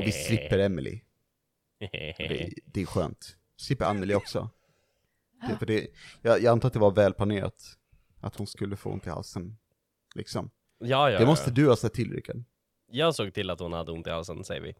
[0.00, 1.00] Och vi slipper Emily.
[1.78, 3.36] Det, det är skönt.
[3.56, 4.50] Slipper Anneli också.
[5.48, 5.86] Det, för det,
[6.22, 7.78] jag, jag antar att det var välplanerat.
[8.20, 9.56] Att hon skulle få ont i halsen.
[10.14, 10.50] Liksom.
[10.78, 11.54] Ja, ja, Det måste ja.
[11.54, 12.44] du ha sett till Rickard.
[12.90, 14.74] Jag såg till att hon hade ont i halsen, säger vi.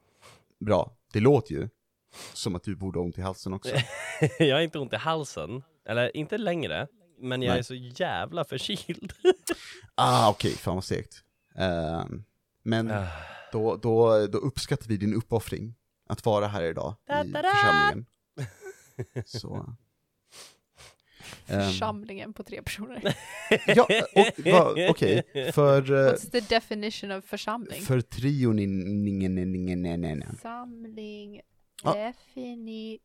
[0.60, 0.96] Bra.
[1.12, 1.68] Det låter ju
[2.32, 3.74] som att du borde ha ont i halsen också.
[4.38, 6.86] jag har inte ont i halsen, eller inte längre,
[7.18, 7.58] men jag Nej.
[7.58, 9.12] är så jävla förkyld.
[9.94, 11.24] Ah, okej, fan vad segt.
[11.54, 12.24] Ehm,
[12.62, 13.06] men Ah.
[13.52, 15.74] Då, då, då uppskattar vi din uppoffring
[16.08, 18.06] att vara här idag i församlingen.
[19.26, 19.74] Så.
[21.46, 23.16] Ehm, Församlingen på tre personer.
[23.66, 23.86] ja,
[24.90, 25.22] okej,
[25.54, 27.82] för, eh, What's the definition of församling?
[27.82, 28.66] för trion i
[30.30, 31.40] Församling,
[31.82, 31.94] Ja.
[31.94, 32.98] defini...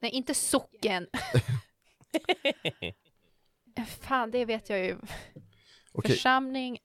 [0.00, 1.06] Nej, inte socken.
[4.00, 4.96] Fan, det vet jag ju.
[5.92, 6.78] Okej, Församling.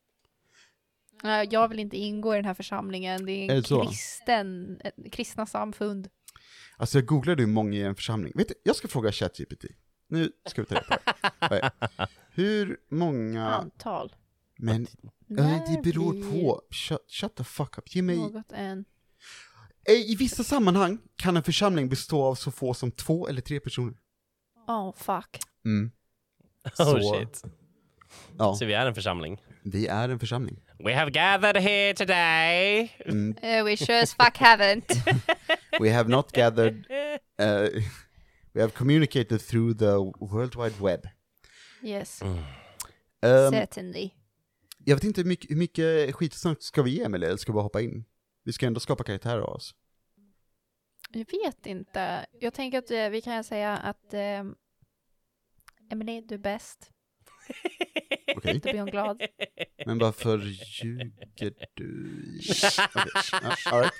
[1.49, 3.25] Jag vill inte ingå i den här församlingen.
[3.25, 3.85] Det är Är en det så?
[3.85, 6.09] kristen, ett kristna samfund.
[6.77, 8.33] alltså jag googlade hur många i en församling.
[8.35, 9.65] Vet du, jag ska fråga ChatGPT.
[10.07, 10.97] Nu ska vi ta reda
[11.39, 11.71] på det.
[12.29, 14.15] Hur många, Antal.
[14.57, 14.87] men
[15.27, 16.61] När det beror blir på.
[16.71, 17.95] Shut, shut the fuck up.
[17.95, 18.85] Ge mig Något en...
[19.87, 23.93] I vissa sammanhang kan en församling bestå av så få som två eller tre personer.
[24.67, 25.39] Oh fuck.
[25.65, 25.91] Mm.
[26.65, 27.43] Oh Så- shit.
[28.37, 29.41] Ja, Så vi är en församling.
[29.65, 30.61] Vi är en församling.
[30.79, 32.91] We have gathered here today.
[33.05, 33.29] Mm.
[33.43, 34.85] Uh, we sure as fuck haven't.
[35.79, 36.85] We have not gathered,
[37.41, 37.81] uh,
[38.53, 41.07] we have communicated through the World Wide Web.
[41.83, 44.11] Yes, Um, certainly.
[44.85, 47.55] jag vet inte hur mycket, hur mycket skitsnack ska vi ge Emelie, eller ska vi
[47.55, 48.05] bara hoppa in?
[48.43, 49.75] Vi ska ändå skapa karaktärer av oss.
[51.11, 52.25] Jag vet inte.
[52.39, 54.43] Jag tänker att eh, vi kan säga att eh,
[55.91, 56.91] Emelie, du är bäst.
[58.37, 59.21] Okej, Då blir hon glad.
[59.85, 60.37] men varför
[60.83, 62.11] ljuger du?
[63.71, 63.93] All right.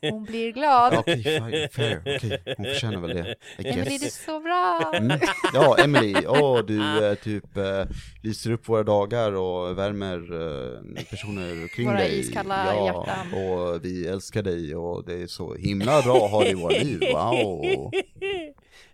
[0.00, 0.94] Hon blir glad.
[0.94, 4.92] Okej, fine, fair, okej, hon förtjänar väl det, Emelie, du är så bra.
[4.94, 5.18] Mm.
[5.54, 7.84] Ja, Emily, åh du eh, typ eh,
[8.22, 12.18] lyser upp våra dagar och värmer eh, personer kring Våra dig.
[12.20, 13.42] iskalla ja, hjärtan.
[13.42, 16.78] och vi älskar dig och det är så himla bra att ha dig i våra
[16.78, 17.90] liv, wow.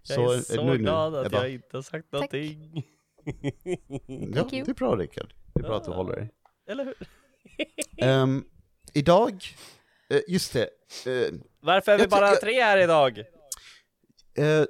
[0.09, 0.78] Jag är så, nu?
[0.78, 1.37] glad att Ebba?
[1.42, 2.84] jag inte har sagt någonting.
[4.34, 5.34] Ja, det är bra Rickard.
[5.54, 6.31] Det är bra att du håller dig.
[6.69, 6.94] Eller hur?
[8.04, 8.44] Ehm,
[8.94, 9.44] idag,
[10.10, 10.62] eh, just det,
[11.06, 13.19] eh, Varför är vi Jag bara tycker- tre här idag?
[14.38, 14.65] eh,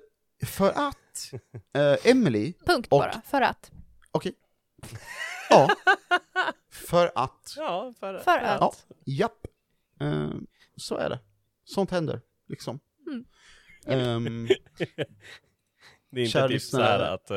[0.46, 1.32] för att
[1.76, 3.70] eh, Emily, Punkt Och- bara, för att.
[4.10, 4.34] okej,
[5.50, 5.70] ja,
[6.70, 8.60] för att, Ja, för, För att.
[8.60, 8.72] ja,
[9.04, 9.46] japp,
[10.00, 10.30] Eh,
[10.76, 11.18] så är det.
[11.64, 12.80] Sånt händer, liksom.
[13.86, 14.48] Ehm,
[16.10, 17.36] Det är inte typ så att uh,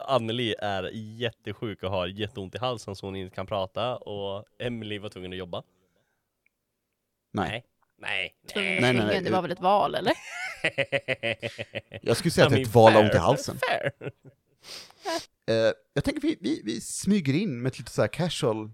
[0.00, 4.98] Anneli är jättesjuk och har jätteont i halsen så hon inte kan prata och Emily
[4.98, 5.62] var tvungen att jobba.
[7.32, 7.64] nej.
[7.98, 8.34] Nej.
[8.54, 8.80] Nej.
[8.80, 9.20] Nej, nej.
[9.20, 10.12] Det var väl ett val, eller?
[12.02, 13.58] Jag skulle säga att det är ett val av ont i halsen.
[13.68, 13.92] Fair.
[15.46, 18.70] Eh, jag tänker vi, vi, vi smyger in med ett lite så här casual,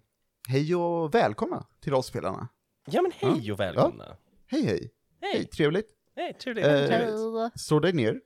[0.49, 2.49] hej och välkomna till rollspelarna.
[2.87, 4.17] Ja men hej och välkomna.
[4.47, 4.91] Hej hej,
[5.21, 5.96] hej, Hej, trevligt.
[6.17, 6.67] Hej, trevligt.
[6.67, 7.61] Eh, trevligt.
[7.61, 8.21] Slå dig ner.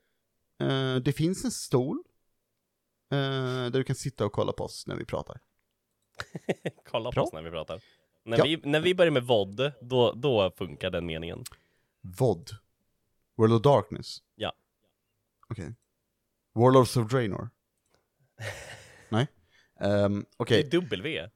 [0.61, 1.97] Eh, det finns en stol.
[3.13, 5.41] eh, där du kan sitta och kolla på oss när vi pratar.
[6.91, 7.81] Kolla på oss när vi pratar.
[8.25, 8.45] När, Ja.
[8.45, 11.45] vi, när vi börjar med VOD, då, då funkar den meningen.
[12.01, 12.51] VOD.
[13.37, 14.23] World of Darkness.
[14.35, 14.53] Ja.
[15.49, 15.75] Okej.
[16.53, 17.51] Warlords of Draenor.
[19.09, 19.27] Nej.
[19.81, 21.31] Um, Okej, Det är W.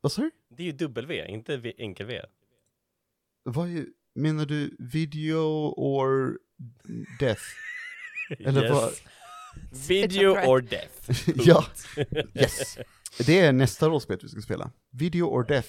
[0.00, 0.30] vad sa du?
[0.48, 2.22] Det är ju W, inte v- enkel-V.
[3.42, 6.38] Vad är, menar du video or
[7.18, 7.42] death?
[8.38, 8.92] Eller vad?
[9.88, 11.30] Video or death.
[11.46, 11.64] ja,
[12.34, 12.78] yes.
[13.26, 14.70] Det är nästa rollspel vi ska spela.
[14.92, 15.68] Video or death.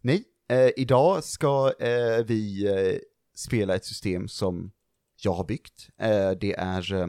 [0.00, 2.98] Nej, eh, idag ska eh, vi eh,
[3.36, 4.72] spela ett system som
[5.22, 5.88] jag har byggt.
[6.00, 7.08] Eh, det är eh,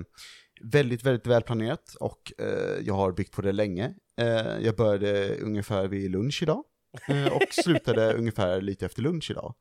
[0.64, 3.94] väldigt, väldigt välplanerat och eh, jag har byggt på det länge.
[4.22, 6.64] Eh, jag började ungefär vid lunch idag
[7.08, 9.56] eh, och slutade ungefär lite efter lunch idag.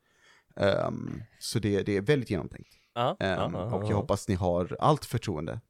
[0.56, 2.76] Ehm, så det, det är väldigt genomtänkt.
[2.94, 3.88] Ja, Ehm, ja, och ja.
[3.88, 5.60] jag hoppas ni har allt förtroende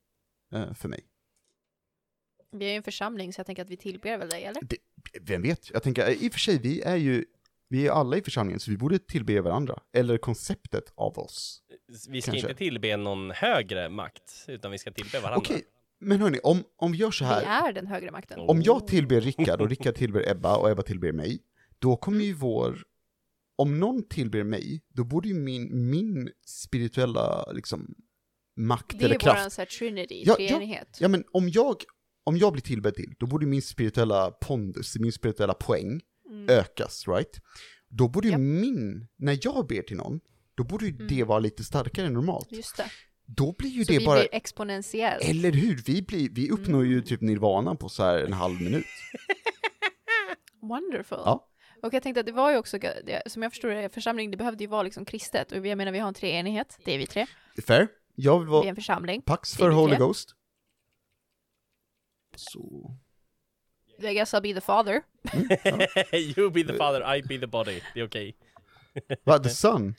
[0.55, 1.00] eh, för mig.
[2.53, 4.62] Vi är ju en församling så jag tänker att vi tillber väl dig, eller?
[5.21, 5.71] Vem vet?
[5.71, 7.25] Jag tänker, i och för sig, vi är ju,
[7.69, 9.79] vi är alla i församlingen, så vi borde tillbe varandra.
[9.93, 11.62] Eller konceptet av oss.
[12.09, 12.49] Vi ska kanske.
[12.49, 15.38] inte tillbe någon högre makt, utan vi ska tillbe varandra.
[15.38, 15.62] Okej,
[15.99, 17.69] men hörni, om, om vi gör så Vi här.
[17.69, 18.41] är den högre makten.
[18.41, 21.38] Om jag tillber Rickard och Rickard tillber Ebba och Ebba tillber mig,
[21.79, 22.85] då kommer ju vår,
[23.60, 27.94] om någon tillber mig, då borde ju min, min spirituella, liksom,
[28.56, 30.48] makt Det är eller kraft våran så här trinity, Ja, ja.
[30.48, 30.96] treenighet.
[31.00, 31.76] Ja men om jag,
[32.24, 36.00] om jag blir tillbedd till, då borde min spirituella pondus, min spirituella poäng
[36.48, 37.40] ökas, right?
[37.88, 38.40] Då borde ju Japp.
[38.40, 40.20] min, när jag ber till någon,
[40.54, 42.52] då borde ju det vara lite starkare än normalt.
[42.52, 42.90] Just det.
[43.26, 45.24] Då blir ju Så det vi bara, blir exponentiellt.
[45.24, 45.82] eller hur?
[45.86, 48.84] Vi, blir, vi uppnår ju typ nirvana på så här en halv minut.
[50.62, 51.18] Wonderful.
[51.24, 51.46] Ja.
[51.82, 52.79] Och jag tänkte att det var ju också,
[53.27, 55.53] som jag förstår det, församling, det behövde ju vara liksom kristet.
[55.53, 57.27] Och jag menar, vi har en treenighet, det är vi tre.
[57.67, 57.88] Fair?
[58.15, 59.23] Jag vill Vi är vara en församling.
[59.23, 59.99] pax för Holy tre.
[59.99, 60.35] Ghost.
[62.37, 62.91] Så...
[64.03, 65.03] I guess I'll be the father.
[66.37, 67.81] you be the father, I be the body.
[67.94, 68.37] Det är okej.
[69.25, 69.94] Va, the sun?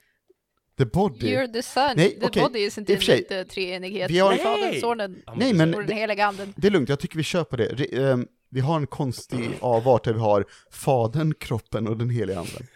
[0.77, 1.35] The body?
[1.35, 1.93] You're the son.
[1.95, 2.43] Nej, the okej.
[2.43, 4.11] body is inte lite treenighet.
[4.11, 4.81] vi har- är Fadern, Nej!
[4.81, 6.53] Sonen Ja, Nej, men och den heliga anden.
[6.57, 7.65] det är lugnt, jag tycker vi kör på det.
[7.65, 12.39] Re, ehm, vi har en konstig avart där vi har Fadern, kroppen och den heliga
[12.39, 12.67] anden.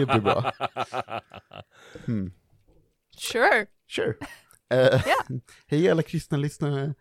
[0.00, 0.52] Det blir bra.
[3.16, 3.66] Sure.
[3.88, 4.14] Sure.
[4.72, 5.02] Eh,
[5.66, 6.94] Hej alla kristna lyssnare.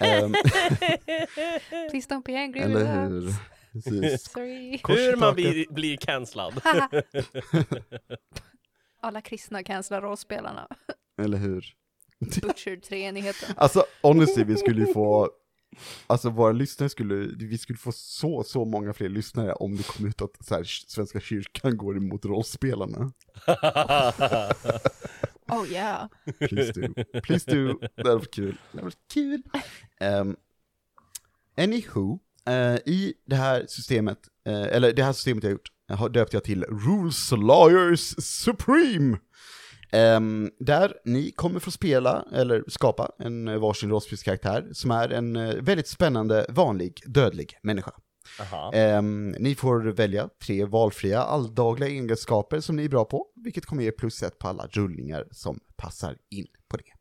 [0.00, 0.32] Ehm,
[1.90, 3.28] Please don't be angry eller with hur?
[3.28, 3.34] us.
[3.72, 4.30] Precis.
[4.30, 4.80] Sorry.
[4.88, 6.60] Hur man blir, blir cancellad.
[9.02, 10.68] Alla kristna cancelar rollspelarna.
[11.22, 11.74] Eller hur?
[12.42, 13.54] Butchered treenigheten.
[13.56, 15.30] Alltså honestly, vi skulle ju få,
[16.06, 17.14] alltså våra lyssnare skulle,
[17.46, 20.64] vi skulle få så, så många fler lyssnare om det kom ut att så här,
[20.64, 23.12] Svenska kyrkan går emot rollspelarna.
[25.50, 26.08] Oh yeah.
[26.38, 28.56] Please do, please do, det hade varit kul.
[28.72, 29.42] Det hade varit kul.
[30.00, 30.36] Um,
[31.56, 36.32] anywho, eh, i det här systemet, eh, eller det här systemet jag gjort, har döpt
[36.32, 39.18] jag till Rules Liars Supreme.
[39.92, 45.36] Ehm, där ni kommer få spela, eller skapa, en eh, varsin rollspelskaraktär som är en
[45.36, 47.92] eh, väldigt spännande, vanlig, dödlig människa.
[48.72, 53.82] Ehm, ni får välja tre valfria alldagliga egenskaper som ni är bra på, vilket kommer
[53.82, 56.92] ge plus ett på alla rullningar som passar in på det.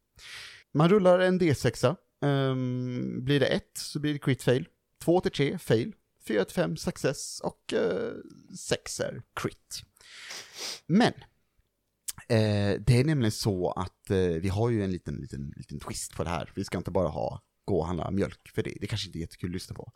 [0.73, 4.67] Man rullar en D6, um, blir det ett så blir det crit fail,
[5.03, 5.93] två till tre fail,
[6.27, 8.11] fyra till fem success och uh,
[8.57, 9.83] sex är crit.
[10.85, 11.13] Men,
[12.27, 16.15] eh, det är nämligen så att eh, vi har ju en liten, liten, liten twist
[16.15, 16.51] på det här.
[16.55, 19.21] Vi ska inte bara ha gå och handla mjölk, för det, det kanske inte är
[19.21, 19.91] jättekul att lyssna på.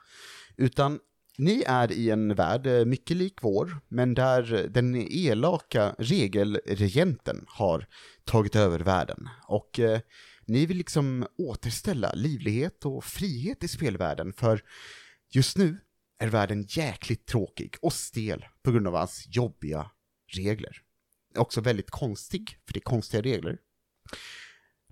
[0.57, 0.99] Utan
[1.37, 7.87] ni är i en värld eh, mycket lik vår, men där den elaka regelregenten har
[8.23, 9.29] tagit över världen.
[9.47, 9.99] Och eh,
[10.45, 14.61] ni vill liksom återställa livlighet och frihet i spelvärlden, för
[15.31, 15.77] just nu
[16.19, 19.91] är världen jäkligt tråkig och stel på grund av hans jobbiga
[20.35, 20.82] regler.
[21.35, 23.57] Också väldigt konstig, för det är konstiga regler.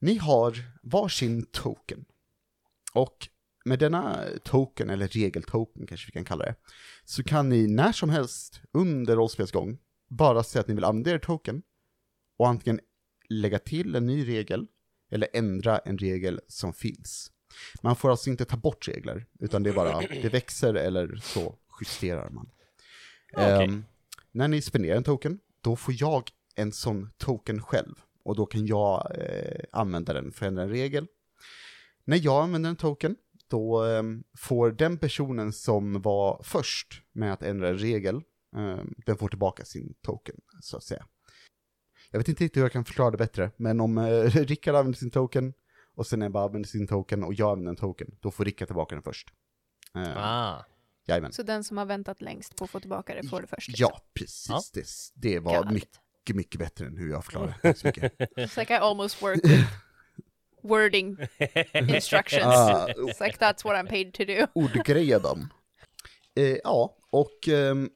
[0.01, 2.05] Ni har varsin token.
[2.93, 3.27] Och
[3.65, 6.55] med denna token, eller regeltoken kanske vi kan kalla det,
[7.05, 9.77] så kan ni när som helst under rollspelsgång
[10.09, 11.61] bara säga att ni vill använda er token
[12.37, 12.79] och antingen
[13.29, 14.67] lägga till en ny regel
[15.11, 17.31] eller ändra en regel som finns.
[17.81, 21.55] Man får alltså inte ta bort regler, utan det är bara, det växer eller så
[21.81, 22.49] justerar man.
[23.33, 23.65] Okej.
[23.65, 23.85] Ehm,
[24.31, 27.95] när ni spenderar en token, då får jag en sån token själv.
[28.23, 31.07] Och då kan jag eh, använda den för att ändra en regel.
[32.05, 33.15] När jag använder en token,
[33.47, 34.03] då eh,
[34.37, 38.15] får den personen som var först med att ändra en regel,
[38.55, 41.05] eh, den får tillbaka sin token, så att säga.
[42.11, 44.99] Jag vet inte riktigt hur jag kan förklara det bättre, men om eh, Rickard använder
[44.99, 45.53] sin token,
[45.95, 48.95] och sen Ebba använder sin token och jag använder en token, då får Rickard tillbaka
[48.95, 49.29] den först.
[49.95, 50.65] Eh, Ah.
[51.07, 51.31] Jajamän.
[51.33, 53.67] Så den som har väntat längst på att få tillbaka det får det först.
[53.67, 53.83] liksom.
[53.91, 54.49] Ja, precis.
[54.49, 54.61] Ja.
[54.73, 55.71] Det, det var it.
[55.71, 57.55] mycket, mycket bättre än hur jag förklarade.
[57.61, 58.13] Tack så mycket.
[58.19, 59.63] It's like I almost work with
[60.63, 61.17] wording
[61.73, 62.45] instructions.
[62.45, 64.47] Ah, It's like that's what I'm paid to do.
[64.53, 65.47] ordgreja dem.
[66.35, 67.89] Eh, ja, och ehm,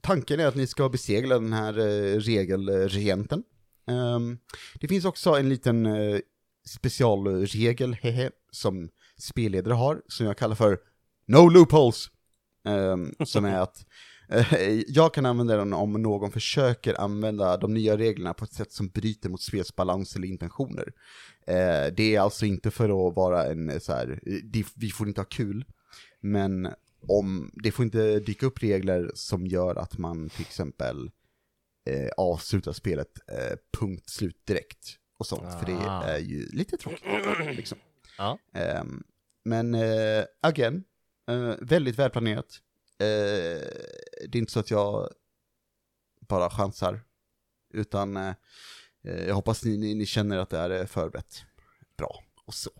[0.00, 3.42] tanken är att ni ska besegla den här eh, regelregenten.
[3.86, 4.38] Ehm,
[4.74, 6.18] det finns också en liten eh,
[6.66, 10.78] specialregel, hehe, som spelledare har, som jag kallar för
[11.26, 12.06] No Loopholes.
[12.64, 13.86] Ehm, som är att
[14.28, 18.72] eh, jag kan använda den om någon försöker använda de nya reglerna på ett sätt
[18.72, 20.92] som bryter mot spelsbalans eller intentioner.
[21.46, 25.08] Eh, det är alltså inte för att vara en eh, så här, eh, vi får
[25.08, 25.64] inte ha kul,
[26.20, 26.68] men
[27.08, 31.10] om, det får inte dyka upp regler som gör att man till exempel
[31.90, 36.02] eh, avslutar spelet eh, punkt slut direkt och sånt, för det Ah.
[36.04, 37.04] är ju lite tråkigt.
[37.56, 37.78] Liksom.
[38.54, 39.02] Ehm,
[39.44, 40.84] men eh, again,
[41.28, 42.60] eh, väldigt välplanerat.
[42.98, 43.06] Eh,
[44.28, 45.08] det är inte så att jag
[46.20, 47.02] bara chansar,
[47.74, 48.34] utan eh,
[49.02, 51.44] jag hoppas ni, ni, ni känner att det är förberett
[51.96, 52.70] bra och så.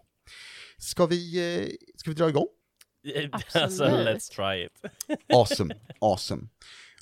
[0.79, 2.49] Ska vi, eh, ska vi dra igång?
[3.33, 4.07] alltså, Absolut.
[4.07, 4.93] let's try it.
[5.35, 6.49] Awesome, awesome.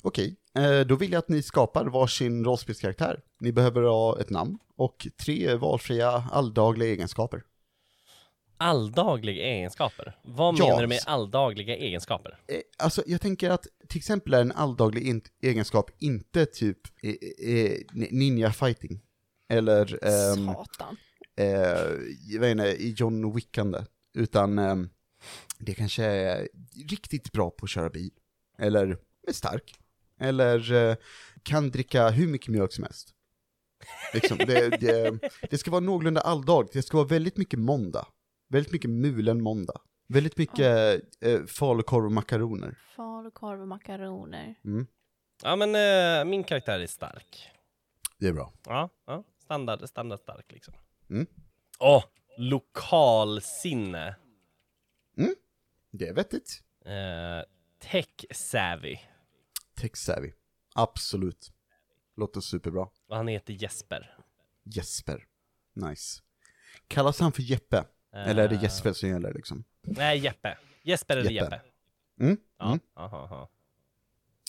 [0.01, 3.21] Okej, eh, då vill jag att ni skapar varsin rollspelskaraktär.
[3.39, 7.43] Ni behöver ha ett namn och tre valfria alldagliga egenskaper.
[8.61, 10.17] Alldagliga egenskaper?
[10.23, 10.65] Vad Ja.
[10.67, 12.39] menar du med alldagliga egenskaper?
[12.47, 17.15] Eh, Alltså jag tänker att till exempel är en alldaglig in- egenskap inte typ eh,
[17.55, 19.01] eh, ninja fighting.
[19.49, 20.97] Eller ehm, Satan.
[21.35, 21.45] eh,
[22.27, 23.79] jag vet inte, i John Wickande.
[24.13, 24.89] Utan ehm,
[25.59, 26.49] det kanske är
[26.89, 28.11] riktigt bra på att köra bil.
[28.57, 29.75] Eller är stark.
[30.19, 30.95] Eller eh,
[31.43, 33.09] kan dricka hur mycket mjölk som helst.
[34.13, 38.07] Liksom, det, det, det ska vara någorlunda alldag, det ska vara väldigt mycket måndag.
[38.51, 39.81] Väldigt mycket mulen måndag.
[40.07, 42.77] Väldigt mycket eh, falukorv och makaroner.
[42.95, 44.55] Falukorv och makaroner.
[44.65, 44.87] Mm,
[45.43, 47.49] Ja men eh, min karaktär är stark.
[48.17, 48.53] det är bra.
[48.65, 49.23] Ja, ja.
[49.43, 50.73] Standard, standard stark liksom.
[51.09, 51.25] Mm.
[51.79, 52.03] Åh,
[52.37, 54.15] lokalsinne.
[55.93, 56.63] Det är vettigt.
[56.85, 57.43] Eh,
[57.79, 58.97] tech savvy.
[59.75, 60.31] Tech savvy.
[60.75, 61.51] Absolut.
[62.17, 62.89] Låter superbra.
[63.07, 64.17] Och han heter Jesper.
[64.63, 65.27] Jesper.
[65.73, 66.21] Nice.
[66.87, 67.85] Kallas han för Jeppe?
[68.13, 69.63] Eller är det Eh, Jesper som gäller liksom?
[69.81, 70.57] Nej, Jeppe.
[70.83, 71.55] Jesper eller Jeppe.
[71.55, 71.61] Jeppe.
[72.21, 72.37] Mm?
[72.59, 72.65] Ja.
[72.65, 72.79] Mm.
[72.95, 73.49] Aha, aha.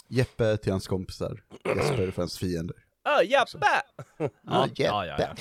[0.08, 1.42] Jeppe till hans kompisar.
[1.64, 2.76] Jesper för hans fiender.
[3.04, 3.66] Öh, Jeppe!
[4.18, 4.82] Ja, ja, Jeppe.
[4.82, 5.34] ja, ja.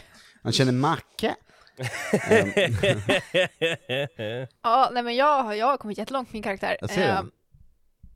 [0.44, 1.36] Han känner Macke.
[4.62, 6.78] Ja, nej men jag, har- jag har kommit jättelångt med min karaktär.
[6.82, 7.14] Jag ser det.
[7.14, 7.32] Ehm,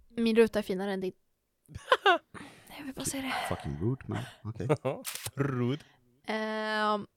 [0.09, 1.13] min ruta är finare än din.
[2.77, 3.55] jag vill bara säga det.
[3.55, 4.23] fucking rude man.
[4.43, 4.67] Okej.
[5.35, 5.83] Rud.
[6.27, 7.07] Ehm,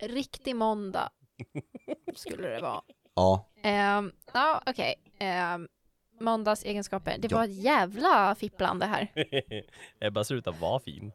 [0.00, 1.10] riktig måndag
[2.14, 2.82] skulle det vara.
[3.14, 4.94] Ja, Um, ja, okej.
[5.54, 5.68] Um,
[6.20, 7.18] måndags egenskaper.
[7.18, 7.36] Det Ja.
[7.36, 9.08] var ett jävla fipplande här.
[10.00, 11.12] Ebba ser ut att vara fin.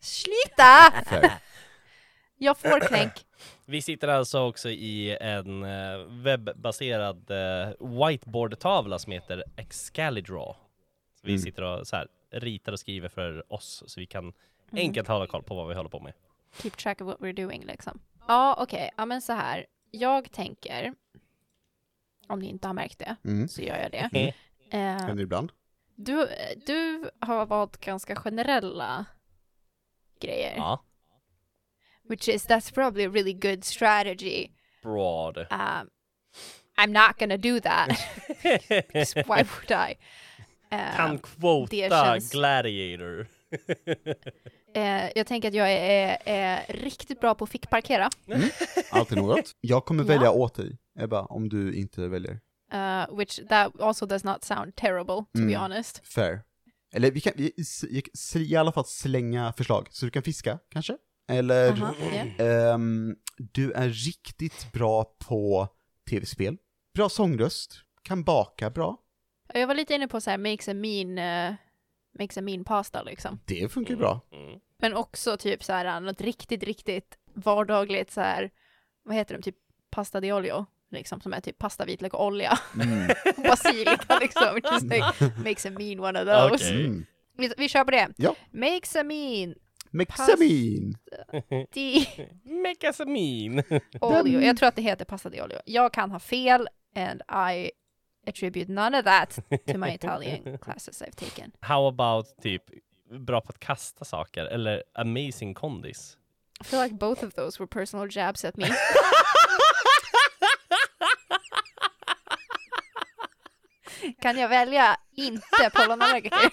[0.00, 0.92] Sluta!
[2.38, 3.12] Jag får klänk.
[3.66, 10.54] Vi sitter alltså också i en eh, webbaserad eh, whiteboard-tavla som heter Excalidraw.
[11.14, 11.42] Så vi Mm.
[11.42, 14.32] sitter och så här, ritar och skriver för oss så vi kan Mm.
[14.86, 16.12] enkelt hålla koll på vad vi håller på med.
[16.62, 18.00] Keep track of what we're doing liksom.
[18.28, 18.90] Ja, okej.
[18.96, 19.66] Ja, men så här.
[19.90, 20.94] Jag tänker,
[22.28, 23.48] om ni inte har märkt det, Mm.
[23.48, 24.10] så gör jag det.
[24.12, 24.28] Mm.
[24.70, 25.52] Eh, Händer ibland.
[25.96, 26.28] du,
[26.66, 29.04] du har valt ganska generella
[30.20, 30.56] grejer.
[30.56, 30.84] Ja,
[32.08, 34.48] Which is, that's probably a really good strategy.
[34.82, 35.38] broad.
[35.38, 35.90] Um,
[36.76, 37.88] I'm not gonna do that.
[39.26, 39.98] Why would I?
[40.70, 43.26] Eh, kan det quota känns- Gladiator.
[44.74, 48.10] eh, jag tänker att jag är, är riktigt bra på att fickparkera.
[48.90, 49.52] Alltid något.
[49.60, 50.08] Jag kommer Ja.
[50.08, 52.40] välja åt dig, Ebba, om du inte väljer.
[52.74, 55.60] Uh, which that also does not sound terrible, to be Mm.
[55.60, 56.06] honest.
[56.06, 56.40] Fair.
[56.94, 57.52] Eller vi kan vi,
[58.34, 60.96] i alla fall slänga förslag, så du kan fiska, kanske?
[61.30, 61.94] Eller, Aha,
[62.38, 62.44] ja.
[62.44, 65.68] ehm, du är riktigt bra på
[66.10, 66.56] tv-spel.
[66.94, 68.96] Bra sångröst, kan baka bra.
[69.54, 71.18] Jag var lite inne på så här, makes a mean,
[71.50, 71.54] uh,
[72.18, 73.40] makes a mean pasta liksom.
[73.44, 74.20] Det funkar ju bra.
[74.32, 74.60] Mm.
[74.78, 78.50] Men också typ så här, något riktigt, riktigt vardagligt så här,
[79.02, 79.56] vad heter de, typ
[79.90, 82.58] pasta di olio, liksom, som är typ pasta, vitlök och olja.
[82.82, 83.10] Mm.
[83.36, 84.60] Och basilika liksom.
[84.72, 86.64] Just like, makes a mean one of those.
[86.64, 86.86] Okej.
[86.86, 87.06] Mm.
[87.36, 88.08] Vi, vi kör på det.
[88.16, 88.34] Ja.
[88.50, 89.54] Makes a mean
[89.90, 90.96] Mexamin!
[91.72, 92.08] di
[92.62, 93.62] Mecasamin.
[94.00, 94.40] olio.
[94.40, 95.58] Jag tror att det heter pasta di olio.
[95.64, 97.70] Jag kan ha fel and I
[98.28, 101.52] attribute none of that to my Italian classes I've taken.
[101.60, 102.62] How about typ
[103.10, 106.16] bra på att kasta saker eller amazing kondis?
[106.60, 108.66] I feel like both of those were personal jabs at me.
[114.22, 116.50] kan jag välja inte pollenallergiker?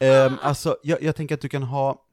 [0.00, 2.06] Um, alltså, jag, jag tänker att du kan ha,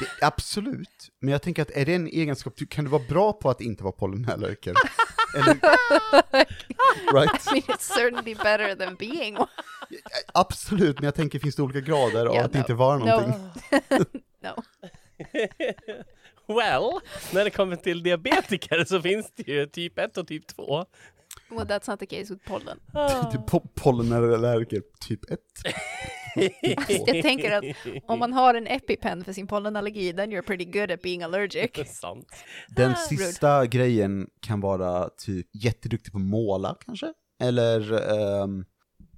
[0.00, 3.32] det, absolut, men jag tänker att är det en egenskap, du, kan du vara bra
[3.32, 4.74] på att inte vara pollenallergiker?
[7.12, 7.46] Right?
[7.46, 9.48] I mean, it's certainly better than being one.
[10.34, 12.58] Absolut, men jag tänker finns det olika grader av Ja, att no.
[12.58, 13.34] inte vara någonting?
[13.90, 14.04] No.
[14.54, 14.62] no.
[16.54, 17.00] Well,
[17.32, 20.84] när det kommer till diabetiker så finns det ju typ 1 och typ 2.
[21.50, 22.80] Well, that's not the case with pollen.
[23.32, 25.40] Typ po- pollenallergiker typ 1.
[27.06, 27.64] Jag tänker att
[28.06, 31.70] om man har en EpiPen för sin pollenallergi, then you're pretty good at being allergic.
[32.00, 32.26] Sant.
[32.68, 37.12] Den Ah, sista grejen kan vara typ jätteduktig på att måla kanske?
[37.42, 37.92] Eller,
[38.42, 38.64] ehm,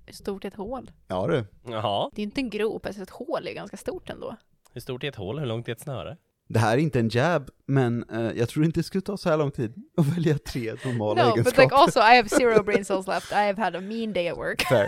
[0.07, 0.91] Hur stort är ett hål?
[1.09, 1.45] Ja du.
[1.73, 4.37] Jaha, Det är inte en grop, alltså ett hål är ganska stort ändå.
[4.73, 5.39] hur stort är ett hål?
[5.39, 6.17] Hur långt är ett snöre?
[6.49, 9.31] Det här är inte en jab, men eh, jag tror inte det skulle ta så
[9.31, 11.62] här lång tid att välja tre normala No, but egenskaper.
[11.62, 13.33] like also I have zero brain cells left.
[13.33, 14.62] I have had a mean day at work.
[14.62, 14.87] Fair.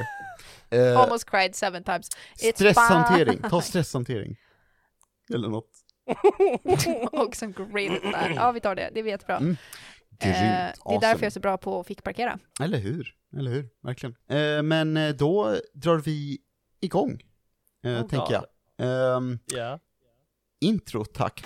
[0.71, 2.09] Eh, Almost cried seven times.
[2.43, 4.37] It's stresshantering, ta stresshantering.
[5.35, 5.69] Eller något.
[7.13, 8.31] Och som great at that.
[8.35, 8.91] Ja, vi tar det.
[8.95, 9.37] Det är jättebra.
[9.37, 9.51] Mm.
[9.51, 9.57] Eh,
[10.19, 11.01] Grymt, det är awesome.
[11.01, 12.39] därför jag är så bra på att fickparkera.
[12.61, 14.17] Eller hur, eller hur, verkligen.
[14.29, 16.39] Eh, men eh, då drar vi
[16.81, 17.21] igång,
[17.85, 18.45] eh, Oh tänker God.
[18.77, 19.17] jag.
[19.17, 19.79] Ehm, Ja.
[20.61, 21.45] intro, tack.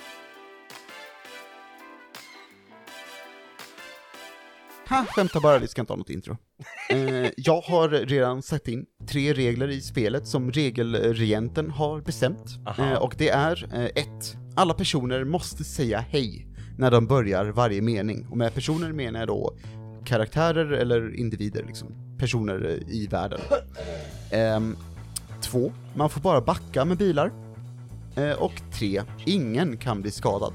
[4.89, 6.37] Ha, skämtar bara, vi ska inte ha något intro.
[6.89, 12.45] Eh, jag har redan satt in tre regler i spelet som regelregenten har bestämt.
[12.79, 17.81] Eh, och det är eh, ett, Alla personer måste säga hej när de börjar varje
[17.81, 18.27] mening.
[18.29, 19.53] Och med personer menar jag då
[20.05, 22.17] karaktärer eller individer, liksom.
[22.17, 23.39] Personer eh, i världen.
[24.31, 24.75] Ehm,
[25.41, 27.31] två, man får bara backa med bilar.
[28.15, 30.53] Eh, och tre, ingen kan bli skadad.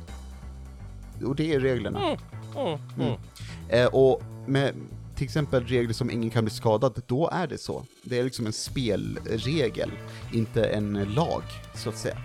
[1.25, 1.99] Och det är reglerna.
[1.99, 2.19] Mm,
[2.57, 3.09] mm, mm.
[3.09, 3.19] Eh,
[3.93, 4.75] och med
[5.17, 7.85] till exempel regler som ingen kan bli skadad, då är det så.
[8.02, 9.91] Det är liksom en spelregel,
[10.33, 11.43] inte en lag,
[11.75, 12.17] så att säga.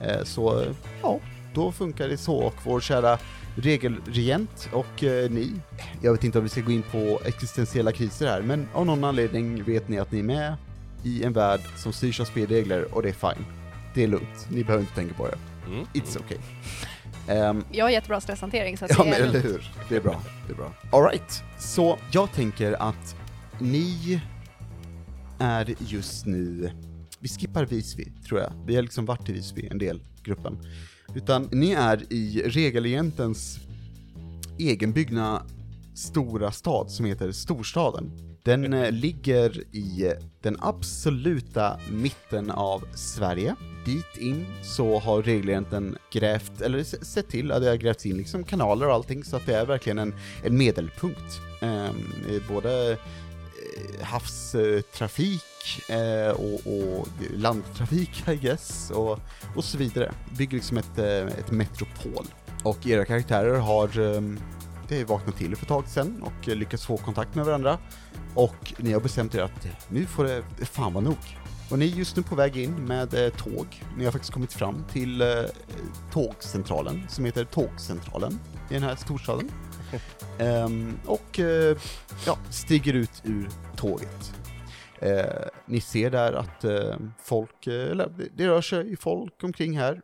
[0.00, 0.64] Eh, så,
[1.02, 1.20] ja,
[1.54, 2.36] då funkar det så.
[2.36, 3.18] Och vår kära
[3.56, 5.52] regelregent och eh, ni,
[6.02, 9.04] jag vet inte om vi ska gå in på existentiella kriser här, men av någon
[9.04, 10.56] anledning vet ni att ni är med
[11.04, 13.44] i en värld som styrs av spelregler och det är fine.
[13.94, 15.38] Det är lugnt, ni behöver inte tänka på det.
[15.66, 15.86] Mm.
[15.94, 16.38] It's okay.
[17.28, 19.44] Ehm, Jag har jättebra stresshantering så att Ja det men är eller lugnt.
[19.44, 20.72] hur, det är bra, det är bra.
[20.92, 23.16] Alright, så jag tänker att
[23.58, 24.20] ni
[25.38, 26.70] är just nu,
[27.20, 30.58] vi skippar Visby tror jag, vi har liksom varit i Visby en del, gruppen.
[31.14, 33.58] Utan ni är i regelagentens
[34.58, 35.42] egenbyggna
[35.94, 38.31] stora stad som heter Storstaden.
[38.42, 43.54] Den eh, ligger i eh, den absoluta mitten av Sverige.
[43.84, 48.44] Dit in så har regelagenten grävt, eller sett till att det har grävts in liksom
[48.44, 51.40] kanaler och allting så att det är verkligen en, en medelpunkt.
[51.60, 51.96] Ehm,
[52.28, 52.98] eh, både
[54.00, 55.42] havstrafik
[55.88, 59.18] eh, och, och landtrafik I guess och,
[59.56, 60.12] och så vidare.
[60.38, 62.26] Bygger liksom ett, eh, ett metropol.
[62.64, 64.38] Och era karaktärer har ehm,
[65.00, 67.78] är vaknat till för ett tag sedan och eh, lyckats få kontakt med varandra.
[68.34, 71.16] Och ni har bestämt er att nu får det fan vara nog.
[71.70, 73.82] Och ni är just nu på väg in med eh, tåg.
[73.96, 75.28] Ni har faktiskt kommit fram till eh,
[76.12, 78.38] tågcentralen som heter Tågcentralen
[78.70, 79.50] i den här storstaden.
[80.38, 81.40] Ehm, och
[82.26, 84.32] ja, stiger ut ur tåget.
[84.98, 85.24] Eh,
[85.66, 90.00] ni ser där att eh, folk, eh, eller det- rör sig folk omkring här.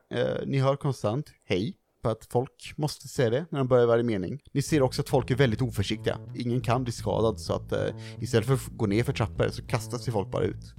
[0.47, 4.43] Ni hör konstant hej, för att folk måste säga det när de börjar varje mening.
[4.53, 6.19] Ni ser också att folk är väldigt oförsiktiga.
[6.35, 7.81] Ingen kan bli skadad så att eh,
[8.21, 10.75] istället för att gå ner för trappor så kastas sig folk bara ut.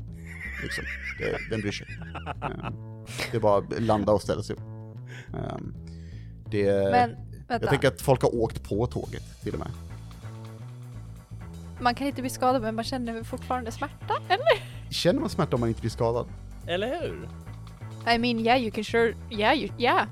[0.63, 0.83] Liksom.
[1.19, 1.87] Det, vem bryr sig?
[2.25, 2.71] Eh,
[3.31, 4.61] det är bara att landa och ställa sig upp.
[5.33, 5.57] Eh,
[6.51, 9.71] det, Men jag vänta, tänker att folk har åkt på tåget till och med.
[11.81, 14.13] man kan inte bli skadad men man känner fortfarande smärta?
[14.27, 14.63] Eller?
[14.91, 16.27] Känner man smärta om man inte blir skadad?
[16.67, 17.29] Eller hur?
[18.15, 20.07] I mean yeah you can sure, yeah you, yeah.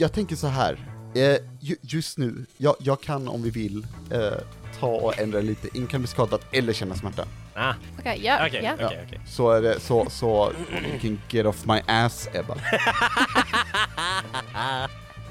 [0.00, 0.78] Jag tänker så här.
[1.14, 4.32] Eh, ju, just nu, jag, jag kan om vi vill eh,
[4.80, 5.68] ta och ändra lite.
[5.74, 7.24] Ingen kan bli skadad eller känna smärta.
[7.54, 8.92] Ah, Okej, ja, ja.
[9.26, 10.52] Så är det, så, så,
[10.90, 12.54] you can get off my ass Ebba.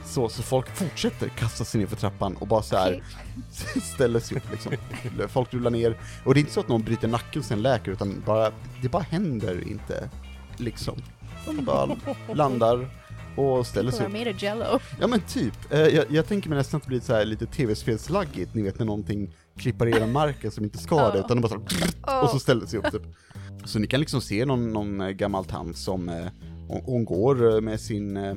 [0.06, 3.02] Så, så folk fortsätter kasta sig ner för trappan och bara så här
[3.68, 3.82] Okej.
[3.94, 4.74] ställer sig upp liksom.
[5.28, 5.98] Folk rullar ner.
[6.24, 8.52] Och det är inte så att någon bryter nacken och sen läker, utan bara,
[8.82, 10.10] det bara händer inte.
[10.58, 10.96] Liksom.
[11.46, 11.96] De bara
[12.34, 12.90] landar
[13.38, 14.12] och ställer sig upp.
[14.12, 14.80] made of jello.
[15.00, 15.54] Ja men typ.
[15.74, 18.80] Eh, jag, jag tänker mig nästan att det blir så här lite tv-spelslaggigt, ni vet
[18.80, 21.26] när någonting klippar igenom marken som inte ska det, Ja.
[21.26, 22.40] utan de bara så här, och så Oh.
[22.40, 23.02] ställer sig upp typ.
[23.66, 26.26] Så ni kan liksom se någon, någon eh, gammal tant som, eh,
[26.68, 28.36] hon, hon går med sin eh,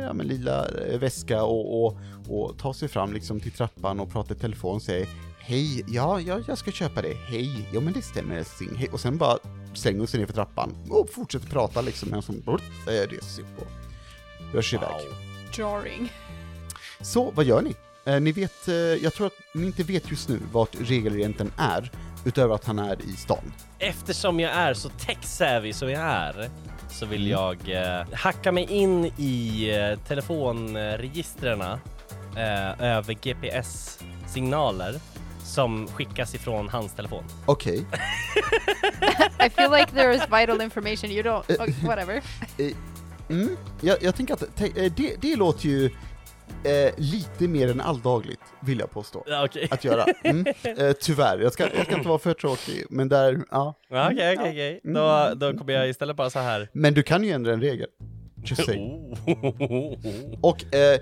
[0.00, 0.66] ja, men lilla
[1.00, 4.82] väska och, och, och tar sig fram liksom till trappan och pratar i telefon och
[4.82, 5.08] säger
[5.46, 7.14] Hej, ja, ja, jag ska köpa det.
[7.14, 8.70] Hej, ja men det stämmer älskling.
[8.76, 8.88] Hej.
[8.92, 9.38] Och sen bara
[9.74, 13.83] slänger hon sig ner för trappan och fortsätter prata liksom medan hon reser sig upp
[14.54, 14.90] rör sig iväg.
[15.52, 16.12] Jarring.
[17.00, 17.76] Så, vad gör ni?
[18.04, 21.90] Eh, ni vet, eh, jag tror att ni inte vet just nu vart regelagenten är,
[22.24, 23.52] utöver att han är i stan.
[23.78, 26.48] Eftersom jag är så tech-savvy som jag är
[26.90, 27.30] så vill Mm.
[27.32, 27.56] jag
[28.00, 34.94] eh, hacka mig in i eh, telefonregistren eh, över GPS-signaler
[35.44, 37.24] som skickas ifrån hans telefon.
[37.46, 37.76] Okej,
[39.46, 42.22] I feel like there is vital information you don't, okay, whatever.
[43.28, 45.84] mm, jag, jag tänker att eh, det, det låter ju
[46.64, 49.24] eh, lite mer än alldagligt, vill jag påstå.
[49.26, 50.04] Ja, Okej, Att göra.
[50.22, 50.44] Mm.
[50.78, 53.74] Eh, tyvärr, jag ska, jag ska inte vara för tråkig, men där, ja.
[53.88, 54.80] Ja, okej, okej, okej.
[54.84, 54.94] Mm.
[54.94, 56.70] Då, då kommer jag istället bara så här.
[56.72, 57.88] Men du kan ju ändra en regel.
[58.44, 58.78] Just say.
[58.78, 59.94] Oh.
[60.40, 60.98] Och eh,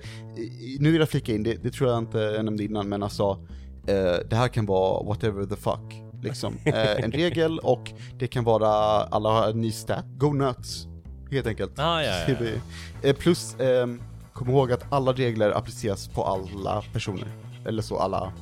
[0.81, 3.47] nu vill jag flika in, det, det tror jag inte jag nämnde innan, men alltså
[3.87, 6.03] eh, det här kan vara whatever the fuck.
[6.23, 6.55] Liksom.
[6.65, 8.69] Eh, en regel och det kan vara
[9.05, 10.05] alla har ny stat.
[10.07, 10.87] Go nuts,
[11.33, 11.79] helt enkelt.
[11.79, 13.09] Ah, ja, ja, ja.
[13.09, 14.01] Eh, plus, ehm,
[14.33, 17.29] kom ihåg att alla regler appliceras på alla personer.
[17.67, 18.33] Eller så alla,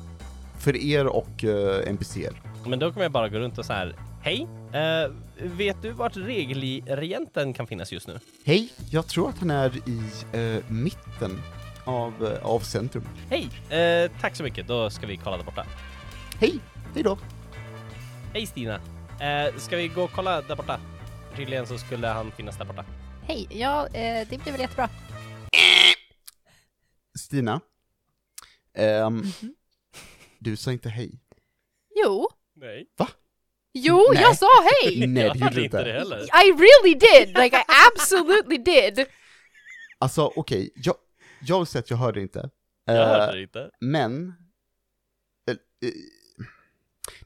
[0.59, 2.41] för er och uh, NPCer.
[2.65, 3.95] Men då kommer jag bara gå runt och så här.
[4.23, 8.19] Hej, eh, vet du vart regelregenten kan finnas just nu?
[8.45, 10.01] Hej, jag tror att han är i
[10.31, 11.41] eh, mitten
[11.85, 13.03] av, eh, av centrum.
[13.29, 13.49] Hej,
[13.79, 14.67] eh, tack så mycket.
[14.67, 15.65] Då ska vi kolla där borta.
[16.39, 16.59] hej,
[16.93, 17.17] hej då.
[18.33, 18.79] Hej Stina!
[19.19, 20.79] Eh, ska vi gå och kolla där borta?
[21.35, 22.85] Tydligen så skulle han finnas där borta.
[23.23, 24.89] Hej, ja, eh, det blir väl jättebra.
[27.19, 27.61] Stina,
[28.73, 29.23] ehm,
[30.39, 31.11] du sa inte hej.
[32.03, 32.87] Jo, Nej.
[33.73, 34.21] jo, Nej.
[34.21, 34.47] jag sa
[34.83, 35.07] hej!
[35.07, 36.17] Nej, jag det gjorde du inte det heller.
[36.23, 37.37] I really did!
[37.37, 39.05] Like I absolutely did!
[39.99, 40.95] Alltså okej, jag,
[41.41, 42.49] jag vill säga att jag hörde inte.
[42.85, 43.69] Jag Eh, hörde det inte.
[43.79, 44.27] Men,
[45.49, 45.55] eh,
[45.87, 45.91] eh,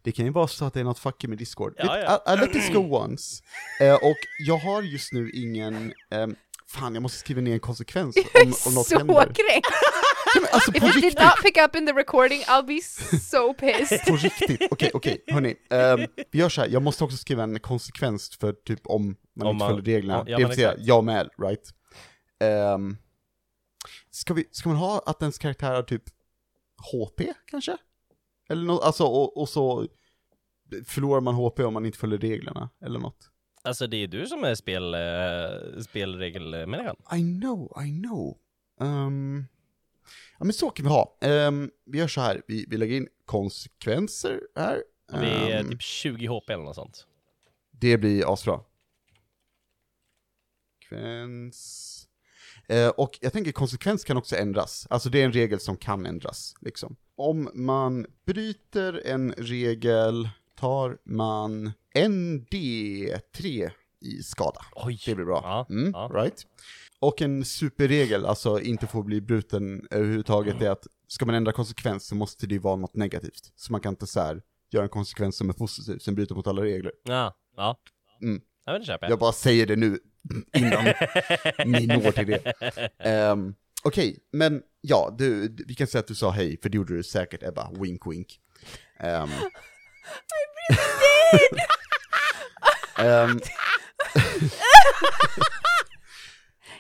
[0.06, 1.74] det kan ju vara så att det är något fucky med Discord.
[1.78, 2.34] Ja, ja.
[2.34, 3.44] I, I let this go once.
[3.80, 6.36] Eh, och jag har just nu ingen, ehm,
[6.68, 9.14] fan jag måste skriva ner en konsekvens om, om något så händer.
[9.24, 9.68] kränkt!
[10.36, 12.82] Ja, men alltså If you did not pick up in the recording, I'll be
[13.20, 14.06] so pissed.
[14.08, 14.68] på riktigt.
[14.72, 15.56] Okej, okej, hörni.
[15.70, 16.00] ehm,
[16.32, 19.56] vi gör så här, jag måste också skriva en konsekvens för typ om man Om
[19.56, 20.24] inte man- följer reglerna.
[20.28, 21.70] ja, det vill säga, jag med, right?
[22.76, 22.98] Um,
[24.12, 26.04] ska, vi, ska man ha att ens karaktär har typ
[26.92, 27.78] HP kanske?
[28.50, 29.88] Eller något, alltså och, och så
[30.86, 33.30] förlorar man HP om man inte följer reglerna, eller något.
[33.62, 36.96] Alltså det är du som är spel, eh, spelregelmänniskan.
[37.16, 38.38] I know, I know.
[38.80, 39.46] Um,
[40.38, 41.18] ja men så kan vi ha.
[41.22, 44.84] Um, vi gör så här, vi, vi lägger in konsekvenser här.
[45.12, 47.08] Vi är Ehm, typ 20 HP eller något sånt.
[47.72, 48.60] Det blir asbra.
[50.90, 51.95] Konsekvens.
[52.68, 54.88] Eh, och jag tänker konsekvens kan också ändras.
[54.90, 56.96] Alltså det är en regel som kan ändras, liksom.
[57.18, 64.62] Om man bryter en regel tar man en D3 i skada.
[64.72, 65.02] Oj!
[65.06, 65.68] Det blir bra.
[65.70, 66.12] Mm, ja.
[66.14, 66.46] right?
[67.00, 72.08] Och en superregel, alltså inte får bli bruten överhuvudtaget, är att ska man ändra konsekvens
[72.08, 73.52] så måste det ju vara något negativt.
[73.56, 76.48] Så man kan inte så här göra en konsekvens som är positiv, sen bryter mot
[76.48, 76.92] alla regler.
[77.04, 77.78] Ja, ja.
[78.22, 78.42] Mm.
[78.66, 79.12] Ja men det köper jag.
[79.12, 80.00] Jag bara säger det nu
[80.54, 80.86] innan
[81.66, 82.54] ni når till det.
[83.32, 86.76] Um, Okej, men ja, du, du- vi kan säga att du sa hej, för det
[86.76, 88.40] gjorde du säkert Ebba, wink wink.
[89.04, 89.30] Um,
[93.06, 93.40] um,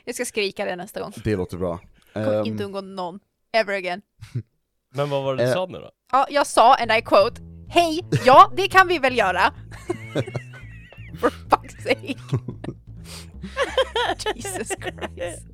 [0.05, 1.13] Jag ska skrika det nästa gång.
[1.23, 1.79] det låter bra.
[2.13, 3.19] Kommer Um, inte ungå någon.
[3.53, 4.01] Ever again.
[4.93, 5.53] Men vad var det du Eh.
[5.53, 5.91] sa nu då?
[6.12, 9.53] Ja, jag sa, and I quote, Hej, ja, det kan vi väl göra.
[11.19, 12.15] For fuck's sake.
[14.36, 15.45] Jesus Christ.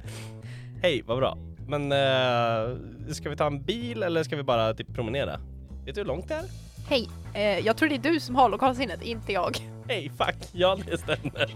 [0.82, 1.38] Hej, vad bra.
[1.68, 2.78] Men eh,
[3.14, 5.40] ska vi ta en bil eller ska vi bara typ promenera?
[5.86, 6.44] Vet du hur långt det är?
[6.90, 9.58] Hej, eh, jag tror det är du som har lokalsinnet, inte jag.
[9.88, 11.56] Hej, fuck, ja det stämmer.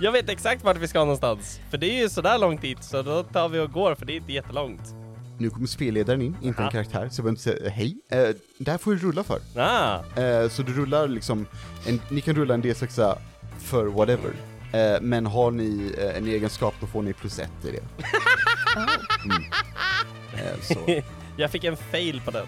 [0.00, 1.60] Jag vet exakt vart vi ska någonstans.
[1.70, 4.12] För det är ju sådär långt dit, så då tar vi och går för det
[4.12, 4.82] är inte jättelångt.
[5.38, 7.96] nu kommer spelledaren in, inte en karaktär, så jag behöver inte säga hej.
[8.14, 9.38] Uh, det här får du rulla för.
[9.56, 11.46] Ah, Eh, så du rullar liksom,
[11.86, 13.16] en, ni kan rulla en D6
[13.58, 14.30] för whatever.
[14.72, 17.82] Eh, men har ni eh, en egenskap då får ni plus ett i det.
[19.24, 19.42] Mm.
[20.34, 21.02] Eh, så.
[21.36, 22.46] jag fick en fail på den.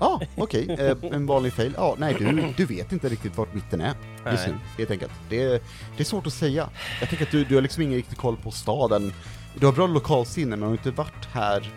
[0.00, 0.76] Ja, okej.
[0.78, 1.72] Eh, en vanlig fail.
[1.76, 3.94] Ja, nej, du, du vet inte riktigt vart mitten är
[4.30, 5.12] just nu, helt enkelt.
[5.28, 5.48] Det är,
[5.96, 6.70] det är svårt att säga.
[7.00, 9.12] Jag tänker att du, du har liksom ingen riktig koll på staden.
[9.54, 11.72] Du har bra lokalsinne, men har inte varit här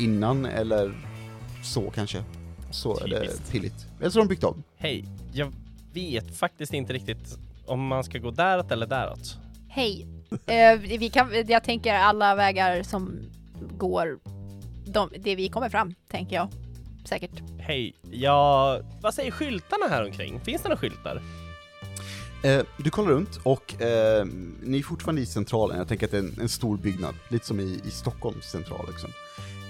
[0.00, 0.94] innan eller
[1.62, 2.22] så kanske.
[2.70, 3.52] Så är det Typiskt.
[3.52, 3.86] pilligt.
[4.00, 4.62] Eller så har de byggt om.
[4.76, 5.52] Hej, jag
[5.92, 7.38] vet faktiskt inte riktigt
[7.68, 9.38] om man ska gå däråt eller däråt.
[9.68, 10.06] Hej,
[10.46, 13.30] eh, vi kan, jag tänker alla vägar som
[13.78, 14.18] går,
[14.86, 16.48] de, det vi kommer fram, tänker jag.
[17.04, 17.42] Säkert.
[17.58, 20.40] Hej, ja, vad säger skyltarna här omkring?
[20.40, 21.22] Finns det några skyltar?
[22.42, 24.26] Eh, du kollar runt och eh,
[24.62, 27.46] ni är fortfarande i centralen, jag tänker att det är en, en stor byggnad, lite
[27.46, 29.10] som i, i Stockholms central liksom.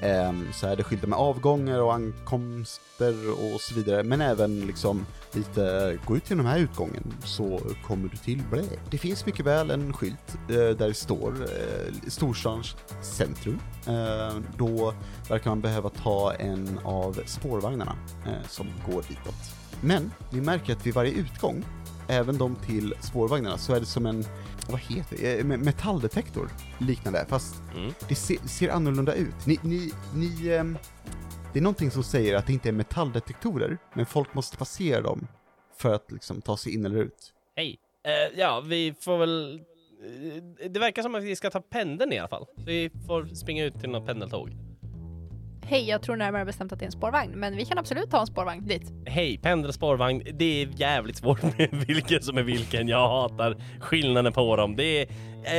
[0.02, 5.06] Eh, så är det skyltar med avgångar och ankomster och så vidare, men även liksom
[5.36, 8.62] lite, gå ut genom den här utgången så kommer du till blä.
[8.90, 13.58] Det finns mycket väl en skylt eh, där det står eh, storstadens centrum.
[13.86, 14.94] Eh, då
[15.28, 19.34] verkar man behöva ta en av spårvagnarna eh, som går ditåt.
[19.80, 21.64] Men ni märker att vid varje utgång
[22.08, 24.24] även de till spårvagnarna, så är det som en,
[24.70, 27.92] vad heter det, Eh, me- metalldetektor liknande, fast Mm.
[28.08, 29.46] det ser, ser annorlunda ut.
[29.46, 30.78] Ni, ni, ni, ehm,
[31.52, 35.26] det är någonting som säger att det inte är metalldetektorer, men folk måste passera dem
[35.76, 37.32] för att liksom ta sig in eller ut.
[37.56, 37.78] Hej.
[38.06, 39.60] Eh, ja, vi får väl...
[40.64, 42.46] eh, Det verkar som att vi ska ta pendeln i alla fall.
[42.56, 44.50] Så vi får springa ut till något pendeltåg.
[45.64, 48.20] Hej, jag tror närmare bestämt att det är en spårvagn, men vi kan absolut ta
[48.20, 48.92] en spårvagn dit.
[49.06, 50.22] Hej, pendel, spårvagn.
[50.34, 52.88] Det är jävligt svårt med vilken som är vilken.
[52.88, 54.76] Jag hatar skillnaden på dem.
[54.76, 55.08] Det är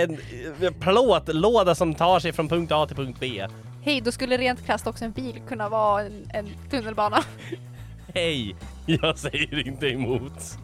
[0.03, 0.17] en
[0.61, 3.47] eh, plåtlåda som tar sig från punkt A till punkt B.
[3.89, 7.23] Hej, då skulle rent krasst också en bil kunna vara en, en tunnelbana.
[8.13, 10.33] Hej, jag säger inte emot.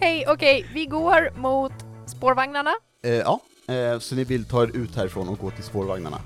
[0.00, 1.72] Hej, okej, vi går mot
[2.06, 2.74] spårvagnarna.
[3.04, 6.20] Eh, ja, eh, så ni vill ta er ut härifrån och gå till spårvagnarna.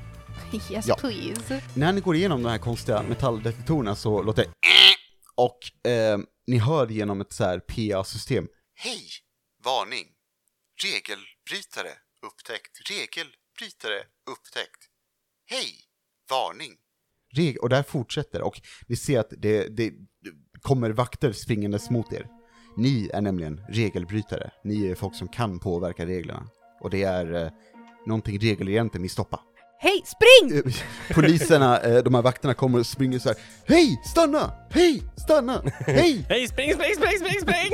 [0.71, 0.97] Yes Ja.
[1.01, 1.63] please.
[1.75, 4.51] När ni går igenom de här konstiga metalldetektorerna så låter det
[5.35, 8.49] och eh, ni hör genom ett så här PA-system.
[8.75, 9.03] Hej!
[9.65, 10.07] Varning!
[10.85, 11.91] Regelbrytare
[12.27, 12.91] upptäckt.
[13.61, 13.99] Regelbrytare
[14.31, 14.89] upptäckt.
[15.47, 15.75] Hej!
[16.31, 16.73] Varning!
[17.33, 19.93] Reg och där fortsätter och ni ser att det, det
[20.63, 22.27] kommer vakter springandes mot er.
[22.77, 24.51] Ni är nämligen regelbrytare.
[24.65, 26.49] Ni är folk som kan påverka reglerna.
[26.81, 27.51] Och det är eh,
[28.07, 29.41] någonting regelagenten vill stoppa.
[29.79, 30.59] Hej, spring!
[30.59, 33.39] Eh, Poliserna, eh, de här vakterna kommer och springer så här.
[33.67, 34.53] Hej, stanna!
[34.71, 35.63] Hej, stanna!
[35.87, 36.27] Hej!
[36.29, 37.73] Hej, spring, spring, spring, spring, spring!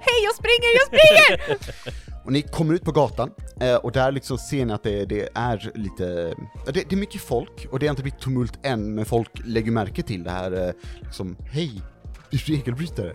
[0.00, 2.04] Hej, jag springer, jag springer!
[2.24, 5.28] Och ni kommer ut på gatan, eh, och där liksom ser ni att det, det
[5.34, 6.34] är lite,
[6.66, 9.30] ja, det, det är mycket folk, och det har inte blivit tumult än, men folk
[9.44, 11.82] lägger märke till det här, eh, liksom, hej,
[12.30, 13.12] regelbrytare,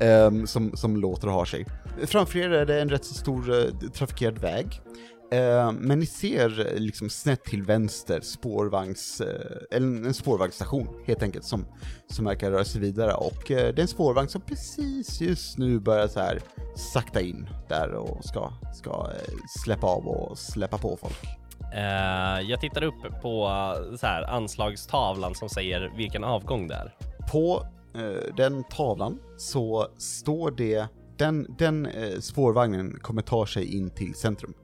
[0.00, 1.66] ehm, som, som låter och har sig.
[2.06, 4.80] Framför er är det en rätt så stor eh, trafikerad väg,
[5.72, 11.44] men ni ser eh, liksom snett till vänster spårvagns, eh, eller en spårvagnsstation helt enkelt,
[11.44, 11.66] som,
[12.06, 15.78] som verkar röra sig vidare, och eh, det är en spårvagn som precis just nu
[15.80, 16.40] börjar så här
[16.76, 21.24] sakta in där och ska, ska eh, släppa av och släppa på folk.
[21.74, 26.94] Eh, jag tittar upp på eh, så här, anslagstavlan som säger vilken avgång det är.
[27.32, 33.90] På eh, den tavlan så står det, den, den eh, spårvagnen kommer ta sig in
[33.90, 34.54] till centrum.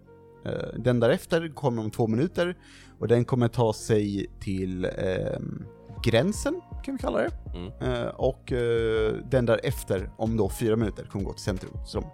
[0.47, 2.57] Eh, den därefter kommer om två minuter
[3.01, 5.67] och den kommer ta sig till ehm,
[6.05, 7.31] gränsen, kan vi kalla det.
[7.55, 7.73] Mm.
[7.81, 11.73] Eh, och eh, den därefter, om då fyra minuter, kommer gå till centrum.
[11.87, 12.11] Så de,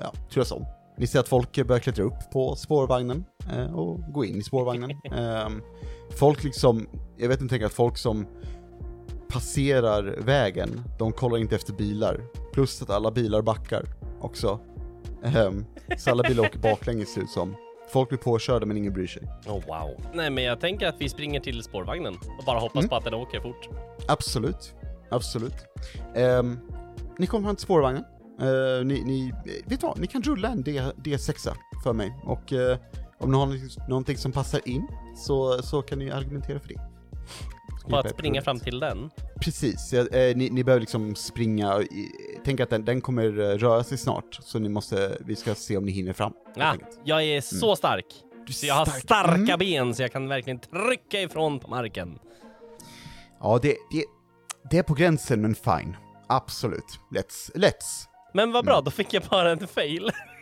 [0.00, 0.66] ja, turas om.
[0.98, 4.90] Ni ser att folk börjar klättra upp på spårvagnen eh, och gå in i spårvagnen.
[5.16, 5.62] Ehm,
[6.10, 8.26] folk liksom, jag vet inte, tänker att folk som
[9.28, 12.20] passerar vägen, de kollar inte efter bilar.
[12.52, 13.84] Plus att alla bilar backar
[14.20, 14.60] också.
[15.24, 15.64] Ehm,
[15.98, 17.54] så alla bilar åker baklänges ser ut som.
[17.92, 19.22] Folk blir påkörda men ingen bryr sig.
[19.46, 19.90] Oh, wow.
[20.14, 22.88] Nej, men jag tänker att vi springer till spårvagnen och bara hoppas Mm.
[22.88, 23.68] på att den åker fort.
[24.08, 24.74] Absolut,
[25.10, 25.54] absolut.
[26.14, 26.58] Ehm,
[27.18, 28.04] ni kommer fram till spårvagnen.
[28.40, 29.32] Eh, ni, ni,
[29.66, 31.50] vet du vad, ni kan rulla en D, D6
[31.84, 32.78] för mig och eh,
[33.18, 36.80] om ni har någonting- någonting som passar in så, så kan ni argumentera för det.
[37.88, 39.10] På att springa fram till den.
[39.40, 42.10] Precis, ja, eh, ni, ni behöver liksom springa, i-
[42.44, 45.76] tänk att den, den kommer eh, röra sig snart, så ni måste, vi ska se
[45.76, 46.32] om ni hinner fram.
[46.56, 47.00] Ja, enkelt.
[47.04, 48.06] jag är så stark.
[48.46, 49.02] Du är Så jag har stark.
[49.02, 49.58] starka Mm.
[49.58, 52.18] ben så jag kan verkligen trycka ifrån på marken.
[53.40, 54.04] Ja, det, det,
[54.70, 55.96] det är på gränsen men fine.
[56.28, 56.98] Absolut.
[57.10, 58.06] Let's, let's.
[58.34, 58.84] Men vad bra, Mm.
[58.84, 60.10] då fick jag bara en fail.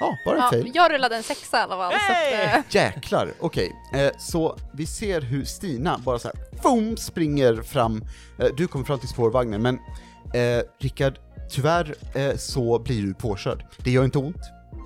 [0.00, 0.70] Ja, bara en Ja, fail.
[0.74, 1.92] jag rullade en sexa i alla fall.
[1.92, 2.46] Så Hey!
[2.46, 3.72] att, eh, Jäklar, okej.
[3.94, 8.04] Eh, så vi ser hur Stina bara så här, boom, springer fram.
[8.38, 9.74] Eh, du kommer fram till spårvagnen, men
[10.34, 11.18] eh, Rickard,
[11.50, 13.64] tyvärr eh, så blir du påkörd.
[13.78, 14.36] Det gör inte ont.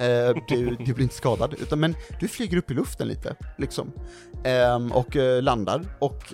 [0.01, 3.93] Eh, du, du blir inte skadad, utan, men du flyger upp i luften lite, liksom.
[4.45, 6.33] Ehm, och eh, landar, och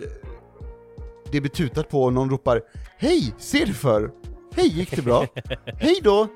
[1.32, 2.62] det blir tutat på och någon ropar
[2.98, 4.10] Hej, ser du för?
[4.56, 5.26] Hej, gick det bra?
[5.78, 6.28] Hej då!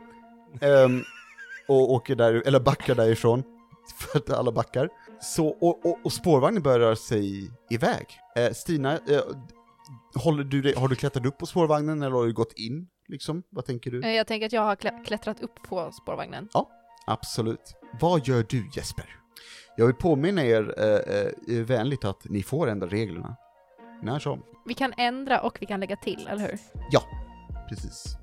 [1.69, 3.43] Och åker där, eller backar därifrån,
[4.01, 4.89] för att alla backar.
[5.21, 8.07] Så, och, och, och spårvagnen börjar röra sig iväg.
[8.37, 9.21] Eh, Stina, eh,
[10.15, 12.89] håller du dig, har du klättrat upp på spårvagnen eller har du gått in?
[13.09, 13.43] Liksom?
[13.51, 14.03] Vad tänker du?
[14.03, 16.49] eh, jag tänker att jag har klä- klättrat upp på spårvagnen.
[17.07, 17.75] Absolut.
[18.01, 19.05] Vad gör du Jesper?
[19.77, 23.37] Jag vill påminna er eh, eh, vänligt att ni får ändra reglerna.
[24.03, 24.43] När som.
[24.67, 26.59] Vi kan ändra och vi kan lägga till, eller hur?
[27.69, 28.17] Precis.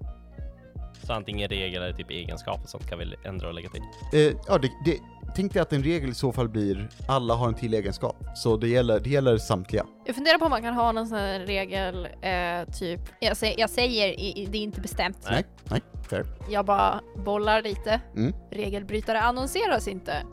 [1.09, 3.81] Så antingen regel eller typ egenskap och sånt kan vi ändra och lägga till.
[4.13, 4.97] Eh, ja, det, det,
[5.35, 8.15] tänk dig att en regel i så fall blir alla har en till egenskap.
[8.35, 9.85] Så det gäller, det gäller samtliga.
[10.05, 13.55] Jag funderar på om man kan ha någon sån här regel, eh, typ, jag, sä-
[13.57, 15.17] jag säger, i- det är inte bestämt.
[15.29, 15.45] Nej.
[15.63, 16.25] Nej, fair.
[16.49, 18.01] Jag bara bollar lite.
[18.15, 18.33] Mm.
[18.51, 20.23] Regelbrytare annonseras inte.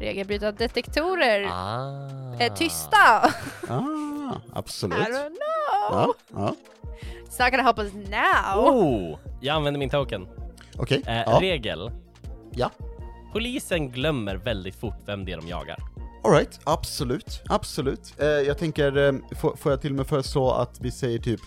[0.00, 2.36] Regelbrytardetektorer Ah.
[2.38, 3.32] är tysta.
[3.68, 4.98] Ah, absolut.
[4.98, 5.34] I don't know.
[5.90, 6.54] Ja, ja.
[7.28, 8.58] It's not gonna help us now.
[8.60, 9.18] Oh!
[9.40, 10.26] Jag använder min token.
[10.76, 11.02] Okej.
[11.06, 11.90] Eh, Ja, Regel.
[12.52, 12.70] Ja.
[13.32, 15.78] Polisen glömmer väldigt fort vem det är de jagar.
[16.24, 16.60] alright.
[16.64, 17.42] Absolut.
[17.48, 18.14] Absolut.
[18.18, 21.40] Eh, jag tänker, eh, får, får jag till och med föreslå att vi säger typ,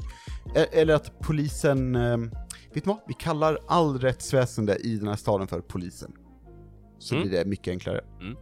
[0.55, 2.29] eh, eller att polisen, eh, vet
[2.73, 2.97] du vad?
[3.07, 6.11] Vi kallar all rättsväsende i den här staden för polisen.
[6.99, 7.27] Så Mm.
[7.27, 8.01] blir det mycket enklare.
[8.19, 8.35] Mm.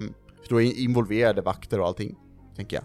[0.00, 0.14] Mm.
[0.42, 2.16] För då är involverade vakter och allting,
[2.56, 2.84] tänker jag.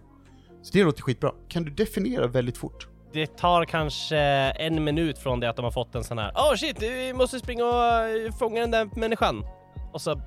[0.61, 1.31] Så det låter skitbra.
[1.47, 2.87] Kan du definiera väldigt fort?
[3.17, 6.55] Det tar kanske en minut från det att de har fått en sån här Oh
[6.55, 9.45] shit, vi måste springa och eh, fånga den där människan.
[9.93, 10.21] Och så,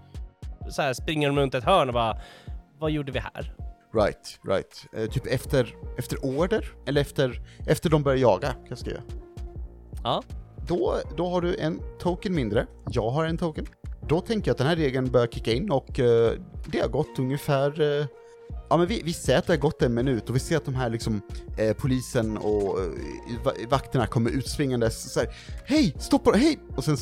[0.71, 2.19] så här springer de runt ett hörn och bara
[2.79, 3.55] Vad gjorde vi här?
[3.95, 4.87] Right, right.
[4.97, 6.67] Eh, typ efter, efter order?
[6.87, 9.03] Eller efter, efter de börjar jaga, kanske jag.
[10.05, 10.23] Ja.
[10.69, 13.67] Då, då har du en token mindre, jag har en token.
[14.09, 16.33] Då tänker jag att den här regeln börjar kicka in och eh,
[16.67, 18.07] det har gått ungefär eh,
[18.71, 20.65] ja men vi, vi ser att det har gått en minut och vi ser att
[20.65, 21.21] de här liksom,
[21.59, 22.87] eh, polisen och eh,
[23.45, 25.29] va- vakterna kommer utspringandes så här,
[25.67, 26.59] hej, stoppa, hej!
[26.77, 26.97] Och sen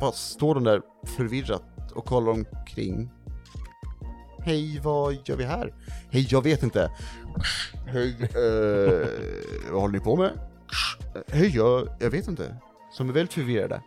[0.00, 0.82] bara står de där
[1.16, 3.10] förvirrat och kollar omkring.
[4.42, 5.74] Hej, vad gör vi här?
[6.10, 6.90] Hej, jag vet inte.
[7.86, 9.08] Hej, eh,
[9.72, 10.30] vad håller ni på med?
[11.28, 12.56] Hej, jag, jag vet inte.
[12.92, 13.82] Som är väldigt förvirrade.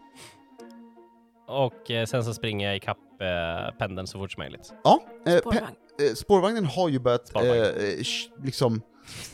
[1.47, 4.73] Och eh, sen så springer jag ikapp eh, pendeln så fort som möjligt.
[4.83, 5.67] Ja, eh, pe- eh,
[6.15, 7.97] spårvagnen har ju börjat eh, eh,
[8.43, 8.81] liksom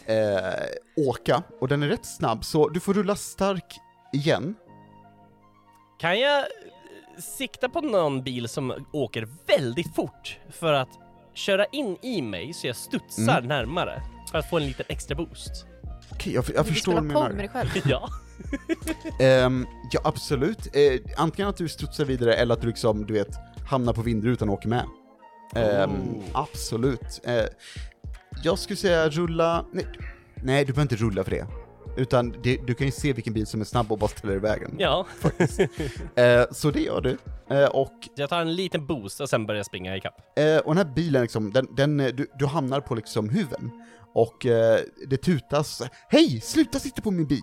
[0.06, 3.80] eh, åka och den är rätt snabb så du får rulla stark
[4.13, 4.56] igen.
[6.00, 6.45] Kan jag eh,
[7.38, 10.89] sikta på någon bil som åker väldigt fort för att
[11.34, 13.48] köra in i mig så jag studsar Mm.
[13.48, 14.02] närmare?
[14.32, 15.65] För att få en liten extra boost.
[16.12, 17.30] Okej, jag, jag Du förstår vad du menar.
[17.30, 17.69] med dig själv.
[17.86, 18.10] ja.
[19.26, 20.76] Ehm, ja, absolut.
[20.76, 23.36] Eh, antingen att du studsar vidare eller att du liksom, du vet,
[23.69, 24.84] hamnar på vindrutan och åker med.
[25.56, 25.90] Oh.
[26.34, 27.22] Absolut.
[27.24, 27.46] Eh,
[28.44, 29.66] jag skulle säga rulla...
[29.72, 29.86] Nej,
[30.44, 31.48] nej, du behöver inte rulla för det.
[31.98, 34.40] Utan det, du kan ju se vilken bil som är snabb och bara ställer i
[34.40, 34.76] vägen.
[34.80, 35.06] ja.
[36.16, 37.18] Eh, så det gör du.
[37.56, 40.40] Eh, och Jag tar en liten boost och sen börjar jag springa ikapp.
[40.40, 43.72] Eh, och den här bilen liksom, den, den, eh, du, du hamnar på liksom huven.
[44.14, 47.42] Och eh, det tutas, hej, sluta sitta på min bil!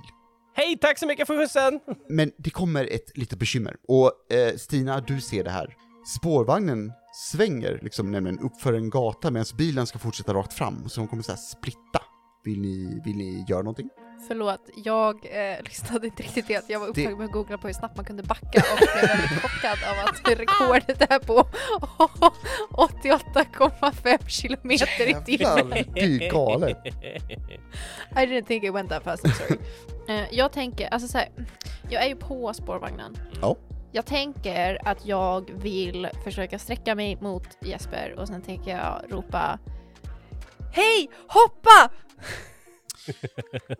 [0.55, 1.81] Hej, tack så mycket för skjutsen!
[2.09, 3.77] Men det kommer ett litet bekymmer.
[3.89, 5.77] Och eh, Stina, du ser det här.
[6.07, 11.01] Spårvagnen svänger liksom nämligen upp för en gata medan bilen ska fortsätta rakt fram, så
[11.01, 12.01] de kommer så här splitta.
[12.45, 13.89] Vill ni, vill ni göra någonting?
[14.29, 16.65] Förlåt, jag eh, lyssnade inte riktigt det.
[16.69, 19.09] Jag var Det- upptagen med att googla på hur snabbt man kunde backa och blev
[19.09, 21.47] väldigt chockad av att rekordet är på
[22.71, 25.85] 88,5 kilometer i timmen.
[25.95, 26.77] det är galet.
[28.11, 29.59] I didn't think it went that fast, I'm sorry.
[30.09, 31.29] Eh, jag tänker, alltså såhär,
[31.91, 33.17] jag är ju på spårvagnen.
[33.41, 33.57] Ja.
[33.97, 39.59] Jag tänker att jag vill försöka sträcka mig mot Jesper och sen tänker jag ropa
[40.73, 41.93] Hej, hoppa!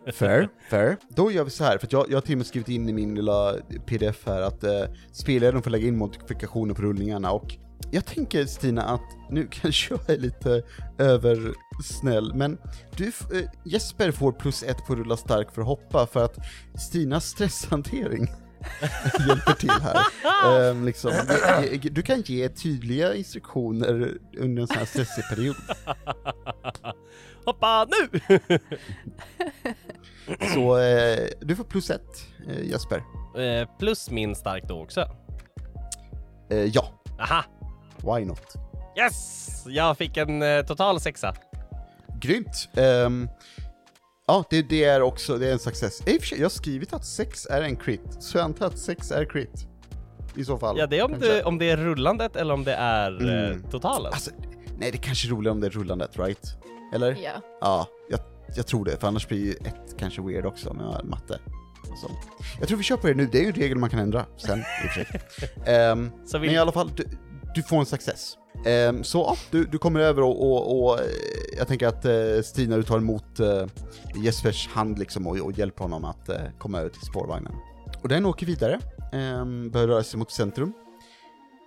[0.11, 0.97] Fair, fair.
[1.09, 2.89] Då gör vi så här, för att jag, jag har till och med skrivit in
[2.89, 7.55] i min lilla pdf här att eh, spelledaren får lägga in modifikationer på rullningarna och
[7.91, 10.63] jag tänker Stina att nu kanske jag är lite
[10.97, 12.57] översnäll, men
[12.95, 16.37] du, eh, Jesper får plus ett på rulla stark för att hoppa för att
[16.79, 18.27] Stinas stresshantering
[19.27, 20.69] hjälper till här.
[20.69, 21.11] Ehm, liksom,
[21.81, 25.55] du kan ge tydliga instruktioner under en sån här stressig period.
[27.45, 28.19] Hoppa nu!
[30.53, 33.03] Så eh, du får plus ett, eh, Jesper.
[33.37, 35.09] Eh, plus min stark då också.
[36.49, 37.43] Eh, ja, Aha!
[37.97, 38.55] why not?
[38.97, 39.63] Yes!
[39.67, 41.33] Jag fick en eh, total sexa.
[42.21, 42.69] Grymt!
[42.75, 43.29] Ehm,
[44.27, 46.01] ja, det, det är också, det är en success.
[46.05, 49.67] Jag har skrivit att 6 är en crit, så jag antar att 6 är crit.
[50.35, 50.77] I så fall.
[50.79, 51.33] Ja, det är om kanske.
[51.33, 53.51] det, om det är rullandet eller om det är Mm.
[53.51, 54.13] eh, totalen.
[54.13, 54.31] Alltså,
[54.79, 56.55] nej det kanske är roligare om det är rullandet, right?
[56.93, 57.17] Eller?
[57.23, 57.31] Ja.
[57.61, 58.19] Ja, jag,
[58.55, 61.39] jag tror det, för annars blir ju ett kanske weird också med matte.
[61.91, 62.19] och sånt.
[62.59, 64.25] Jag tror vi kör på det nu, det är ju en regel man kan ändra
[64.37, 65.21] sen i och för sig.
[66.25, 67.03] Så vill- Men i alla fall, du,
[67.55, 68.37] du får en success.
[68.65, 71.05] Ehm, så ja, du, du kommer över och, och, och eh,
[71.57, 73.65] jag tänker att eh, Stina, du tar emot eh,
[74.23, 77.53] Jespers hand liksom och, och hjälper honom att eh, komma över till spårvagnen.
[78.01, 78.79] Och den åker vidare,
[79.13, 80.73] ehm, börjar röra sig mot centrum.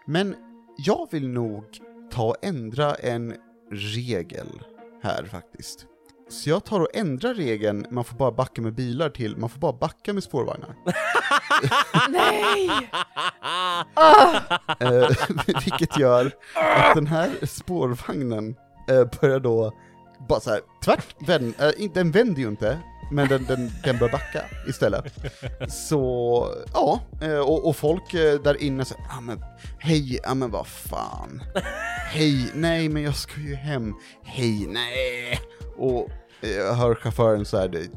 [0.07, 0.35] Men
[0.79, 1.65] jag vill nog
[2.13, 3.35] ta och ändra en
[3.71, 4.63] regel
[5.03, 5.87] här faktiskt.
[6.31, 9.59] Så jag tar och ändrar regeln, man får bara backa med bilar till, man får
[9.61, 10.75] bara backa med spårvagnar.
[12.11, 12.91] Nej!
[13.95, 14.41] Ah,
[14.81, 15.09] Eh,
[15.47, 18.57] vilket gör att den här spårvagnen
[18.89, 19.73] eh, börjar då
[20.29, 22.79] bara så här, tvärt, vänd, eh, den vänder ju inte,
[23.13, 25.05] men den, den, den börjar backa istället.
[25.69, 27.01] Så, ja,
[27.45, 29.45] och, och folk där inne säger, ah, men
[29.79, 31.43] hej, ja men vad fan.
[32.11, 33.95] Hej, nej men jag ska ju hem.
[34.25, 35.41] Hej, nej.
[35.77, 36.09] Och
[36.41, 37.89] jag hör chauffören så här, det,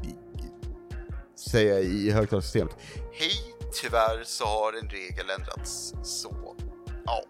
[1.50, 2.76] säga i högtalarsystemet,
[3.12, 3.30] hej,
[3.82, 6.54] tyvärr så har en regel ändrats, så
[7.06, 7.22] ja,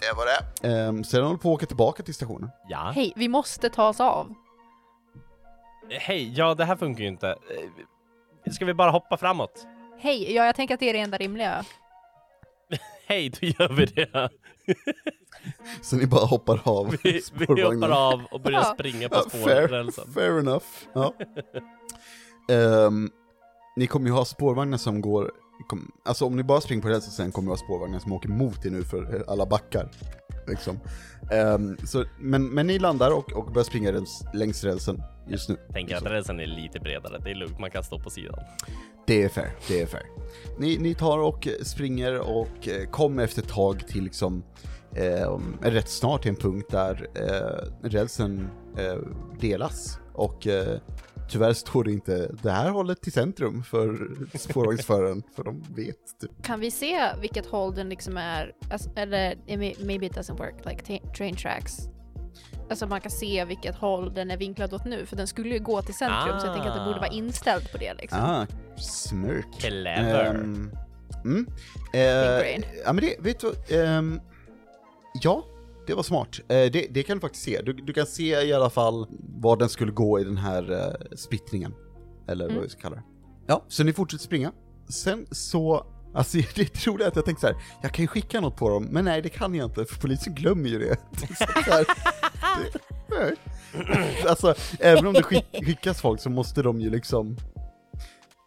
[0.00, 0.68] det var det.
[0.88, 2.50] Um, sen håller på att åka tillbaka till stationen.
[2.68, 2.92] Ja.
[2.94, 4.34] Hej, vi måste ta oss av.
[5.90, 7.28] Hej, ja det här funkar ju inte.
[7.28, 9.66] Eh, Ska vi bara hoppa framåt?
[10.00, 11.64] Hej, ja jag tänker att det är det enda rimliga.
[13.06, 14.30] Hej, då gör vi det.
[15.82, 17.82] Så ni bara hoppar av Vi, vi spårvagnen.
[17.82, 18.74] hoppar av och börjar Ja.
[18.74, 20.04] springa på Ja, fair, spårrälsen.
[20.14, 20.64] fair enough.
[20.92, 21.14] Ja.
[22.50, 23.10] Ehm,
[23.76, 25.30] ni kommer ju ha spårvagnar som går,
[25.68, 28.28] kom, alltså om ni bara springer på rälsen sen kommer det ha spårvagnar som åker
[28.28, 29.90] mot er nu för alla backar.
[30.46, 30.80] Liksom.
[31.32, 35.56] Ehm, så, men, men ni landar och, och börjar springa räls, längs rälsen just nu.
[35.72, 38.38] Tänker att rälsen är lite bredare, det är lugnt, man kan stå på sidan.
[39.06, 40.02] Det är fair, det är fair.
[40.58, 44.42] Ni, ni tar och springer och eh, kommer efter ett tag till liksom
[44.94, 48.96] eh, rätt snart till en punkt där eh, rälsen eh,
[49.40, 50.78] delas och eh,
[51.30, 56.42] tyvärr står det inte det här hållet till centrum för spårvagnsföraren, för de vet typ.
[56.42, 60.54] Kan vi se vilket håll den liksom är, alltså, eller may- maybe it doesn't work
[60.64, 61.76] like train tracks.
[62.70, 65.58] Alltså man kan se vilket håll den är vinklad åt nu, för den skulle ju
[65.58, 67.14] gå till centrum så jag tänker att det borde vara Ah.
[67.14, 68.18] inställd på det liksom.
[68.22, 69.46] Ah, smörk.
[69.60, 70.24] Clever.
[70.24, 70.70] Ehm,
[71.24, 71.46] mm.
[71.94, 74.20] Eh, ja men det, vet du ehm,
[75.22, 75.44] Ja,
[75.86, 76.40] det var smart.
[76.40, 77.60] Eh, det, det kan du faktiskt se.
[77.62, 79.06] Du, du kan se i alla fall
[79.40, 81.74] var den skulle gå i den här eh, splittringen.
[82.28, 82.56] Eller Mm.
[82.56, 83.02] vad vi ska kalla det.
[83.46, 84.52] Ja, så ni fortsätter springa.
[84.88, 88.40] Sen så, alltså det roliga är att jag tänkte så här, jag kan ju skicka
[88.40, 90.96] något på dem, men nej det kan jag inte, för polisen glömmer ju det.
[91.38, 91.86] Så här,
[93.08, 93.36] det
[94.28, 97.36] alltså, även om det skick, skickas folk så måste de ju liksom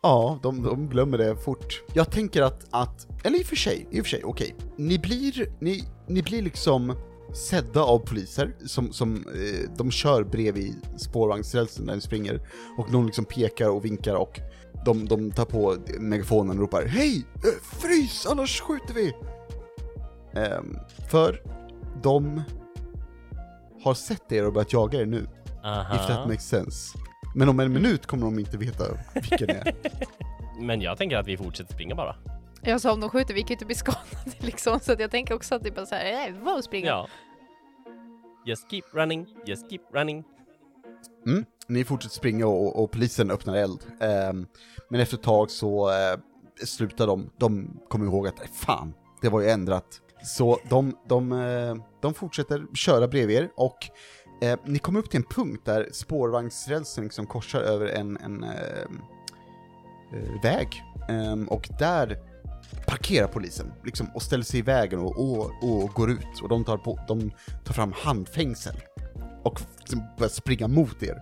[0.04, 1.84] Ja, de, de glömmer det fort.
[1.94, 4.56] Jag tänker att, att eller i och för sig, i och för sig, okej.
[4.78, 6.96] Ni blir, ni, ni blir liksom
[7.34, 12.48] sedda av poliser som, som eh, de kör bredvid spårvagnsrälsen när ni springer
[12.78, 14.40] och någon liksom pekar och vinkar och
[14.86, 17.26] de, de tar på megafonen och ropar Hej!
[17.36, 19.14] Eh, frys, annars skjuter vi!
[20.34, 20.78] Ehm,
[21.10, 21.42] för
[22.04, 22.42] de
[23.84, 26.28] har sett er och börjat jaga er nu, if that Aha.
[26.28, 26.98] makes sense.
[27.36, 29.76] Men om en minut kommer de inte veta vilka ni är.
[30.62, 32.16] Men jag tänker att vi fortsätter springa bara.
[32.62, 34.06] Jag sa om de skjuter, vi kan ju inte bli skadade
[34.40, 36.88] liksom, så att jag tänker också att det är bara såhär, nej, vad springa.
[36.88, 37.08] Ja.
[38.46, 40.24] Just keep running, just keep running.
[41.26, 41.46] Mm.
[41.68, 43.80] Ni fortsätter springa och, och polisen öppnar eld.
[44.02, 44.48] Ehm,
[44.90, 46.20] men efter ett tag så eh,
[46.66, 50.02] slutar de, de kommer ihåg att "Nej, fan, det var ju ändrat.
[50.24, 53.78] Så de, de, eh, de fortsätter köra bredvid er och
[54.42, 58.52] eh, ni kommer upp till en punkt där spårvagnsrälsen liksom korsar över en, en eh,
[60.14, 60.84] eh, väg.
[61.10, 62.20] Ehm, och där
[62.88, 66.42] parkerar polisen liksom, och ställer sig i vägen och, och, och går ut.
[66.44, 67.32] Och de tar, på, de
[67.64, 68.76] tar fram handfängsel
[69.44, 71.18] och liksom börjar springa mot er.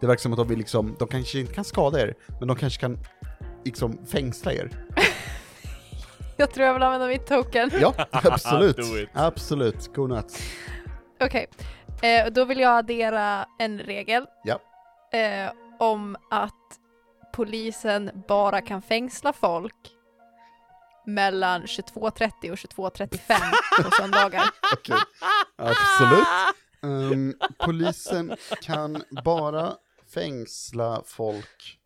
[0.00, 2.56] Det verkar som att de vill liksom, de kanske inte kan skada er, men de
[2.56, 2.98] kanske kan
[3.64, 4.70] liksom fängsla er.
[6.36, 7.70] Jag tror jag vill använda mitt token.
[7.80, 8.76] Ja, absolut.
[9.12, 10.42] Absolut, go nuts.
[11.20, 11.46] Okej,
[12.02, 14.26] eh, då vill jag addera en regel.
[14.44, 14.60] Ja.
[15.18, 16.54] Eh, om att
[17.34, 19.74] polisen bara kan fängsla folk
[21.06, 23.40] mellan 22.30 och 22.35
[23.84, 24.44] på söndagar.
[24.72, 24.96] Okej,
[25.56, 26.26] absolut.
[26.82, 29.72] Ehm, polisen kan bara
[30.14, 31.76] fängsla folk.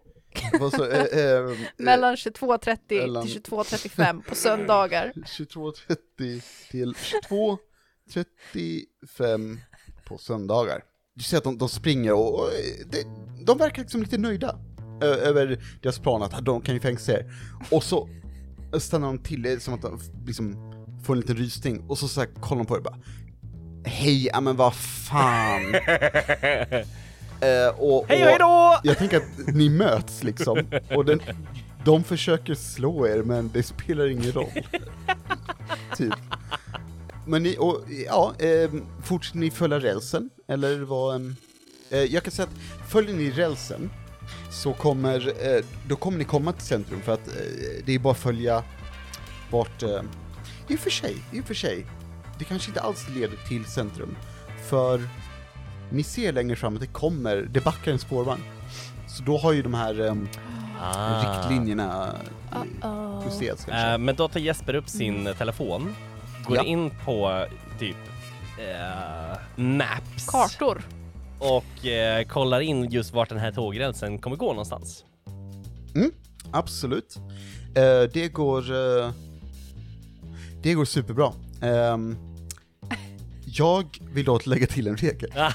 [0.76, 5.12] Så, eh, eh, eh, Mellan 22.30 mellan- till 22.35 på söndagar.
[5.16, 9.58] 22.30 till 22.35
[10.04, 10.82] på söndagar.
[11.14, 12.50] Du ser att de, de springer och, och
[12.90, 13.04] de,
[13.44, 14.58] de verkar liksom lite nöjda
[15.00, 17.32] över deras plan att de kan ju fängsla er.
[17.70, 18.08] Och så
[18.78, 20.72] stannar de till, som att de liksom
[21.04, 22.98] får en liten rysning och så, så här, kollar de på er bara
[23.84, 25.62] Hej, ja men vad fan.
[27.40, 28.78] Eh, och, Hej och- hej då!
[28.84, 30.58] jag tänker att ni möts liksom,
[30.94, 31.20] och den,
[31.84, 34.50] de försöker slå er men det spelar ingen roll.
[35.96, 36.14] typ.
[37.26, 38.70] Men ni, och, ja, eh,
[39.02, 41.34] fortsätter ni följa rälsen, eller vad?
[41.90, 43.90] Eh, jag kan säga att följer ni rälsen
[44.50, 47.34] så kommer, eh, då kommer ni komma till centrum för att eh,
[47.84, 48.62] det är bara att följa
[49.50, 50.02] vart, eh,
[50.68, 51.86] i och för sig, i och för sig,
[52.38, 54.16] det kanske inte alls leder till centrum,
[54.68, 55.08] för
[55.90, 58.42] ni ser längre fram att det kommer, det backar en spårvagn.
[59.08, 60.26] Så då har ju de här
[60.80, 61.22] Ah.
[61.22, 62.14] riktlinjerna
[62.52, 63.24] eh, Uh-oh.
[63.24, 63.92] justerats kanske.
[63.92, 65.94] Eh, men då tar Jesper upp sin telefon,
[66.46, 66.62] går Ja.
[66.64, 67.46] in på
[67.78, 67.96] typ
[68.58, 70.82] eh, Maps Kartor.
[71.38, 75.04] och eh, kollar in just vart den här tågrälsen kommer gå någonstans.
[76.52, 77.16] Absolut.
[77.74, 78.72] Eh, det går...
[79.02, 79.10] eh,
[80.62, 81.32] det går superbra.
[81.62, 82.16] Ehm,
[83.46, 85.30] jag vill då lägga till en regel.
[85.30, 85.50] uh,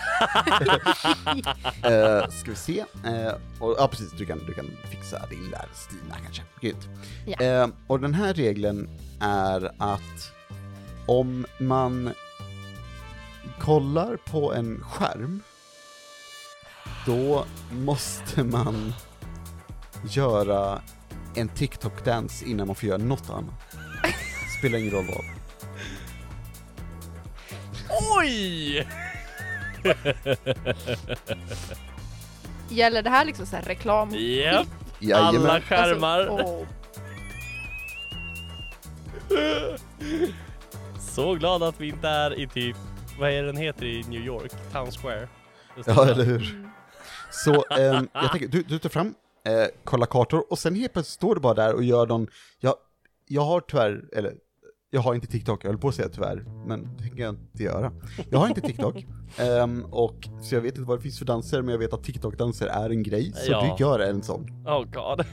[2.29, 2.79] ska vi se.
[3.05, 6.41] Eh, och, ja precis, du kan, du kan fixa din där, Stina kanske.
[6.61, 6.87] Grymt.
[7.25, 7.45] Ja.
[7.45, 8.89] Eh, och den här regeln
[9.21, 10.31] är att
[11.09, 12.13] om man
[13.59, 15.41] kollar på en skärm,
[17.05, 18.93] då måste man
[20.09, 20.81] göra
[21.35, 23.75] en TikTok-dans innan man får göra något annat.
[24.59, 25.25] Spelar ingen roll vad.
[28.17, 28.87] Oj!
[32.69, 34.09] Gäller det här liksom så här reklam?
[34.09, 34.67] Japp,
[34.99, 35.41] Jajamän.
[35.41, 36.19] alla skärmar.
[36.19, 36.65] Alltså, åh.
[41.09, 42.75] Så glad att vi inte är i typ,
[43.19, 44.51] vad är den heter i New York?
[44.73, 45.27] Town Square?
[45.85, 46.51] Ja, eller hur?
[46.55, 46.69] Mm.
[47.31, 51.13] Så ehm, jag tänker, du, du tar fram, eh, kollar kartor och sen helt plötsligt
[51.13, 52.27] står du bara där och gör någon,
[52.59, 52.75] jag,
[53.27, 54.33] jag har tyvärr, eller
[54.91, 57.63] jag har inte TikTok, jag höll på att säga tyvärr, men det tänker jag inte
[57.63, 57.91] göra.
[58.29, 59.05] Jag har inte TikTok,
[59.37, 62.03] ehm, och så jag vet inte vad det finns för danser, men jag vet att
[62.03, 63.75] TikTok-danser är en grej, så Ja.
[63.77, 64.41] du gör en sån.
[64.65, 65.25] Oh god.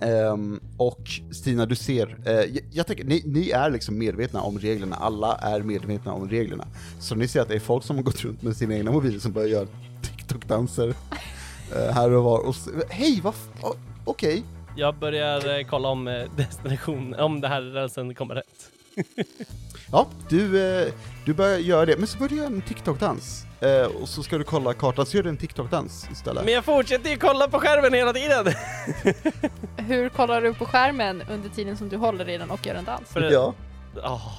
[0.02, 4.58] Ehm, och Stina, du ser, eh, jag, jag tänker, ni, ni är liksom medvetna om
[4.58, 6.64] reglerna, alla är medvetna om reglerna.
[7.00, 9.18] Så ni ser att det är folk som har gått runt med sina egna mobiler
[9.18, 9.66] som börjar göra
[10.02, 10.88] TikTok-danser
[11.76, 12.46] eh, här och var.
[12.48, 12.54] Och
[12.88, 13.34] hej, vad
[14.04, 14.42] okej.
[14.76, 18.70] Jag börjar eh, kolla om destination, om det här rälsen kommer rätt.
[19.92, 20.92] Ja, du, eh,
[21.24, 23.44] du börjar göra det, men så börjar du göra en TikTok-dans.
[23.60, 26.44] Eh, och så ska du kolla kartan, så gör du en TikTok-dans istället.
[26.44, 28.46] Men jag fortsätter ju kolla på skärmen hela tiden!
[29.76, 32.84] Hur kollar du på skärmen under tiden som du håller i den och gör en
[32.84, 33.08] dans?
[33.08, 33.54] För, Ja.
[33.96, 34.32] Åh,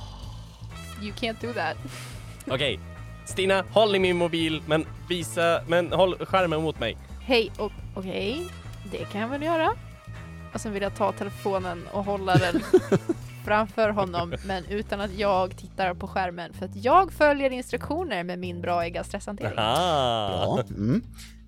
[1.02, 1.76] You can't do that.
[2.48, 2.80] Okej,
[3.26, 6.98] Stina, håll i min mobil, men visa, men håll skärmen mot mig.
[7.22, 7.52] Hej,
[7.96, 8.46] okej,
[8.92, 9.74] det kan jag väl göra.
[10.54, 12.64] Och sen vill jag ta telefonen och hålla den
[13.46, 18.40] framför honom, men utan att jag tittar på skärmen, för att jag följer instruktioner med
[18.40, 19.58] min braiga stresshantering.
[19.58, 20.58] Aha.
[20.58, 21.04] Ja, mm.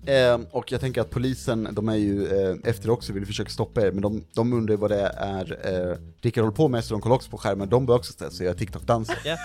[0.06, 3.82] Ehm, och jag tänker att polisen, de är ju eh, efter också vill försöka stoppa
[3.82, 7.00] er, men de, de undrar vad det är eh, Rickard håller på med, så de
[7.00, 9.18] kollar också på skärmen, de bör också ställa sig och göra TikTok-danser.
[9.24, 9.36] Ja.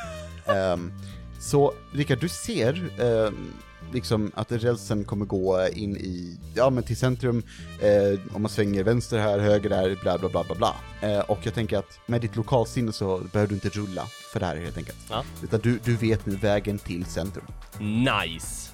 [0.56, 0.94] Ehm,
[1.40, 3.54] så Rickard, du ser ehm,
[3.94, 7.44] liksom att rälsen kommer gå in i, ja men till centrum,
[7.82, 10.76] eh, om man svänger vänster här, höger där, bla bla bla bla bla.
[11.02, 14.46] Eh, och jag tänker att med ditt lokalsinne så behöver du inte rulla för det
[14.46, 14.98] här helt enkelt.
[15.10, 15.24] Ja.
[15.44, 17.46] Utan du, du vet nu vägen till centrum.
[17.80, 18.72] Nice!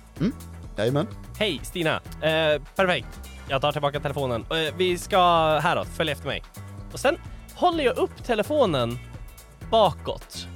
[0.78, 1.08] Jajamän.
[1.38, 2.02] Hej Stina!
[2.22, 3.08] Eh, perfekt.
[3.50, 4.42] Jag tar tillbaka telefonen.
[4.42, 5.20] Eh, vi ska
[5.60, 6.44] häråt, följ efter mig.
[6.94, 7.16] Och sen
[7.56, 8.98] håller jag upp telefonen
[9.72, 10.48] bakåt.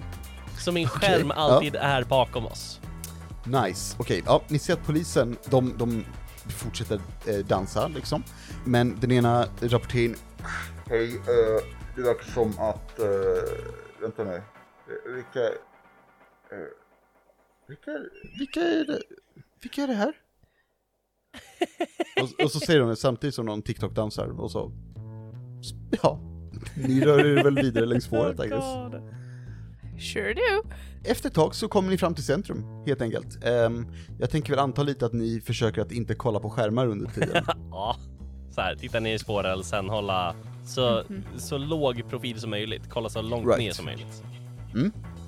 [0.59, 1.41] Så min skärm ja.
[1.41, 2.76] alltid är bakom oss.
[3.47, 4.23] Nice, okej.
[4.25, 6.05] Ja, ni ser att polisen, de, de
[6.49, 8.23] fortsätter eh, dansa liksom.
[8.65, 10.15] Men den ena rapporterar in,
[10.89, 11.63] Hej, eh,
[11.95, 13.05] det verkar som att, eh,
[14.01, 14.41] vänta nu,
[14.87, 16.67] Eh, vilka, eh,
[17.67, 17.91] vilka,
[18.39, 19.01] vilka är det,
[19.61, 20.13] vilka är det här?
[22.21, 24.71] och, och så säger de det samtidigt som någon TikTok-dansar och så,
[26.03, 26.19] ja,
[26.75, 28.65] ni rör er väl vidare längs spåret I guess.
[30.13, 30.69] Sure do.
[31.03, 33.43] Efter ett tag så kommer ni fram till centrum, helt enkelt.
[33.43, 33.87] Ehm,
[34.19, 37.43] jag tänker väl anta lite att ni försöker att inte kolla på skärmar under tiden.
[37.71, 37.95] Ja,
[38.51, 40.35] så här, titta ner i spårrälsen, hålla
[40.65, 41.03] så,
[41.37, 43.59] så låg profil som möjligt, kolla så långt Right.
[43.59, 44.23] ner som möjligt.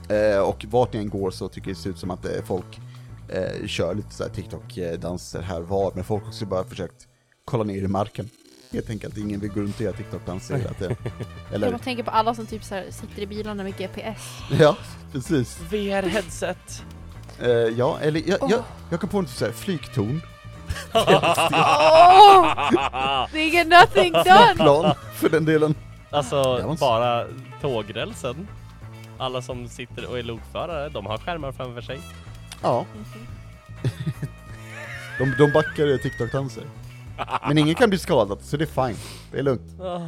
[0.10, 2.80] Eh, och vart ni än går så tycker det ser ut som att eh, folk
[3.30, 7.08] eh, kör lite så här TikTok-danser här var, men folk har också bara försökt
[7.46, 8.30] kolla ner i marken.
[8.72, 10.96] Helt enkelt, ingen vill gå runt och göra TikTok-danser hela tiden.
[11.04, 14.38] Jag Eller, bara tänker på alla som typ så här sitter i bilarna med GPS.
[14.60, 14.78] ja,
[15.12, 15.60] precis.
[15.70, 16.84] VR-headset.
[17.40, 18.66] Eh, ja, eller jag, jag, Åh.
[18.90, 20.22] jag kom på en typ så här flygtorn,
[20.94, 23.28] Oh!
[23.32, 24.54] They get nothing done!
[24.56, 25.76] plan för den delen.
[26.10, 27.26] Alltså, Det bara
[27.62, 28.48] tågrälsen.
[29.18, 32.00] Alla som sitter och är lokförare, de har skärmar framför sig.
[32.62, 32.86] Ja.
[35.20, 36.64] de, de backar TikTok-danser.
[37.48, 38.98] Men ingen kan bli skadad, så det är fine.
[39.32, 39.82] Det är lugnt.
[39.82, 40.02] Ah.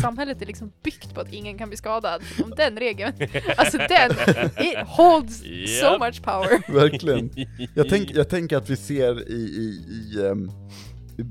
[0.00, 2.22] Samhället är liksom byggt på att ingen kan bli skadad.
[2.44, 3.12] Om den regeln,
[3.56, 4.10] alltså den,
[4.58, 5.38] it holds
[5.80, 6.00] so Japp.
[6.00, 6.72] much power.
[6.72, 7.30] Verkligen.
[7.74, 10.50] Jag, tänk, jag tänker att vi ser i, i, i, um,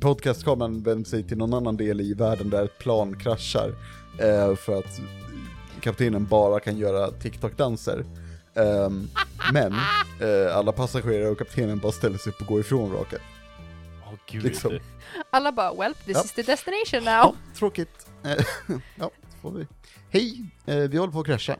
[0.01, 3.73] podcastkameran vänder sig till någon annan del i världen där ett plan kraschar.
[4.19, 5.01] eh, för att
[5.81, 8.03] kaptenen bara kan göra TikTok-danser.
[8.55, 9.07] Ehm,
[9.53, 9.73] men
[10.21, 13.21] eh, alla passagerare och kaptenen bara ställer sig upp och går ifrån raket.
[14.07, 14.43] Åh gud.
[14.43, 14.79] Liksom.
[15.29, 16.23] Alla bara, well, this Ja.
[16.23, 17.35] is the destination Ja, now.
[17.55, 18.07] tråkigt.
[18.23, 18.45] Eh,
[18.95, 19.67] ja, får vi.
[20.09, 21.57] Hej, eh, vi håller på att krascha.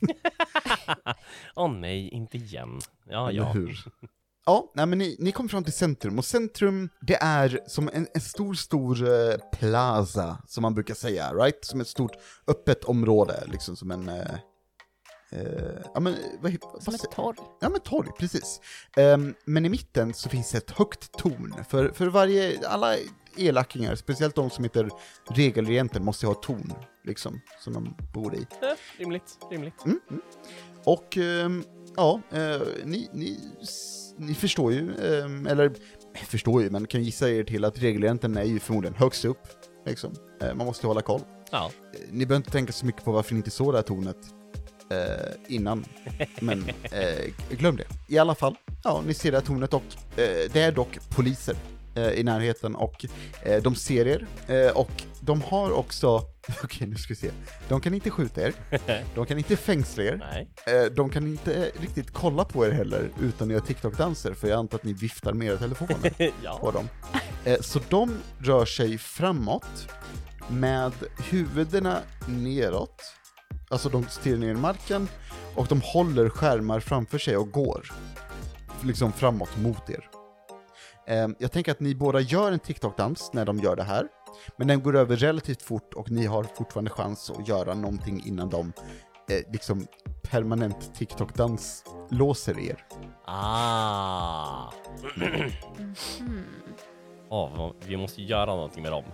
[1.54, 2.80] Åh nej, inte igen.
[3.08, 3.52] Ja, Eller ja.
[3.52, 3.84] hur?
[4.48, 8.06] Ja, nej, men ni, ni kommer fram till centrum, och centrum, det är som en,
[8.14, 11.64] en stor, stor eh, plaza, som man brukar säga, right?
[11.64, 12.12] Som ett stort
[12.46, 14.08] öppet område, liksom som en...
[14.08, 14.34] Eh,
[15.30, 15.40] eh,
[15.94, 17.36] ja men, vad, Som ett torg.
[17.60, 18.60] Ja men torg, precis.
[18.96, 22.96] Ehm, men i mitten så finns ett högt torn, för, för varje, alla
[23.36, 24.90] elakingar, speciellt de som heter
[25.30, 26.72] regelregenten, måste ha torn,
[27.04, 28.38] liksom, som de bor i.
[28.38, 29.84] Eh, rimligt, rimligt.
[29.84, 30.22] Mm, mm.
[30.84, 31.64] Och ehm,
[31.96, 33.38] ja, eh, ni, ni,
[34.18, 35.64] ni förstår ju, ehm, eller
[36.14, 39.48] eh, förstår ju, men kan gissa er till att regelregenten är ju förmodligen högst upp.
[39.86, 40.14] Liksom.
[40.40, 41.20] Eh, man måste hålla koll.
[41.50, 41.70] Ja.
[41.94, 44.16] Eh, Ni behöver inte tänka så mycket på varför ni inte såg det här tornet
[44.90, 45.84] eh, innan,
[46.40, 47.84] men eh, glöm det.
[48.08, 49.82] I alla fall, ja, ni ser det här tornet och
[50.16, 51.56] eh, det är dock poliser
[51.94, 53.04] eh, i närheten och
[53.42, 56.22] eh, de ser er eh, och de har också,
[56.64, 57.30] okej nu ska vi se,
[57.68, 58.54] de kan inte skjuta er,
[59.14, 60.90] de kan inte fängsla er, Nej.
[60.96, 64.78] De kan inte riktigt kolla på er heller utan att göra TikTok-danser, för jag antar
[64.78, 66.70] att ni viftar med era telefoner på ja.
[66.72, 66.88] dem.
[67.44, 69.88] Eh, Så de rör sig framåt
[70.48, 70.92] med
[71.30, 73.02] huvudena neråt
[73.68, 75.08] alltså de stirrar ner i marken
[75.54, 77.92] och de håller skärmar framför sig och går
[78.82, 80.08] liksom framåt mot er.
[81.08, 84.06] Eh, jag tänker att ni båda gör en TikTok-dans när de gör det här,
[84.56, 88.50] men den går över relativt fort och ni har fortfarande chans att göra någonting innan
[88.50, 88.72] de
[89.30, 89.86] eh, liksom
[90.22, 92.84] permanent TikTok-dans låser er.
[93.24, 94.70] Ah!
[97.28, 99.04] Åh, vad- vi måste göra någonting med dem.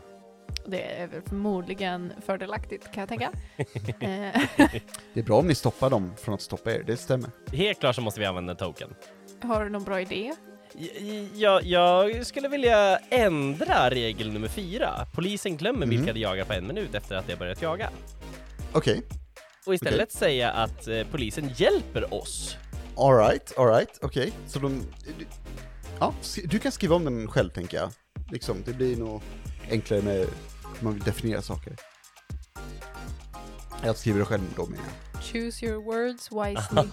[0.66, 3.30] Det är väl förmodligen fördelaktigt kan jag tänka.
[4.00, 4.40] Eh,
[5.14, 7.30] Det är bra om ni stoppar dem från att stoppa er, det stämmer.
[7.52, 8.94] Helt klart så måste vi använda en token.
[9.42, 10.32] har du någon bra idé?
[11.34, 15.06] Jag, jag skulle vilja ändra regel nummer fyra.
[15.14, 15.90] Polisen glömmer Mhm.
[15.96, 17.90] vilka de jagar på en minut efter att de har börjat jaga.
[18.72, 19.02] Okej,
[19.66, 22.56] Och istället säga att eh, polisen hjälper oss.
[22.96, 24.32] alright, alright, okej.
[24.46, 24.82] Så de...
[26.00, 27.90] Ja, sk- du kan skriva om den själv tänker jag.
[28.30, 29.22] Liksom, det blir nog
[29.70, 30.26] enklare med
[30.82, 31.76] man vill definiera saker.
[33.84, 35.22] Jag skriver det själv då menar jag.
[35.22, 36.88] Choose your words wisely.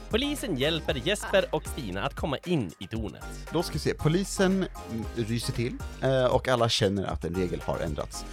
[0.10, 3.24] polisen hjälper Jesper och Stina att komma in i tornet.
[3.52, 7.60] Då ska vi se, polisen mm, ryser till eh, och alla känner att en regel
[7.60, 8.24] har ändrats.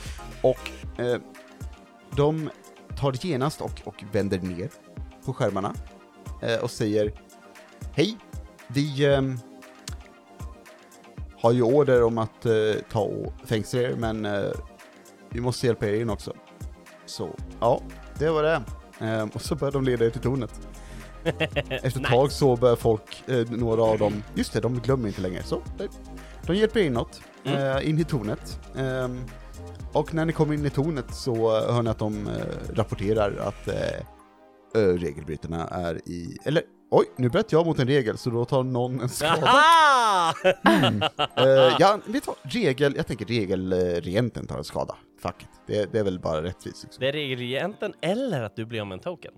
[0.42, 0.70] Och
[1.00, 1.18] eh,
[2.16, 2.50] de
[2.98, 4.70] tar det genast och, och vänder ner
[5.26, 5.74] på skärmarna
[6.42, 7.14] eh, och säger
[7.94, 8.18] Hej,
[8.68, 9.40] vi ehm,
[11.42, 12.46] har ju order om att
[12.92, 14.26] ta och fängsla er, men
[15.38, 16.34] vi måste hjälpa er in också.
[17.06, 17.82] Så, ja,
[18.20, 18.62] det var det.
[19.00, 20.52] Ehm, och så börjar de leda er till tornet.
[21.70, 25.22] Efter ett tag så börjar folk, eh, några av dem, just det, de glömmer inte
[25.22, 25.44] längre.
[25.44, 25.88] Så, de,
[26.48, 27.78] de hjälper er inåt, Mm.
[27.78, 28.60] eh, in i tornet.
[28.78, 29.20] Ehm,
[29.94, 33.38] och när ni kommer in i tornet så eh, hör ni att de eh, rapporterar
[33.38, 38.46] att eh, regelbrytarna är i, eller oj, nu bröt jag mot en regel så då
[38.46, 39.50] tar någon en skada.
[40.66, 41.02] Mm.
[41.36, 44.96] Eh, ja, vet du vad, regel, jag tänker regelregenten tar en skada.
[45.20, 45.50] Fuck it.
[45.68, 47.00] Det, det är väl bara rättvist liksom.
[47.02, 49.34] Det är regelregenten eller att du blir om en token.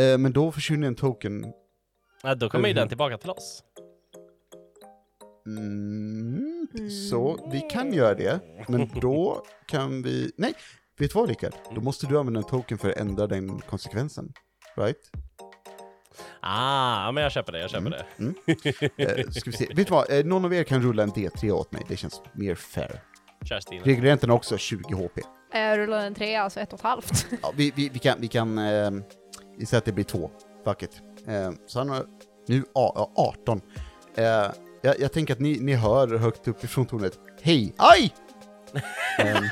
[0.00, 1.52] Eh, men då försvinner en token
[2.22, 3.62] Ja, då kommer ju den tillbaka till oss.
[5.46, 6.68] Mm,
[7.10, 10.32] så vi kan göra det, men då kan vi...
[10.36, 10.54] Nej,
[10.98, 11.52] vet du vad Rickard?
[11.74, 14.32] Då måste du använda en token för att ändra den konsekvensen.
[14.76, 15.10] Right?
[16.40, 18.34] Ah, ja, men jag köper det, jag köper Mm.
[18.46, 18.58] det.
[18.98, 19.18] Mm.
[19.18, 19.66] Eh, ska vi se.
[19.74, 20.10] Vet du vad?
[20.12, 23.00] Eh, någon av er kan rulla en D3 åt mig, det känns mer fair.
[23.84, 25.18] Regelregenten har också 20 HP.
[25.52, 27.26] Jag rullar en trea, alltså ett och ett halvt.
[27.42, 28.90] Ja, vi, vi, vi kan, vi kan eh,
[29.58, 30.30] vi säger att det blir två.
[30.64, 31.02] Fuck it.
[31.26, 32.06] Eh, så han har
[32.46, 33.60] nu a, a, 18.
[34.14, 34.24] Eh,
[34.82, 38.14] jag, jag tänker att ni, ni hör högt uppifrån tornet, hej, aj!
[39.18, 39.44] Ehm,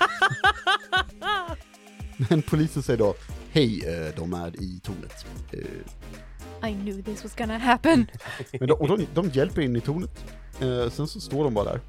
[2.17, 3.15] men polisen säger då,
[3.53, 5.27] hej, eh, de är i tornet.
[5.53, 8.07] Eh, I knew this was gonna happen.
[8.53, 10.25] men de, och de, de hjälper in i tornet.
[10.61, 11.81] Eh, sen så står de bara där.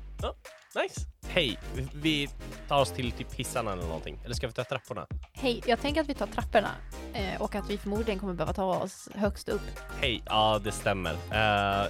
[0.82, 1.02] Nice.
[1.38, 1.60] Hej,
[1.94, 2.30] vi-
[2.68, 4.20] tar oss till typ hissarna eller någonting.
[4.26, 5.08] Eller ska vi ta trapporna?
[5.34, 6.72] Hej, jag tänker att vi tar trapporna
[7.14, 9.62] eh, och att vi förmodligen kommer behöva ta oss högst upp.
[10.02, 11.14] Hej, ja det stämmer.
[11.14, 11.88] Eh,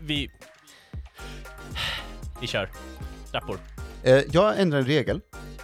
[0.00, 0.30] vi...
[2.40, 2.70] Vi kör.
[3.30, 3.58] Trappor.
[4.02, 5.20] Eh, jag ändrar en regel.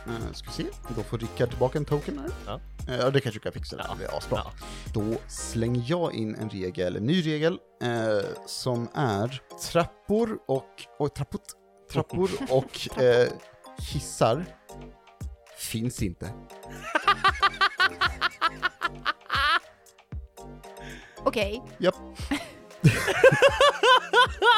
[0.06, 0.64] Eh, ska vi se,
[0.96, 2.30] då får Rickard tillbaka en token här.
[2.46, 2.60] Ja.
[2.98, 3.96] Ja, det kanske du kan fixa, Ja.
[3.98, 4.38] det är asbra.
[4.44, 4.52] Ja.
[4.94, 10.64] Då slänger jag in en regel, en ny regel, eh, som är trappor och,
[10.98, 11.40] och trappor,
[11.92, 13.28] trappor och eh,
[13.92, 14.44] hissar
[15.58, 16.32] finns inte.
[21.24, 21.62] Okej.
[21.78, 21.94] Japp.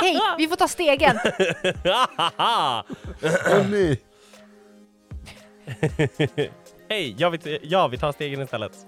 [0.01, 1.17] Hej, vi får ta stegen!
[3.53, 4.03] Åh nej!
[6.89, 8.87] Hej, ja vi, ja vi tar stegen istället.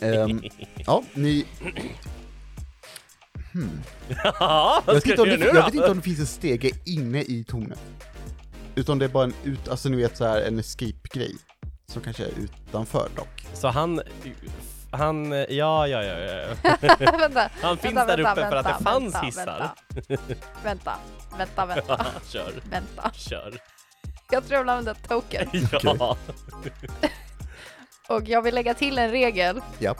[0.00, 0.42] Ehm,
[0.86, 1.46] ja, ni...
[4.24, 6.70] Ja, vad Jag vet, inte om det, jag vet inte om det finns en stege
[6.84, 7.80] inne i tornet.
[8.74, 11.36] Utan det är bara en ut, alltså ni vet så här en escape-grej.
[11.86, 13.46] Som kanske är utanför dock.
[13.54, 14.00] Så han...
[14.90, 15.32] Han...
[15.32, 16.76] Ja, ja, ja, ja.
[17.18, 19.70] vänta, Han finns vänta, där uppe vänta, för att det fanns hissar.
[20.64, 20.94] Vänta,
[21.38, 23.10] vänta, vänta, kör, vänta.
[23.14, 23.54] kör.
[24.30, 25.48] Jag tror jag vill använda token.
[25.82, 26.16] Ja.
[28.08, 29.94] Och jag vill lägga till en regel Ja.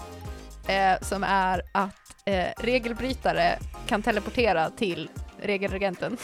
[0.66, 6.16] eh, som är att eh, regelbrytare kan teleportera till regelregenten.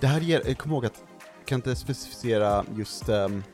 [0.00, 1.02] Det här ger, eh, kom ihåg att,
[1.44, 3.44] kan inte specificera just, ehm,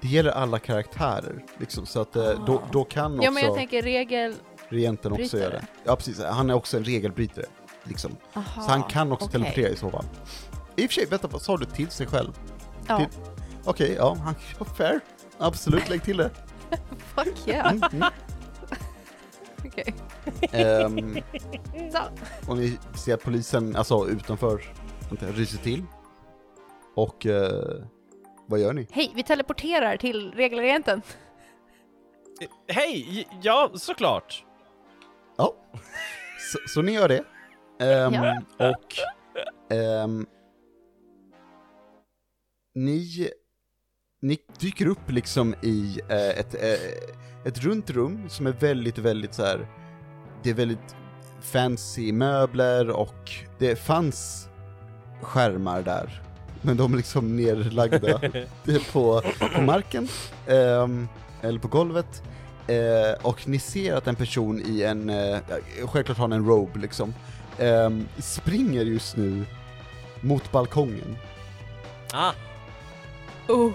[0.00, 3.54] det gäller alla karaktärer, liksom, så att eh, då, då kan också Ja men jag
[3.54, 4.34] tänker regel...
[4.68, 5.64] regenten också göra det.
[5.84, 7.46] Ja precis, han är också en regelbrytare,
[7.84, 8.16] liksom.
[8.32, 9.32] Aha, Så han kan också okej.
[9.40, 10.04] teleportera i så fall.
[10.76, 12.32] I och för sig, vänta, vad sa du till sig själv?
[12.88, 13.08] Ja, Till-
[13.64, 15.00] Okej, ja, han, ja, fair.
[15.38, 16.30] Absolut, lägg till det.
[17.14, 17.72] fuck yeah.
[17.72, 18.08] Mm, mm.
[19.66, 19.94] Okej.
[20.52, 21.18] Ehm,
[21.92, 21.98] Så.
[22.50, 24.62] och ni ser att polisen, alltså utanför,
[25.20, 25.82] ryser till.
[26.94, 27.82] Och eh,
[28.46, 28.86] vad gör ni?
[28.90, 31.02] Hej, vi teleporterar till regelagenten.
[32.68, 33.28] Hej!
[33.42, 34.44] Ja, såklart!
[35.36, 35.54] Ja,
[36.52, 37.24] så, så ni gör det.
[37.80, 38.40] Ehm, Ja.
[38.70, 38.94] Och
[39.76, 40.26] ehm,
[42.74, 43.28] ni,
[44.22, 49.34] ni dyker upp liksom i eh, ett, eh, ett runt rum som är väldigt, väldigt
[49.34, 49.66] så här.
[50.42, 50.96] det är väldigt
[51.40, 54.48] fancy möbler och det fanns
[55.20, 56.22] skärmar där.
[56.62, 58.18] Men de är liksom nerlagda
[58.92, 59.22] på,
[59.54, 60.08] på marken,
[60.46, 61.08] ehm,
[61.42, 62.22] eller på golvet.
[62.66, 65.38] Eh, och ni ser att en person i en, eh,
[65.86, 67.14] självklart har han en robe liksom,
[67.58, 69.44] ehm, springer just nu
[70.20, 71.16] mot balkongen.
[72.12, 72.32] Ah,
[73.48, 73.72] Oh.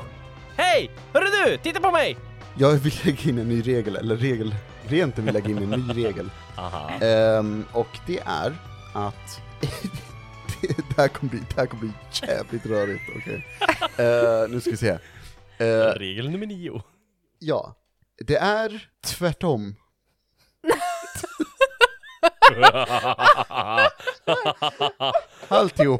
[0.57, 0.91] Hej!
[1.13, 1.57] Hörru du!
[1.57, 2.17] Titta på mig!
[2.57, 4.55] Jag vill lägga in en ny regel, eller regel,
[4.87, 6.29] rent vill lägga in en ny regel.
[7.01, 8.55] Ehm, och det är
[8.93, 9.41] att
[10.61, 11.91] det, här kommer bli, det här kommer bli
[12.27, 13.45] jävligt rörigt, okej?
[13.97, 14.97] Eh, nu ska vi se.
[15.57, 16.81] Eh, Regel nummer nio.
[17.39, 17.75] ja,
[18.25, 19.75] det är tvärtom.
[25.47, 25.99] Alltihop.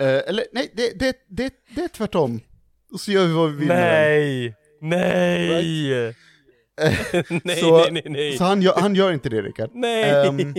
[0.00, 2.40] Eh, eller nej, det, det, det, det är tvärtom.
[2.92, 4.54] Och så gör vi vad vi vill nej!
[4.80, 6.14] Nej!
[7.44, 8.38] nej, så, nej, nej, nej.
[8.38, 9.70] Så han gör, han gör inte det Rickard.
[9.74, 10.26] Nej!
[10.26, 10.36] Ehm,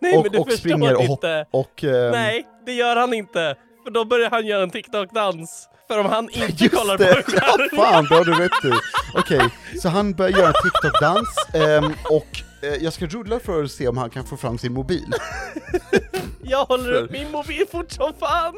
[0.00, 1.46] nej, och, men du och förstår springer och, inte.
[1.50, 3.56] och ehm, Nej, det gör han inte.
[3.84, 5.68] För då börjar han göra en TikTok-dans.
[5.88, 7.22] För om han inte Just kollar det!
[7.24, 8.72] på Ja, fan, det har du rätt i.
[9.14, 9.50] Okej,
[9.82, 13.96] så han börjar göra en TikTok-dans, ehm, och jag ska rulla för att se om
[13.96, 15.14] han kan få fram sin mobil.
[16.42, 18.54] Jag håller upp min mobil fort som fan!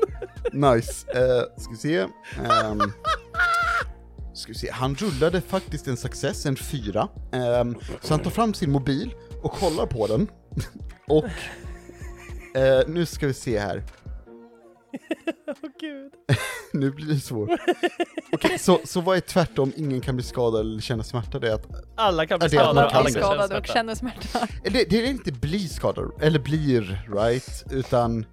[0.53, 1.07] Nice.
[1.19, 1.99] Uh, ska vi se.
[1.99, 2.81] Ehm,
[4.35, 4.71] ska vi se.
[4.71, 7.09] Han rullade faktiskt en success, en fyra.
[7.33, 10.29] Ehm, så han tar fram sin mobil och kollar på den.
[11.09, 11.25] och
[12.61, 13.83] eh, nu ska vi se här.
[15.49, 16.13] Åh gud.
[16.73, 17.51] Nu blir det svårt.
[18.33, 21.39] Okej, så, så vad är tvärtom, ingen kan bli skadad eller känna smärta?
[21.39, 21.67] Det är att,
[21.97, 23.73] Alla kan bli det skadade, alla kan känna skadade och smärta.
[23.73, 24.39] känner smärta.
[24.65, 27.65] eller det är inte bli skadad, eller blir, right?
[27.71, 28.27] Utan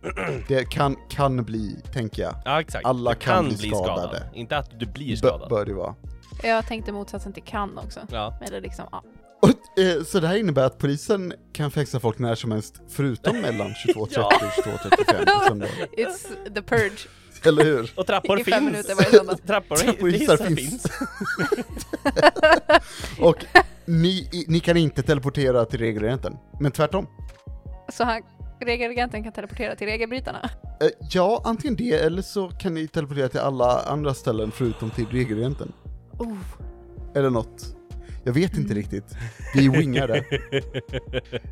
[0.47, 2.36] det kan, kan bli, tänker jag.
[2.45, 3.86] Ja exakt, Alla du kan kan bli bli skadad.
[3.99, 4.30] skadade.
[4.34, 5.49] Inte att du blir B- skadad.
[5.49, 5.95] bör det vara.
[6.43, 7.99] Jag tänkte motsatsen till kan också.
[8.12, 8.38] Ja.
[8.47, 9.03] Eller liksom, ja.
[9.42, 13.42] Och, eh, så det här innebär att polisen kan fängsla folk när som helst, förutom
[13.42, 14.26] mellan 22.30 Ja.
[14.26, 15.68] och 22.35 på söndag.
[15.98, 17.08] It's the purge.
[17.46, 17.94] Eller hur?
[17.96, 18.72] Och trappor I fem finns.
[18.72, 19.38] minuter varje söndag.
[19.48, 20.60] trappor och Trappor och hissar hissar finns.
[20.60, 20.86] finns.
[23.20, 23.46] Och
[23.86, 27.08] ni, ni kan inte teleportera till regelagenten, men tvärtom.
[27.94, 28.22] Så han,
[28.62, 30.50] regelagenten kan teleportera till regelbrytarna.
[30.82, 35.06] Eh, ja, antingen det, eller så kan ni teleportera till alla andra ställen förutom till
[35.12, 35.72] regelagenten.
[36.18, 36.38] Oh.
[37.16, 37.76] Eller något.
[38.24, 39.06] Jag vet inte riktigt.
[39.56, 40.24] Vi wingar det.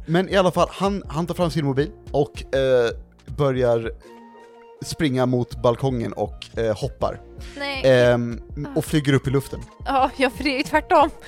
[0.06, 2.90] Men i alla fall, han, han tar fram sin mobil och eh,
[3.26, 3.92] börjar
[4.86, 7.22] springa mot balkongen och eh, hoppar.
[7.58, 8.42] Nej, Ehm,
[8.76, 9.60] och flyger upp i luften.
[9.86, 11.10] ja, ja, för det är ju tvärtom.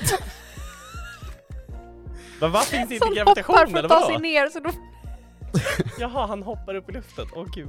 [2.42, 4.20] Men vad finns inte Som gravitation hoppar för eller att ta sig vadå?
[4.22, 4.72] ner, så då,
[6.00, 7.26] Jaha, han hoppar upp i luften.
[7.36, 7.68] Åh gud.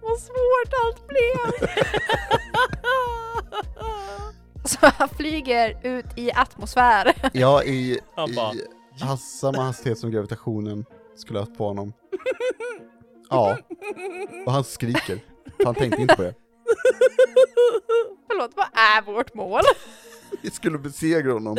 [0.00, 1.68] vad svårt allt blev.
[4.80, 7.14] Så han flyger ut i atmosfär.
[7.32, 8.64] Ja, i, Han bara, i
[9.00, 10.84] has, samma hastighet som gravitationen
[11.16, 11.92] skulle ha haft på honom.
[13.30, 13.58] Ja,
[14.46, 15.18] och han skriker.
[15.64, 16.34] Han tänkte inte på det.
[18.28, 19.62] Förlåt, vad är vårt mål?
[20.42, 21.56] Vi skulle besegra honom.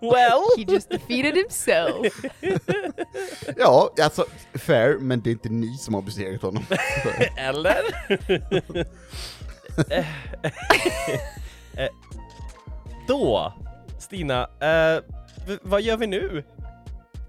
[0.00, 0.42] well!
[0.56, 2.24] He just defeated himself.
[3.56, 6.64] Ja, alltså fair, men det är inte ni som har besegrat honom.
[7.36, 7.78] Eller?
[9.90, 10.06] Eh,
[11.84, 11.88] eh,
[13.08, 13.52] Då,
[13.98, 15.02] Stina, eh,
[15.62, 16.44] vad gör vi nu?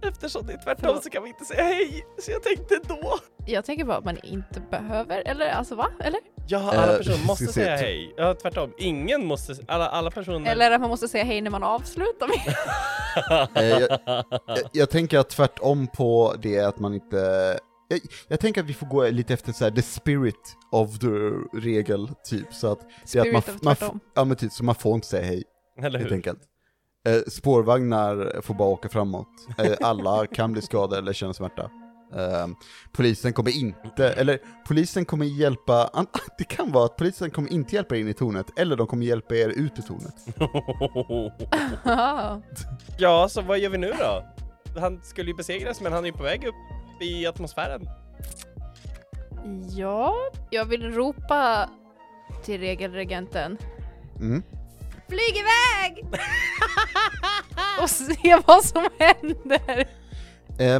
[0.01, 1.03] Eftersom det är tvärtom Förlåt.
[1.03, 3.19] så kan vi inte säga hej, så jag tänkte då.
[3.45, 5.87] Jag tänker bara att man inte behöver, eller alltså va?
[5.99, 6.19] Eller?
[6.47, 8.13] Ja, alla Eh, personer måste säga hej.
[8.17, 8.73] Ja, tvärtom.
[8.77, 10.51] Ingen måste, alla, alla personer...
[10.51, 12.55] Eller att man måste säga hej när man avslutar med.
[13.55, 13.99] Eh, jag,
[14.45, 17.57] jag, jag tänker att tvärtom på det att man inte...
[17.87, 21.07] Jag, jag tänker att vi får gå lite efter så här, the spirit of the
[21.53, 22.53] regel, typ.
[22.53, 22.79] Så att,
[23.13, 25.43] det är att man, man, ja men typ, så man får inte säga hej,
[25.81, 26.15] Eller helt hur?
[26.15, 26.39] enkelt.
[27.07, 29.27] Eh, spårvagnar får bara åka framåt.
[29.57, 31.63] Eh, alla kan bli skadade eller känna smärta.
[32.15, 32.47] Eh,
[32.91, 36.07] polisen kommer inte, eller polisen kommer hjälpa, an,
[36.37, 39.05] det kan vara att polisen kommer inte hjälpa er in i tornet, eller de kommer
[39.05, 40.15] hjälpa er ut ur tornet.
[42.97, 44.25] ja, så vad gör vi nu då?
[44.79, 46.55] Han skulle ju besegras, men han är ju på väg upp
[47.01, 47.89] i atmosfären.
[49.75, 50.15] ja,
[50.49, 51.69] jag vill ropa
[52.43, 53.57] till regelregenten.
[54.19, 54.43] Mm.
[55.07, 56.05] Flyg iväg!
[57.81, 59.87] Och se vad som händer.
[60.59, 60.79] Eh,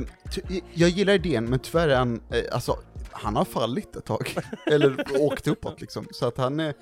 [0.73, 2.77] jag gillar idén, men tyvärr är han, eh, alltså,
[3.11, 4.35] han har fallit ett tag.
[4.65, 6.07] Eller åkt uppåt liksom.
[6.11, 6.73] Så att han, eh,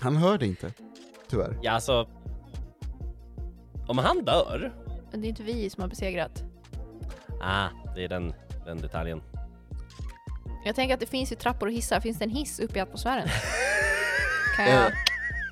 [0.00, 0.72] han hör det inte.
[1.28, 1.58] Tyvärr.
[1.62, 2.08] Ja, alltså...
[3.86, 4.72] Om han dör...
[5.10, 6.42] Men det är inte vi som har besegrat.
[7.40, 7.68] Ah,
[7.98, 8.34] det är den,
[8.66, 9.22] den detaljen.
[10.64, 12.00] Jag tänker att det finns ju trappor och hissar.
[12.00, 13.28] Finns det en hiss uppe i atmosfären?
[14.56, 14.86] Kan jag...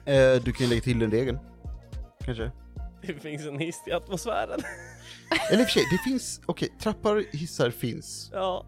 [0.06, 1.38] Eh, du kan ju lägga till den regeln.
[2.24, 2.52] Kanske.
[3.02, 4.60] Det finns en hiss i atmosfären.
[5.50, 8.30] Eller i och för sig, det finns, okej, trappor, hissar finns.
[8.32, 8.66] Ja.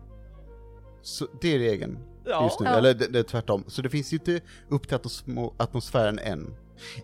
[1.03, 2.45] Så det är regeln Ja.
[2.45, 2.77] just nu, Ja.
[2.79, 3.65] eller det, det är tvärtom.
[3.69, 6.55] Så det finns ju inte upp till atmos- atmosfären än.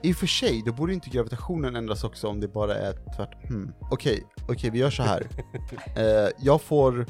[0.02, 3.40] I och för sig, då borde inte gravitationen ändras också om det bara är tvärtom.
[3.48, 3.72] Hmm.
[3.90, 5.26] Okej, okej, vi gör så här.
[5.96, 7.06] eh, jag får,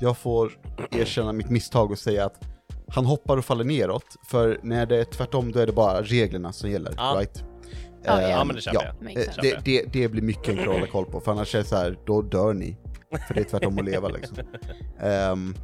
[0.00, 0.52] jag får
[0.90, 2.40] erkänna mitt misstag och säga att
[2.88, 6.52] han hoppar och faller neråt, för när det är tvärtom då är det bara reglerna
[6.52, 7.14] som gäller, Ja.
[7.18, 7.44] right?
[8.04, 9.02] Ja, Eh, Ja, men det köper jag.
[9.02, 11.58] Makes Eh, det, det, det blir mycket enklare att hålla koll på, för annars är
[11.58, 12.76] det så här, då dör ni.
[13.28, 14.36] För det är tvärtom att leva liksom.
[15.00, 15.54] Ehm,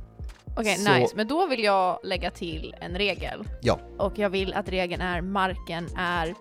[0.57, 1.16] Okej, Så- nice.
[1.16, 3.44] Men då vill jag lägga till en regel.
[3.61, 3.78] Ja.
[3.98, 6.34] Och jag vill att regeln är marken är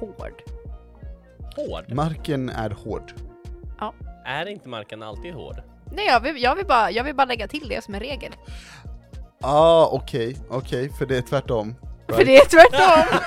[0.00, 0.42] hård.
[1.56, 1.92] Hård?
[1.92, 3.12] marken är hård.
[4.24, 5.62] Är inte marken alltid hård?
[5.92, 8.32] Nej, jag vill, jag vill, bara, jag vill bara lägga till det som en regel.
[9.40, 11.74] Ah, okej, okej, för det är tvärtom.
[12.08, 13.18] För det är tvärtom!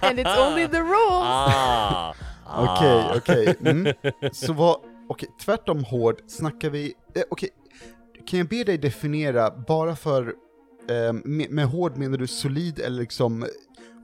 [0.08, 1.24] And it's only the rules!
[1.24, 2.14] Ah!
[2.56, 3.14] Okej, ah.
[3.16, 3.56] okej.
[3.60, 3.94] Mm.
[4.32, 4.76] Så vad,
[5.08, 7.48] okej, tvärtom hård, snackar vi, eh, okej,
[8.28, 10.34] kan jag be dig definiera, bara för,
[10.90, 13.46] eh, med, med hård menar du solid eller liksom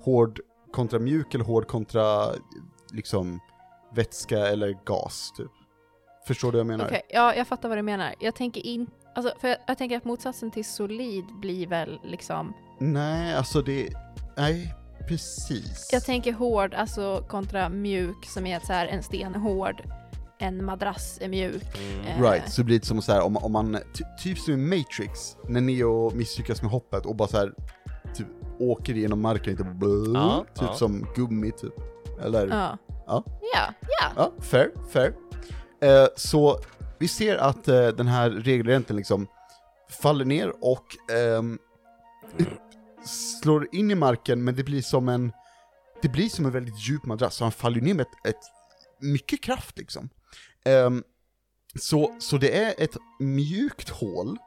[0.02, 0.40] hård
[0.72, 2.28] kontra mjuk eller hård kontra
[2.92, 3.40] liksom
[3.94, 5.50] vätska eller gas, typ?
[6.26, 6.84] Förstår du vad jag menar?
[6.84, 8.14] Okej, ja, jag fattar vad du menar.
[8.20, 8.86] Jag tänker in...
[9.14, 12.54] Alltså, för jag, jag tänker att motsatsen till solid blir väl liksom...
[12.78, 13.88] Nej, alltså det,
[14.36, 14.74] nej,
[15.08, 15.88] precis.
[15.92, 19.82] Jag tänker hård, alltså kontra mjuk, som är så här, en sten hård,
[20.44, 21.78] en madrass är mjuk.
[21.78, 22.06] Mm.
[22.06, 24.56] Eh, Right, så blir det som så här om, om man, ty, typ som i
[24.56, 27.52] Matrix, när Neo misslyckas med hoppet och bara så här
[28.14, 28.26] typ
[28.58, 30.74] åker igenom marken lite, blö, Ja, typ ja.
[30.74, 31.74] som gummi typ.
[32.22, 32.46] Eller?
[32.46, 33.24] Ja, Ja.
[33.54, 33.74] Ja.
[34.00, 34.32] Ja, ja.
[34.42, 35.14] fair, fair.
[35.80, 36.58] Eh, så
[36.98, 39.26] vi ser att eh, den här regelräntan liksom
[40.02, 41.58] faller ner och ehm,
[43.42, 45.32] slår in i marken, men det blir som en,
[46.02, 48.42] det blir som en väldigt djup madrass, så han faller ner med ett, ett
[49.00, 50.08] mycket kraft liksom.
[50.64, 51.02] Ehm,
[51.74, 54.38] så, så det är ett mjukt hål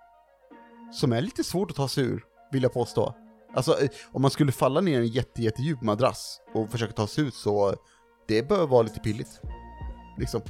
[0.91, 3.15] som är lite svårt att ta sig ur, vill jag påstå.
[3.53, 7.07] Alltså, eh, om man skulle falla ner i en jätte, jättedjup madrass och försöka ta
[7.07, 7.75] sig ut så,
[8.27, 9.41] det bör vara lite pilligt.
[10.17, 10.41] Liksom.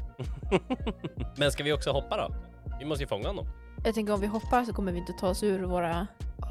[1.37, 2.35] Men ska vi också hoppa då?
[2.79, 3.47] Vi måste ju fånga honom.
[3.85, 6.07] Jag tänker om vi hoppar så kommer vi inte ta oss ur våra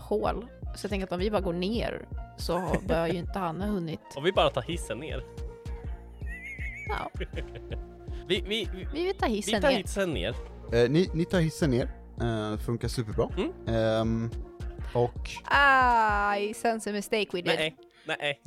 [0.09, 0.47] hål.
[0.77, 3.69] Så jag tänker att om vi bara går ner så bör ju inte han ha
[3.69, 4.01] hunnit.
[4.17, 5.25] Och vi bara tar hissen ner.
[6.89, 7.11] Ja,
[8.29, 9.77] Vi, vi, vi, vi vill ta vi hissen tar ner.
[9.79, 10.35] hissen ner.
[10.73, 13.29] Eh, ni, ni tar hissen ner, eh, funkar superbra.
[13.37, 13.51] Mm.
[13.67, 14.31] Ehm,
[14.95, 15.31] och
[16.41, 17.47] I sense a mistake we did.
[17.47, 18.41] Nej, nej.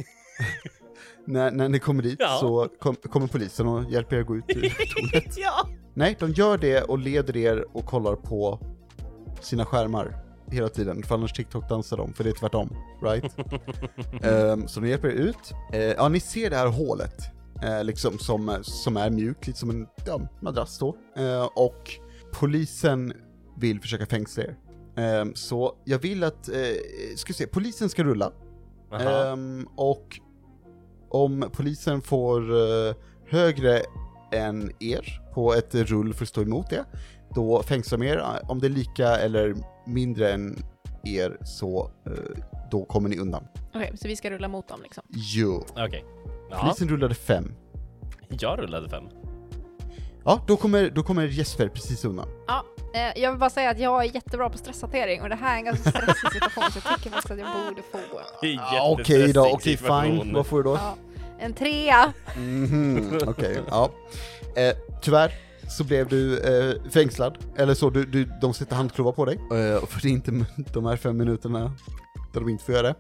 [1.26, 2.38] när, när ni kommer dit Ja.
[2.40, 4.62] så kom, kommer polisen och hjälper er att gå ut ur
[4.96, 5.38] tornet.
[5.38, 5.68] ja!
[5.94, 8.60] Nej, de gör det och leder er och kollar på
[9.42, 10.16] sina skärmar
[10.52, 12.70] hela tiden, för annars TikTok dansar de, för det är tvärtom,
[13.04, 13.36] right?
[14.24, 15.54] Ehm, så de hjälper er ut.
[15.74, 17.16] Eh, ja, ni ser det här hålet,
[17.64, 20.96] eh, liksom som, som är mjukt, lite som en ja, madrass då.
[21.18, 21.92] Eh, och
[22.34, 23.14] polisen
[23.58, 24.58] vill försöka fängsla er.
[24.96, 28.32] Ehm, så jag vill att, eh, ska vi se, polisen ska rulla.
[29.00, 30.20] Ehm, och
[31.10, 32.96] om polisen får eh,
[33.28, 33.82] högre
[34.32, 36.86] än er på ett rull för att stå emot det,
[37.36, 38.42] då fängslar de er.
[38.50, 39.56] Om det är lika eller
[39.88, 40.64] mindre än
[41.04, 43.44] er så eh, då kommer ni undan.
[43.74, 45.04] Okej, så vi ska rulla mot dem liksom.
[45.10, 45.64] Jo.
[45.72, 46.06] Okej.
[46.50, 47.54] Ja, Polisen rullade fem.
[48.30, 49.04] jag rullade fem.
[50.26, 52.28] Ja, då kommer, då kommer Jesper precis undan.
[52.48, 52.64] Ja,
[52.96, 55.58] eh, jag vill bara säga att jag är jättebra på stresshantering och det här är
[55.58, 57.98] en ganska stressig situation så jag tycker faktiskt att jag borde få
[58.42, 60.34] Ja, Okej då, okej fine.
[60.34, 60.76] Vad får du då?
[60.76, 60.96] ja,
[61.40, 62.14] en trea.
[62.38, 63.92] Mhm, okej, ja.
[64.56, 65.32] Eh, tyvärr
[65.70, 69.86] så blev du eh, fängslad, eller så, du, du, de sätter handklovar på dig, eh,
[69.86, 71.72] för det är inte de här fem minuterna
[72.34, 72.96] där de inte får göra det.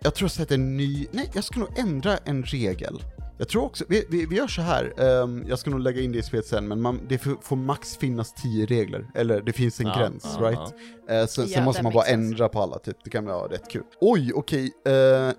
[0.00, 3.02] Jag tror jag sätter en ny, nej jag ska nog ändra en regel.
[3.38, 6.12] Jag tror också, vi, vi, vi gör så här, ehm, jag ska nog lägga in
[6.12, 9.80] det i spelet sen, men man, det får, max finnas tio regler, eller det finns
[9.80, 11.30] en Ja, gräns, ja, right?
[11.30, 12.14] Så, Ja, sen måste man bara sense.
[12.14, 12.96] ändra på alla, typ.
[13.04, 13.82] det kan vara rätt kul.
[14.00, 15.32] Oj, okej, eh,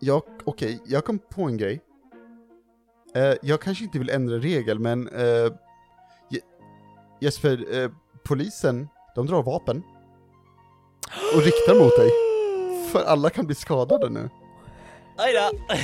[0.00, 1.80] jag, okej, jag kom på en grej.
[3.14, 5.24] Eh, jag kanske inte vill ändra regel, men eh,
[6.30, 6.42] Je-
[7.20, 7.90] Jesper,
[8.24, 9.82] polisen, de drar vapen
[11.36, 12.10] och riktar mot dig.
[12.92, 14.30] För alla kan bli skadade nu.
[15.16, 15.74] Aj då!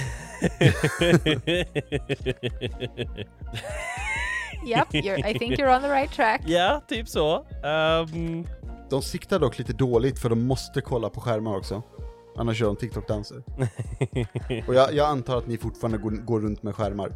[4.66, 6.40] Yep, you're, I think you're on the right track.
[6.46, 7.46] ja, typ så.
[7.64, 8.46] Ehm,
[8.90, 11.82] De siktar dock lite dåligt för de måste kolla på skärmar också.
[12.36, 13.42] Annars gör de TikTok-danser.
[14.68, 17.12] Och jag, jag antar att ni fortfarande går, går runt med skärmar.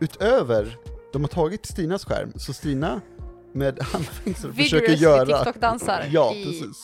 [0.00, 0.76] Utöver,
[1.12, 3.00] de har tagit Stinas skärm, så Stina
[3.52, 5.24] med handfängsel försöker göra...
[5.44, 6.76] TikTok-dansar Ja, i- precis.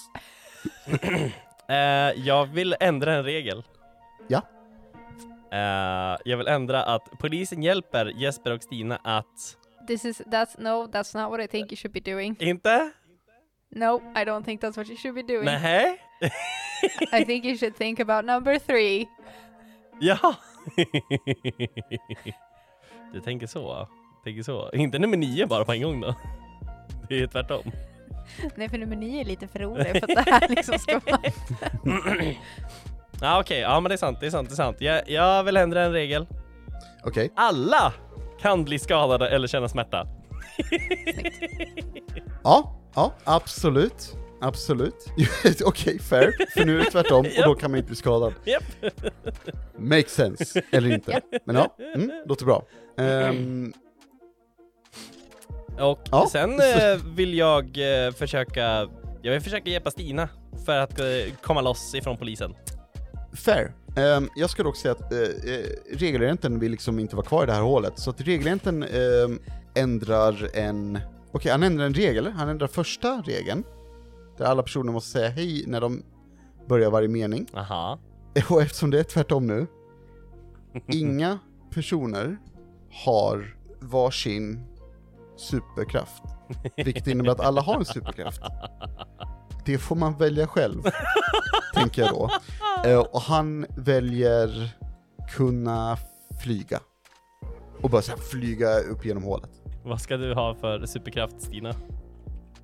[1.68, 3.62] Eh, jag vill ändra en regel.
[4.28, 4.42] Ja.
[5.52, 9.56] Eh, jag vill ändra att polisen hjälper Jesper och Stina att...
[9.86, 12.36] This is, that's, no, that's not what I think you should be doing.
[12.40, 12.90] Inte?
[13.70, 15.44] No, I don't think that's what you should be doing.
[15.44, 15.98] Nej.
[17.12, 19.06] I think you should think about number three.
[20.00, 20.34] Ja.
[23.12, 23.88] du tänker så?
[24.24, 24.70] Tänker så?
[24.72, 26.14] Inte nummer nio bara på en gång då?
[27.08, 27.62] Det är tvärtom.
[28.54, 31.20] Nej, för nummer nio är lite för rolig för att det här liksom ska vara...
[33.20, 34.76] Ja okej, ja men det är sant, det är sant, det är sant.
[34.80, 36.26] Jag, jag vill ändra en regel.
[37.04, 37.32] Okej.
[37.36, 37.92] Alla
[38.40, 40.06] kan bli skadade eller känna smärta.
[42.44, 44.16] Ja, ja, absolut.
[44.40, 45.06] Absolut.
[45.64, 46.32] Okej, fair.
[46.54, 48.34] För nu är det tvärtom och då kan man inte bli skadad.
[48.44, 48.64] Japp.
[49.78, 51.20] Makes sense, eller inte.
[51.44, 52.64] Men ja, mm, låter bra.
[52.98, 53.72] Ehm,
[55.80, 58.88] Och Ja, sen eh, vill jag eh, försöka,
[59.22, 60.28] jag vill försöka hjälpa Stina
[60.66, 61.06] för att eh,
[61.42, 62.54] komma loss ifrån polisen.
[63.32, 63.72] fair.
[63.96, 65.18] Ehm, jag skulle också säga att uh,
[65.98, 69.38] regelagenten vill liksom inte vara kvar i det här hålet, så att regelagenten ehm,
[69.74, 70.98] ändrar en...
[71.32, 72.26] Okej, han ändrar en regel.
[72.26, 73.64] Han ändrar första regeln,
[74.38, 76.02] där alla personer måste säga hej när de
[76.68, 77.46] börjar varje mening.
[77.54, 77.98] Aha.
[78.50, 79.66] Och eftersom det är tvärtom nu,
[80.92, 81.38] inga
[81.74, 82.36] personer
[83.04, 84.60] har varsin
[85.36, 86.22] superkraft.
[86.76, 88.40] Vilket innebär att alla har en superkraft.
[89.64, 90.82] Det får man välja själv,
[91.74, 92.30] tänker jag då.
[92.90, 94.76] Eh, Och han väljer
[95.36, 95.96] kunna
[96.42, 96.80] flyga.
[97.82, 99.50] Och bara så här flyga upp genom hålet.
[99.84, 101.74] Vad ska du ha för superkraft Stina?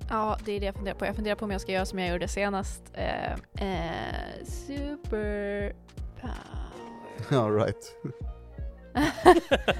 [0.09, 1.05] Ja, det är det jag funderar på.
[1.05, 2.81] Jag funderar på om jag ska göra som jag gjorde senast.
[2.93, 5.73] Eh, eh, super
[6.21, 7.43] power.
[7.43, 7.95] All right.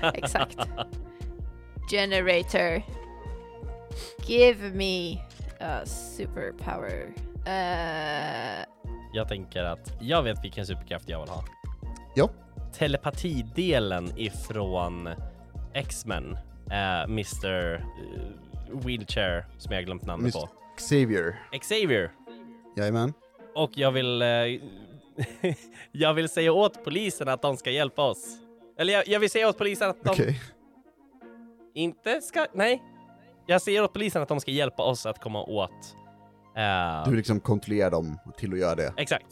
[0.13, 0.57] Exakt.
[1.91, 2.83] Generator.
[4.25, 5.17] Give me
[5.59, 7.13] a superpower.
[7.47, 8.65] Uh,
[9.13, 11.43] Jag tänker att jag vet vilken superkraft jag vill ha.
[12.15, 12.29] Ja.
[12.73, 15.09] Telepatidelen ifrån
[15.73, 16.37] X-Men,
[16.71, 17.85] eh, Mr
[18.85, 20.49] Wheelchair, som jag glömt namnet på.
[20.77, 21.41] Xavier.
[21.61, 22.11] Xavier.
[22.77, 23.13] Jajamän.
[23.55, 24.21] Och jag vill...
[24.21, 24.27] Eh,
[25.91, 28.37] jag vill säga åt polisen att de ska hjälpa oss.
[28.77, 30.41] Eller jag, jag vill säga åt polisen att de Okej.
[31.73, 32.45] Inte ska...
[32.53, 32.83] Nej.
[33.45, 35.95] Jag säger åt polisen att de ska hjälpa oss att komma åt...
[36.57, 38.93] eh, Du liksom kontrollera dem till att göra det.
[38.97, 39.25] Exakt.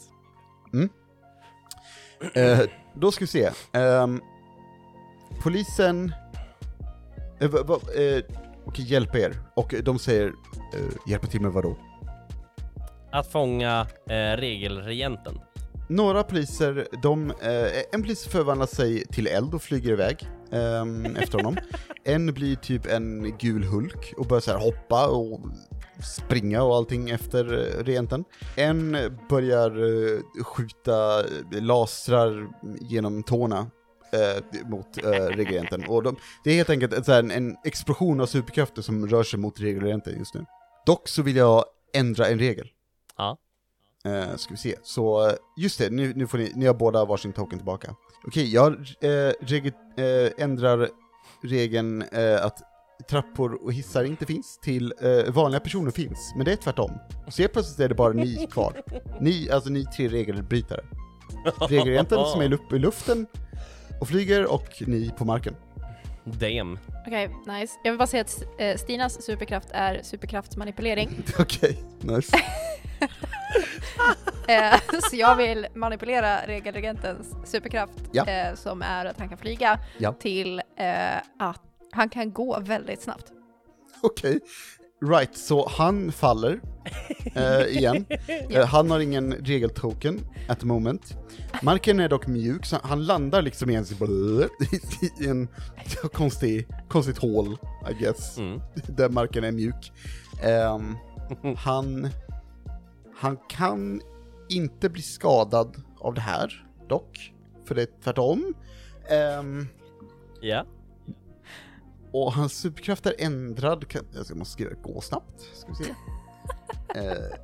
[2.34, 2.58] Eh,
[2.94, 3.50] då ska vi se.
[3.72, 4.20] Ehm,
[5.42, 6.12] polisen...
[7.40, 8.22] Va, eh,
[8.66, 9.32] Okej, hjälp er.
[9.56, 10.32] Och de säger,
[11.06, 11.76] hjälpa till med vadå?
[13.12, 13.86] Att fånga
[14.36, 15.40] regelregenten.
[15.92, 21.38] Några poliser, de, eh, en polis förvandlar sig till eld och flyger iväg eh, efter
[21.38, 21.56] honom.
[22.04, 25.40] En blir typ en gul Hulk och börjar så här hoppa och
[26.04, 28.24] springa och allting efter eh, regenten.
[28.56, 28.96] En
[29.28, 32.48] börjar eh, skjuta eh, lasrar
[32.80, 33.66] genom tårna
[34.12, 35.84] eh, mot eh, regenten.
[35.88, 39.38] Och de, det är helt enkelt ett, en, en explosion av superkrafter som rör sig
[39.38, 40.44] mot regenten just nu.
[40.86, 41.64] Dock så vill jag
[41.94, 42.68] ändra en regel.
[43.16, 43.38] Ja.
[44.08, 47.32] Uh, ska vi se, så just det, nu, nu får ni, ni har båda varsin
[47.32, 47.94] token tillbaka.
[48.26, 50.88] Okej, jag eh, uh, reg, eh, ändrar
[51.42, 52.62] regeln eh, att
[53.10, 56.90] trappor och hissar inte finns till eh, vanliga personer finns, men det är tvärtom.
[57.28, 58.82] Så helt plötsligt är det bara ni kvar.
[59.20, 60.84] Ni, alltså ni tre regelbrytare.
[61.68, 63.26] Regelagenten som är uppe i luften
[64.00, 65.54] och flyger och ni på marken.
[66.24, 66.78] Damn.
[67.06, 67.78] Okej, nice.
[67.84, 71.24] Jag vill bara säga att eh, Stinas superkraft är superkraftsmanipulering.
[71.38, 72.36] Okej, nice.
[74.48, 78.26] Eh, så jag vill manipulera regelregentens superkraft Ja.
[78.26, 80.12] eh, som är att han kan flyga Ja.
[80.12, 80.62] till
[81.38, 81.60] att
[81.92, 83.32] han kan gå väldigt snabbt.
[84.02, 84.40] Okej.
[85.02, 86.60] Right, så han faller
[87.34, 88.06] eh, igen.
[88.50, 91.16] Eh, han har ingen regeltoken at the moment.
[91.62, 93.84] Marken är dock mjuk, så han landar liksom i en,
[95.20, 95.48] i en
[96.12, 97.56] konstig, konstigt hål,
[97.90, 98.60] I guess, Mm.
[98.96, 99.92] där marken är mjuk.
[100.42, 100.96] Ehm,
[101.56, 102.08] han,
[103.16, 104.00] han kan
[104.48, 107.32] inte bli skadad av det här, dock,
[107.64, 108.54] för det är tvärtom.
[109.10, 109.66] Ehm,
[110.40, 110.64] Ja.
[112.12, 115.90] Och hans superkraft är ändrad, kan, jag måste skriva gå snabbt, ska vi se.
[116.94, 117.38] Eh,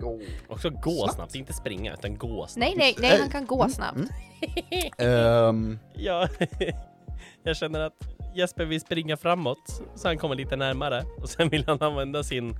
[0.00, 0.20] gå.
[0.48, 1.14] Också gå Snabbt.
[1.14, 1.34] snabbt.
[1.34, 2.56] inte springa utan gå snabbt.
[2.56, 3.96] Nej, nej, nej, han kan gå snabbt.
[3.98, 4.08] Mm.
[4.98, 6.28] Ehm, Ja.
[7.42, 7.92] jag känner att
[8.36, 12.50] Jesper vill springa framåt så han kommer lite närmare och sen vill han använda sin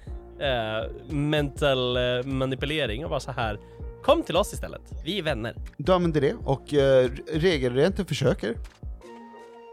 [0.40, 3.58] eh, mental eh, manipulering och vara så här.
[4.02, 4.82] Kom till oss istället.
[5.04, 5.54] Vi är vänner.
[5.76, 8.54] Du använder det och eh, regelrent försöker.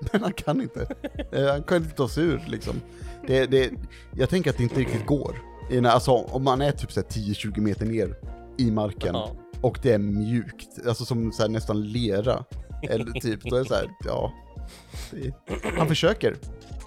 [0.11, 0.87] Men han kan inte.
[1.31, 2.81] Eh, han kan inte ta sig ur liksom.
[3.27, 3.71] Det, det,
[4.15, 5.37] jag tänker att det inte riktigt går.
[5.85, 8.15] Alltså om man är typ så här 10-20 meter ner
[8.57, 9.31] i marken Ja.
[9.61, 12.43] och det är mjukt, alltså som så här nästan lera.
[12.89, 14.33] Eller typ, då är det så här, ja.
[15.11, 15.33] Det,
[15.77, 16.35] han försöker.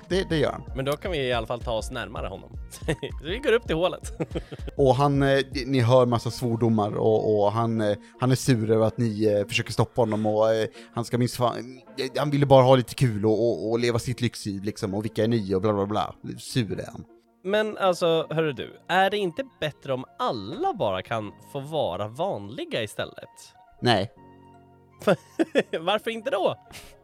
[0.09, 0.63] Det, det gör han.
[0.77, 2.58] Men då kan vi i alla fall ta oss närmare honom.
[3.21, 4.13] Så vi går upp till hålet.
[4.77, 8.87] Och han, eh, ni hör massa svordomar och, och han, eh, han är sur över
[8.87, 12.47] att ni eh, försöker stoppa honom och eh, han ska minst fan, eh, han ville
[12.47, 15.55] bara ha lite kul och, och, och leva sitt lyxliv liksom och vilka är ni
[15.55, 16.15] och bla bla bla.
[16.39, 17.05] Sur är han.
[17.45, 22.83] Men alltså, hörru du, är det inte bättre om alla bara kan få vara vanliga
[22.83, 23.55] istället?
[23.83, 24.11] Nej,
[25.81, 26.57] Varför inte då?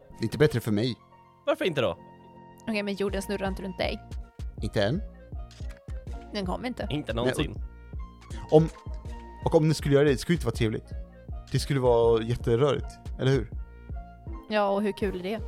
[0.09, 0.95] det är inte bättre för mig.
[1.45, 1.97] Varför inte då?
[2.67, 3.99] Okej, men jorden snurrar inte runt dig.
[4.61, 5.01] Inte än.
[6.35, 6.87] Den kommer inte.
[6.89, 7.55] Inte någonsin.
[8.51, 8.69] Om,
[9.45, 10.85] och om ni skulle göra det, det skulle inte vara trevligt.
[11.51, 12.85] Det skulle vara jätterörigt,
[13.19, 13.49] eller hur?
[14.49, 15.41] Ja, och hur kul är det?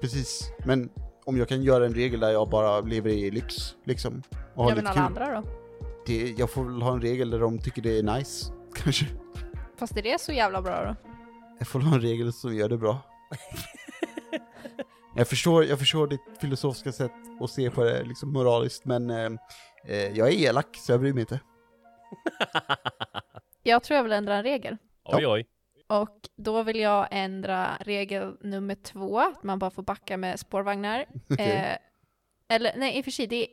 [0.00, 0.50] Precis.
[0.66, 0.90] Men
[1.24, 4.22] om jag kan göra en regel där jag bara lever i lyx, liksom,
[4.54, 5.02] och har Ja, men alla kul.
[5.02, 5.48] andra då?
[6.06, 9.06] Det, jag får väl ha en regel där de tycker det är nice, kanske.
[9.78, 11.10] Fast är det så jävla bra då?
[11.58, 12.98] Jag får ha en regel som gör det bra.
[15.16, 19.30] jag, förstår, jag förstår ditt filosofiska sätt att se på det liksom moraliskt, men eh,
[19.86, 21.40] jag är elak så jag bryr mig inte.
[23.66, 24.76] Jag tror jag vill ändra en regel.
[25.04, 25.46] Oj, oj.
[25.86, 31.06] Och då vill jag ändra regel nummer två, att man bara får backa med spårvagnar.
[31.30, 31.52] Okej.
[31.52, 31.76] Eh,
[32.48, 33.48] eller nej, i och för sig, det är...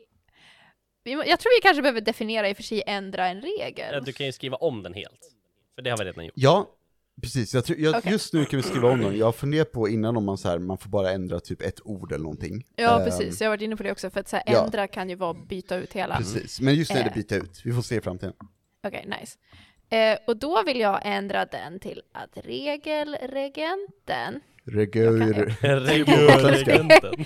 [1.04, 4.04] Jag tror vi kanske behöver definiera i och för sig ändra en regel.
[4.04, 5.34] Du kan ju skriva om den helt.
[5.74, 6.34] För det har vi redan gjort.
[6.36, 6.70] Ja,
[7.22, 7.54] precis.
[7.54, 8.12] Jag tror, jag, Okej.
[8.12, 9.16] Just nu kan vi skriva om dem.
[9.16, 11.80] Jag har funderat på innan om man, så här, man får bara ändra typ ett
[11.84, 12.66] ord eller någonting.
[12.76, 13.40] Ja, Ehm, precis.
[13.40, 14.64] Jag har varit inne på det också, för att så här, ja.
[14.64, 16.16] ändra kan ju vara byta ut hela.
[16.16, 17.14] Precis, men just nu är det Eh.
[17.14, 17.60] byta ut.
[17.64, 18.32] Vi får se i framtiden.
[18.86, 19.38] Okej, nice.
[19.96, 25.56] Eh, och då vill jag ändra den till att regelregenten Regur.
[25.60, 27.14] Regularegenten.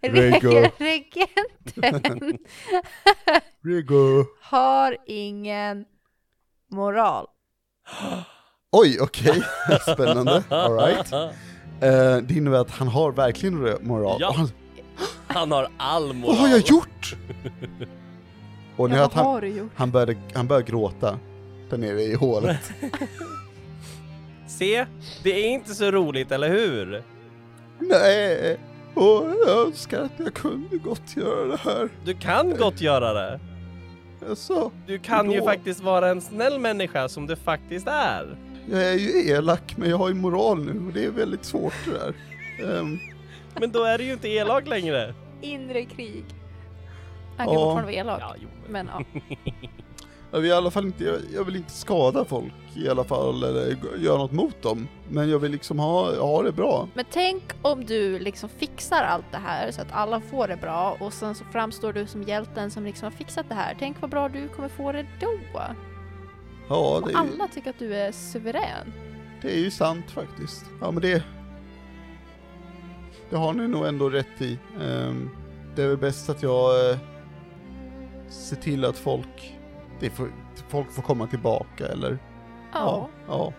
[0.00, 0.70] Rego.
[0.78, 2.38] Regelregenten
[3.64, 4.24] Rego.
[4.42, 5.84] har ingen
[6.70, 7.26] moral.
[8.72, 9.42] Oj, okej.
[9.94, 10.42] Spännande.
[10.48, 11.12] All right.
[11.12, 14.16] Eh, det innebär att han har verkligen moral.
[14.20, 14.34] Ja.
[14.36, 14.48] Han,
[15.26, 16.36] Han har all moral.
[16.36, 17.16] Vad har jag gjort?
[18.76, 19.70] Och ni Ja, vad han, har du gjort?
[19.74, 21.18] han, började, han började gråta
[21.70, 22.72] där nere i hålet.
[24.48, 24.86] Se,
[25.22, 27.02] det är inte så roligt, eller hur?
[27.78, 28.58] Nej,
[28.94, 31.88] och jag önskar att jag kunde gott göra det här.
[32.04, 33.40] Du kan gott göra det.
[34.28, 38.36] Alltså, Du kan ju Då- faktiskt vara en snäll människa som du faktiskt är.
[38.70, 41.74] Jag är ju elak, men jag har ju moral nu och det är väldigt svårt
[41.84, 42.14] det där.
[42.80, 42.98] Ehm,
[43.60, 45.14] Men då är du ju inte elak längre.
[45.40, 46.24] Inre krig.
[47.36, 47.60] Han kan Ja.
[47.60, 48.20] fortfarande vara elak.
[48.20, 48.48] Ja, jo.
[48.68, 49.20] Men ja.
[50.32, 53.44] jag, vill i alla fall inte, jag, jag vill inte skada folk i alla fall,
[53.44, 54.88] eller göra något mot dem.
[55.08, 56.88] Men jag vill liksom ha, ha det bra.
[56.94, 60.96] Men tänk om du liksom fixar allt det här så att alla får det bra
[61.00, 63.76] och sen så framstår du som hjälten som liksom har fixat det här.
[63.78, 65.60] Tänk vad bra du kommer få det då.
[66.70, 68.92] Ja, det är, alla tycker att du är suverän.
[69.42, 70.64] det är ju sant faktiskt.
[70.80, 71.24] Ja, men det...
[73.30, 74.58] Det har ni nog ändå rätt i.
[74.82, 75.30] Ehm,
[75.76, 76.98] det är väl bäst att jag eh,
[78.28, 79.58] ser till att folk,
[80.00, 80.32] det får,
[80.68, 82.18] folk får komma tillbaka eller
[82.72, 83.08] Ja.
[83.28, 83.52] ja.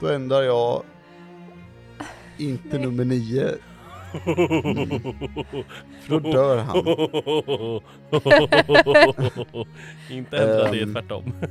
[0.00, 0.82] Då ändrar jag
[2.38, 3.48] inte nummer nio,
[6.08, 6.76] då dör han.
[10.10, 10.92] inte ändra det, Ehm.
[10.92, 11.32] tvärtom.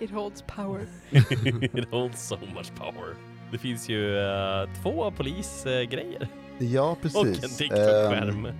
[0.00, 0.86] It holds power.
[1.78, 3.14] It holds so much power.
[3.52, 6.28] Det finns ju eh, två polisgrejer
[6.58, 7.44] Ja, och precis.
[7.44, 8.46] en TikTok-skärm.
[8.46, 8.54] Ehm,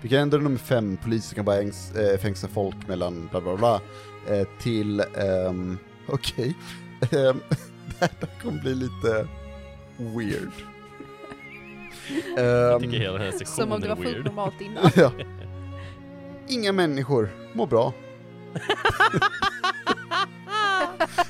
[0.00, 3.56] vi kan ändra nummer fem, polisen kan bara ängs, äh, fängsla folk mellan bla bla
[3.56, 3.80] bla,
[4.28, 5.02] eh, till,
[5.48, 5.78] um,
[6.08, 6.54] okej,
[7.00, 7.40] Ehm,
[7.86, 8.10] det här
[8.42, 9.26] kommer bli lite
[9.96, 10.50] weird.
[12.36, 14.24] Jag Ehm, tycker hela den här Som om det var fullt weird.
[14.24, 14.90] normalt innan.
[14.96, 15.12] ja.
[16.48, 17.92] Inga människor mår bra.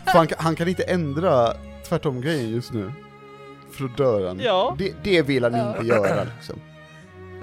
[0.05, 1.53] För han, kan- han kan inte ändra
[1.89, 2.93] tvärtom-grejen just nu.
[3.71, 4.41] För då dör han.
[4.41, 4.75] Ja.
[4.79, 5.69] Det, det vill han Ja.
[5.77, 6.61] inte göra liksom.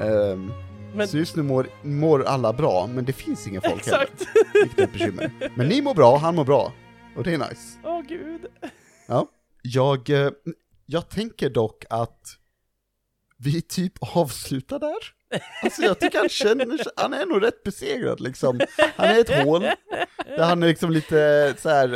[0.01, 0.51] Ehm,
[0.95, 4.01] Men- Så just nu mår, mår alla bra, men det finns inga folk heller.
[4.13, 4.27] Exakt!
[4.53, 5.31] Vilket är ett bekymmer.
[5.55, 6.73] Men ni mår bra, han mår bra.
[7.15, 7.77] Och det är nice.
[7.83, 8.45] Åh gud.
[9.61, 10.31] Jag, eh,
[10.85, 12.19] jag tänker dock att
[13.39, 14.95] vi typ avslutar där.
[15.63, 18.59] Alltså jag tycker han känner sig, han är nog rätt besegrad liksom.
[18.95, 19.61] Han är ett hål,
[20.27, 21.93] där han är liksom lite så här.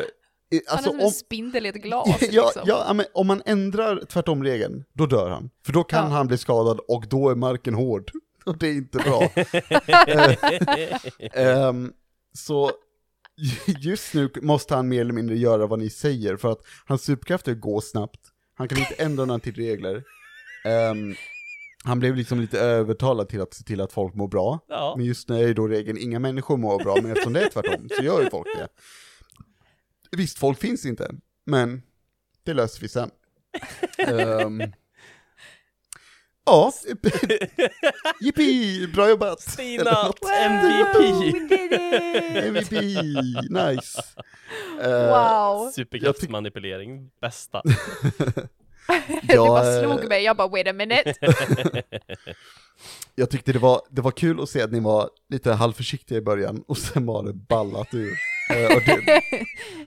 [0.52, 2.62] i- Han Alltså är som en om, spindel i ett glas ja, liksom.
[2.66, 5.50] ja, men om man ändrar tvärtom regeln, då dör han.
[5.66, 6.16] För då kan Ja.
[6.16, 8.12] han bli skadad och då är marken hård.
[8.46, 9.24] och det är inte bra.
[11.34, 11.92] Ehm,
[12.34, 12.72] så
[13.80, 17.48] just nu måste han mer eller mindre göra vad ni säger, för att hans superkraft
[17.48, 18.20] är att gå snabbt,
[18.56, 20.04] han kan inte ändra några till regler.
[20.66, 21.16] Ehm,
[21.84, 24.94] han blev liksom lite övertalad till att se till att folk mår bra, Ja.
[24.98, 27.50] men just nu är ju då regeln inga människor mår bra, men eftersom det är
[27.50, 28.68] tvärtom så gör ju folk det.
[30.18, 31.12] Visst, folk finns inte,
[31.46, 31.82] men
[32.44, 33.10] det löser vi sen.
[33.98, 34.62] Ehm,
[36.46, 36.72] ja,
[38.22, 39.42] jippi, bra jobbat!
[39.42, 40.12] Stina.
[40.46, 40.96] MVP!
[42.46, 42.72] MVP,
[43.50, 44.04] nice.
[44.82, 45.72] Eh, Wow!
[45.72, 47.62] Superkraftsmanipulering, bästa.
[49.24, 51.14] Det jag, bara eh, slog mig, jag bara wait a minute.
[53.16, 56.22] jag tyckte det var, det var kul att se att ni var lite halvförsiktiga i
[56.22, 58.14] början och sen var det ballat ur.
[58.52, 59.02] Eh, och det,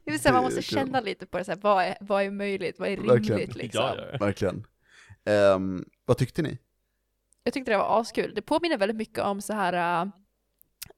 [0.05, 2.31] Det vill säga, man måste känna lite på det, så här, vad, är, vad är
[2.31, 3.39] möjligt, vad är Verkligen.
[3.39, 3.83] rimligt liksom.
[3.83, 4.67] Ja, ja, verkligen.
[5.25, 6.59] Ehm, vad tyckte ni?
[7.45, 8.33] Jag tyckte det var askul.
[8.35, 10.07] Det påminner väldigt mycket om så här,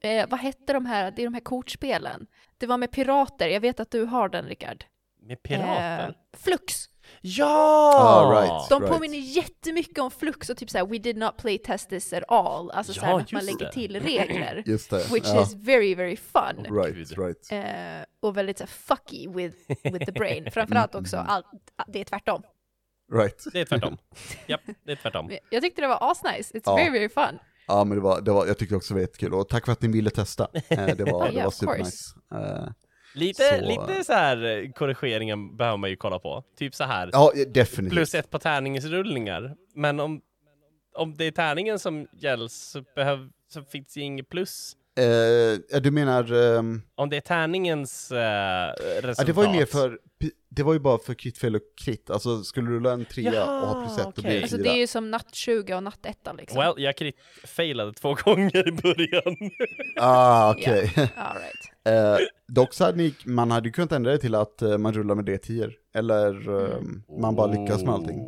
[0.01, 2.27] eh, vad hette de här, det är de här kortspelen.
[2.59, 4.85] Det var med pirater, jag vet att du har den Rickard.
[5.23, 6.09] Med pirater?
[6.09, 6.89] Eh, Flux!
[7.21, 7.93] Ja!
[7.97, 8.69] Ah, right.
[8.71, 12.23] De påminner jättemycket om Flux och typ såhär, we did not play test this at
[12.29, 12.71] all.
[12.71, 13.73] Alltså Ja, såhär att man lägger det.
[13.73, 14.63] till regler.
[14.67, 14.97] Just det.
[15.13, 15.43] Which ja.
[15.43, 16.67] is very, very fun.
[16.77, 17.53] Right, right.
[17.53, 20.51] Eh, och väldigt såhär fucky with, with the brain.
[20.53, 21.47] Framförallt också, allt,
[21.87, 22.43] det är tvärtom.
[23.13, 23.45] Right.
[23.53, 23.97] Det är tvärtom.
[24.47, 25.31] Japp, det är tvärtom.
[25.51, 26.77] Jag tyckte det var asnice, it's Ja.
[26.77, 27.39] very, very fun.
[27.67, 29.73] Ja men det var, det var, jag tyckte också det var jättekul och tack för
[29.73, 30.49] att ni ville testa.
[30.69, 32.15] Eh, det var, det Yeah, var supernice.
[32.35, 32.69] Eh,
[33.15, 36.45] Lite, Så- lite så här eh, korrigeringen behöver man ju kolla på.
[36.59, 37.11] Typ så här.
[37.13, 37.93] ja, definitivt.
[37.97, 39.55] plus ett på tärningsrullningar.
[39.75, 40.21] Men om,
[40.95, 44.77] om det är tärningen som gälls så, behöv, så finns det inget plus.
[45.71, 48.73] Ja, du menar, ehm, Om det är tärningens eh,
[49.03, 49.19] resultat.
[49.19, 49.99] ja, det var ju mer för,
[50.51, 53.61] det var ju bara för kritfel och krit, alltså skulle du rulla en trea Jaha,
[53.63, 54.23] och ha plus ett, då okej.
[54.23, 56.59] blir det Alltså det är ju som natt 20 och natt 1 liksom.
[56.61, 59.51] Well, jag krit failade två gånger i början.
[60.01, 60.93] Ah, okej.
[61.17, 62.19] All right.
[62.21, 65.15] Eh, dock så hade ni, man hade ju kunnat ändra det till att man rullar
[65.15, 67.03] med D10, eller Mm.
[67.09, 68.19] eh, man bara lyckas med allting.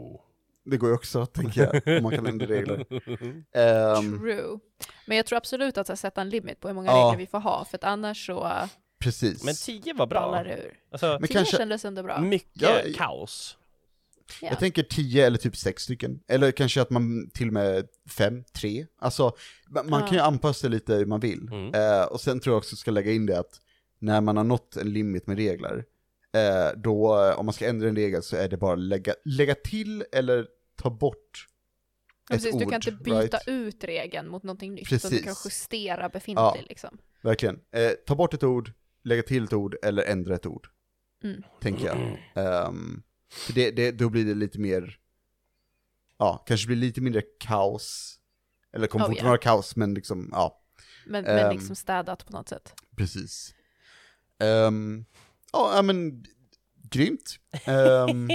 [0.71, 2.87] Det går ju också, tänker jag, om man kan ändra regler.
[3.57, 4.59] Ehm, True.
[5.07, 6.97] Men jag tror absolut att jag sätta en limit på hur många Ja.
[7.07, 8.65] regler vi får ha, för att annars så uh,
[8.99, 9.45] precis.
[9.45, 10.45] Men 10 var bra.
[10.47, 10.75] ur.
[10.93, 12.21] Alltså, Men Tio kanske- kändes ändå bra.
[12.21, 13.57] mycket Ja, kaos.
[14.43, 14.49] Ja.
[14.49, 16.21] Jag tänker 10 eller typ 6 stycken.
[16.29, 18.87] Eller kanske att man till och med 5, 3.
[18.99, 19.29] Alltså,
[19.71, 20.07] ma- man Ja.
[20.07, 21.49] kan ju anpassa det lite hur man vill.
[21.53, 21.75] Mm.
[21.75, 23.61] Eh, och sen tror jag också ska lägga in det att
[23.99, 25.85] när man har nått en limit med regler,
[26.37, 30.05] eh, då, om man ska ändra en regel så är det bara lägga, lägga till
[30.13, 30.47] eller
[30.83, 31.47] ta bort
[32.29, 33.49] Ja, ett Precis, du kan ord, inte byta right?
[33.49, 35.47] ut regeln mot någonting nytt, utan du kan Precis.
[35.47, 36.57] justera befintlig Ja.
[36.69, 36.99] liksom.
[37.23, 37.61] Verkligen.
[37.73, 38.73] Eh, ta bort ett ord,
[39.05, 40.69] lägga till ett ord eller ändra ett ord.
[41.25, 41.43] Mm.
[41.61, 42.19] Tänker jag.
[43.33, 44.99] För det, det, då blir det lite mer,
[46.19, 48.17] ja, kanske blir lite mindre kaos.
[48.73, 49.29] Eller kommer Oh, fortfarande yeah.
[49.31, 50.63] vara kaos, men liksom, ja,
[51.07, 51.53] Men, men Ehm.
[51.57, 52.75] liksom städat på något sätt.
[52.97, 53.55] precis.
[55.53, 56.25] Ja, ja, men
[56.91, 57.37] grymt.
[57.67, 58.29] Um,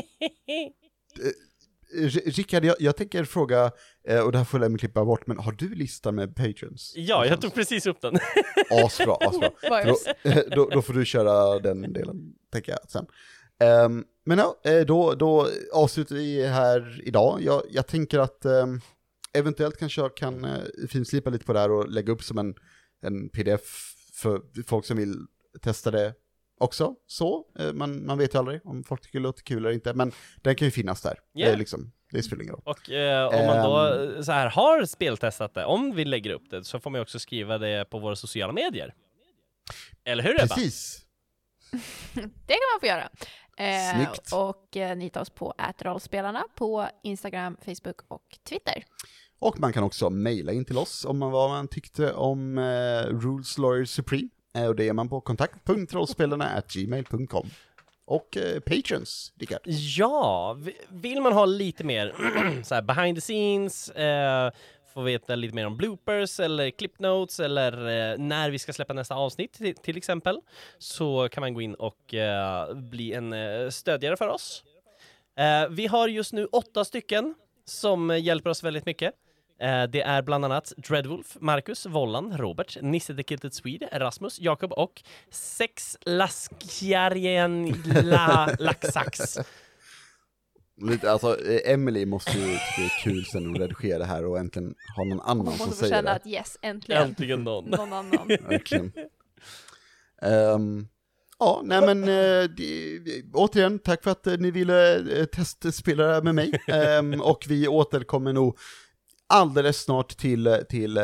[2.25, 3.71] Rickard, jag, jag tänker fråga,
[4.07, 6.93] eh, och det här får jag klippa bort, men har du listan med patrons?
[6.95, 8.17] Ja, jag tog precis upp den.
[8.69, 9.49] Asbra, asbra.
[9.61, 9.85] Är För
[10.25, 13.05] Då, då, då får du köra den delen, tänker jag sen.
[13.59, 17.39] Ehm, men ja, eh, då, då avslutar vi här idag.
[17.41, 18.81] Jag, jag tänker att ehm,
[19.33, 22.55] eventuellt kanske jag kan uh, finslipa lite på det här och lägga upp som en,
[23.01, 25.15] en pdf för folk som vill
[25.61, 26.13] testa det
[26.57, 26.95] också.
[27.07, 29.93] Så, eh, man, man vet ju aldrig om folk tycker det låter kul eller inte,
[29.93, 30.11] men
[30.41, 31.19] den kan ju finnas där.
[31.33, 31.49] Ja.
[31.49, 32.63] Det, liksom, det spelar ingen roll.
[32.65, 36.49] Och eh, om man då eh, så här har speltestat det, om vi lägger upp
[36.49, 38.93] det, så får man ju också skriva det på våra sociala medier.
[40.05, 40.55] Eller hur Ebba?
[40.55, 41.01] Precis.
[42.13, 43.09] Det kan man få göra.
[43.57, 48.83] Eh, och eh, ni hittar oss på ätrollspelarna på Instagram, Facebook och Twitter.
[49.39, 53.05] Och man kan också mejla in till oss om man vad man tyckte om eh,
[53.07, 54.29] Rules Lawyer Supreme.
[54.55, 57.49] Eh, och det är man på kontakt.rollspelarna gmail.com.
[58.05, 59.59] Och eh, patrons, Rickard.
[59.97, 60.57] Ja,
[60.89, 62.13] vill man ha lite mer
[62.63, 64.51] så här behind the scenes, eh,
[64.93, 68.93] få veta lite mer om bloopers eller clip notes eller eh, när vi ska släppa
[68.93, 70.39] nästa avsnitt till, till exempel,
[70.77, 74.63] så kan man gå in och eh, bli en eh, stödjare för oss.
[75.37, 79.13] Eh, vi har just nu åtta stycken som hjälper oss väldigt mycket.
[79.59, 84.71] Eh, det är bland annat Dreadwolf, Marcus, Vollan, Robert, Nisse the Kilted Swede, Rasmus, Jakob
[84.71, 89.37] och Sex Laskjarien La Laxax.
[90.81, 94.25] Lite, alltså, eh, Emily måste ju tycka det är kul sen hon redigerar det här
[94.25, 96.15] och äntligen ha någon annan som måste få säger känna det.
[96.15, 97.03] att yes, äntligen.
[97.03, 97.65] Äntligen någon.
[97.65, 98.27] Någon annan.
[98.27, 98.91] Verkligen.
[100.21, 100.87] Ehm,
[101.39, 102.99] ja, nej men eh, det,
[103.33, 106.51] återigen, tack för att ni ville eh, testspela med mig.
[106.67, 108.57] Ehm, och vi återkommer nog
[109.27, 111.03] alldeles snart till, till eh,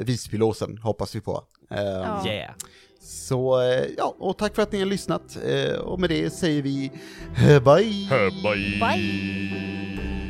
[0.00, 1.44] Visbylåsen, hoppas vi på.
[1.70, 2.26] Eh.
[2.26, 2.54] Yeah!
[3.00, 5.38] Så, eh, ja, och tack för att ni har lyssnat.
[5.46, 6.90] Eh, och med det säger vi
[7.36, 8.08] eh, bye!
[8.42, 8.80] Bye!
[8.80, 10.21] Bye!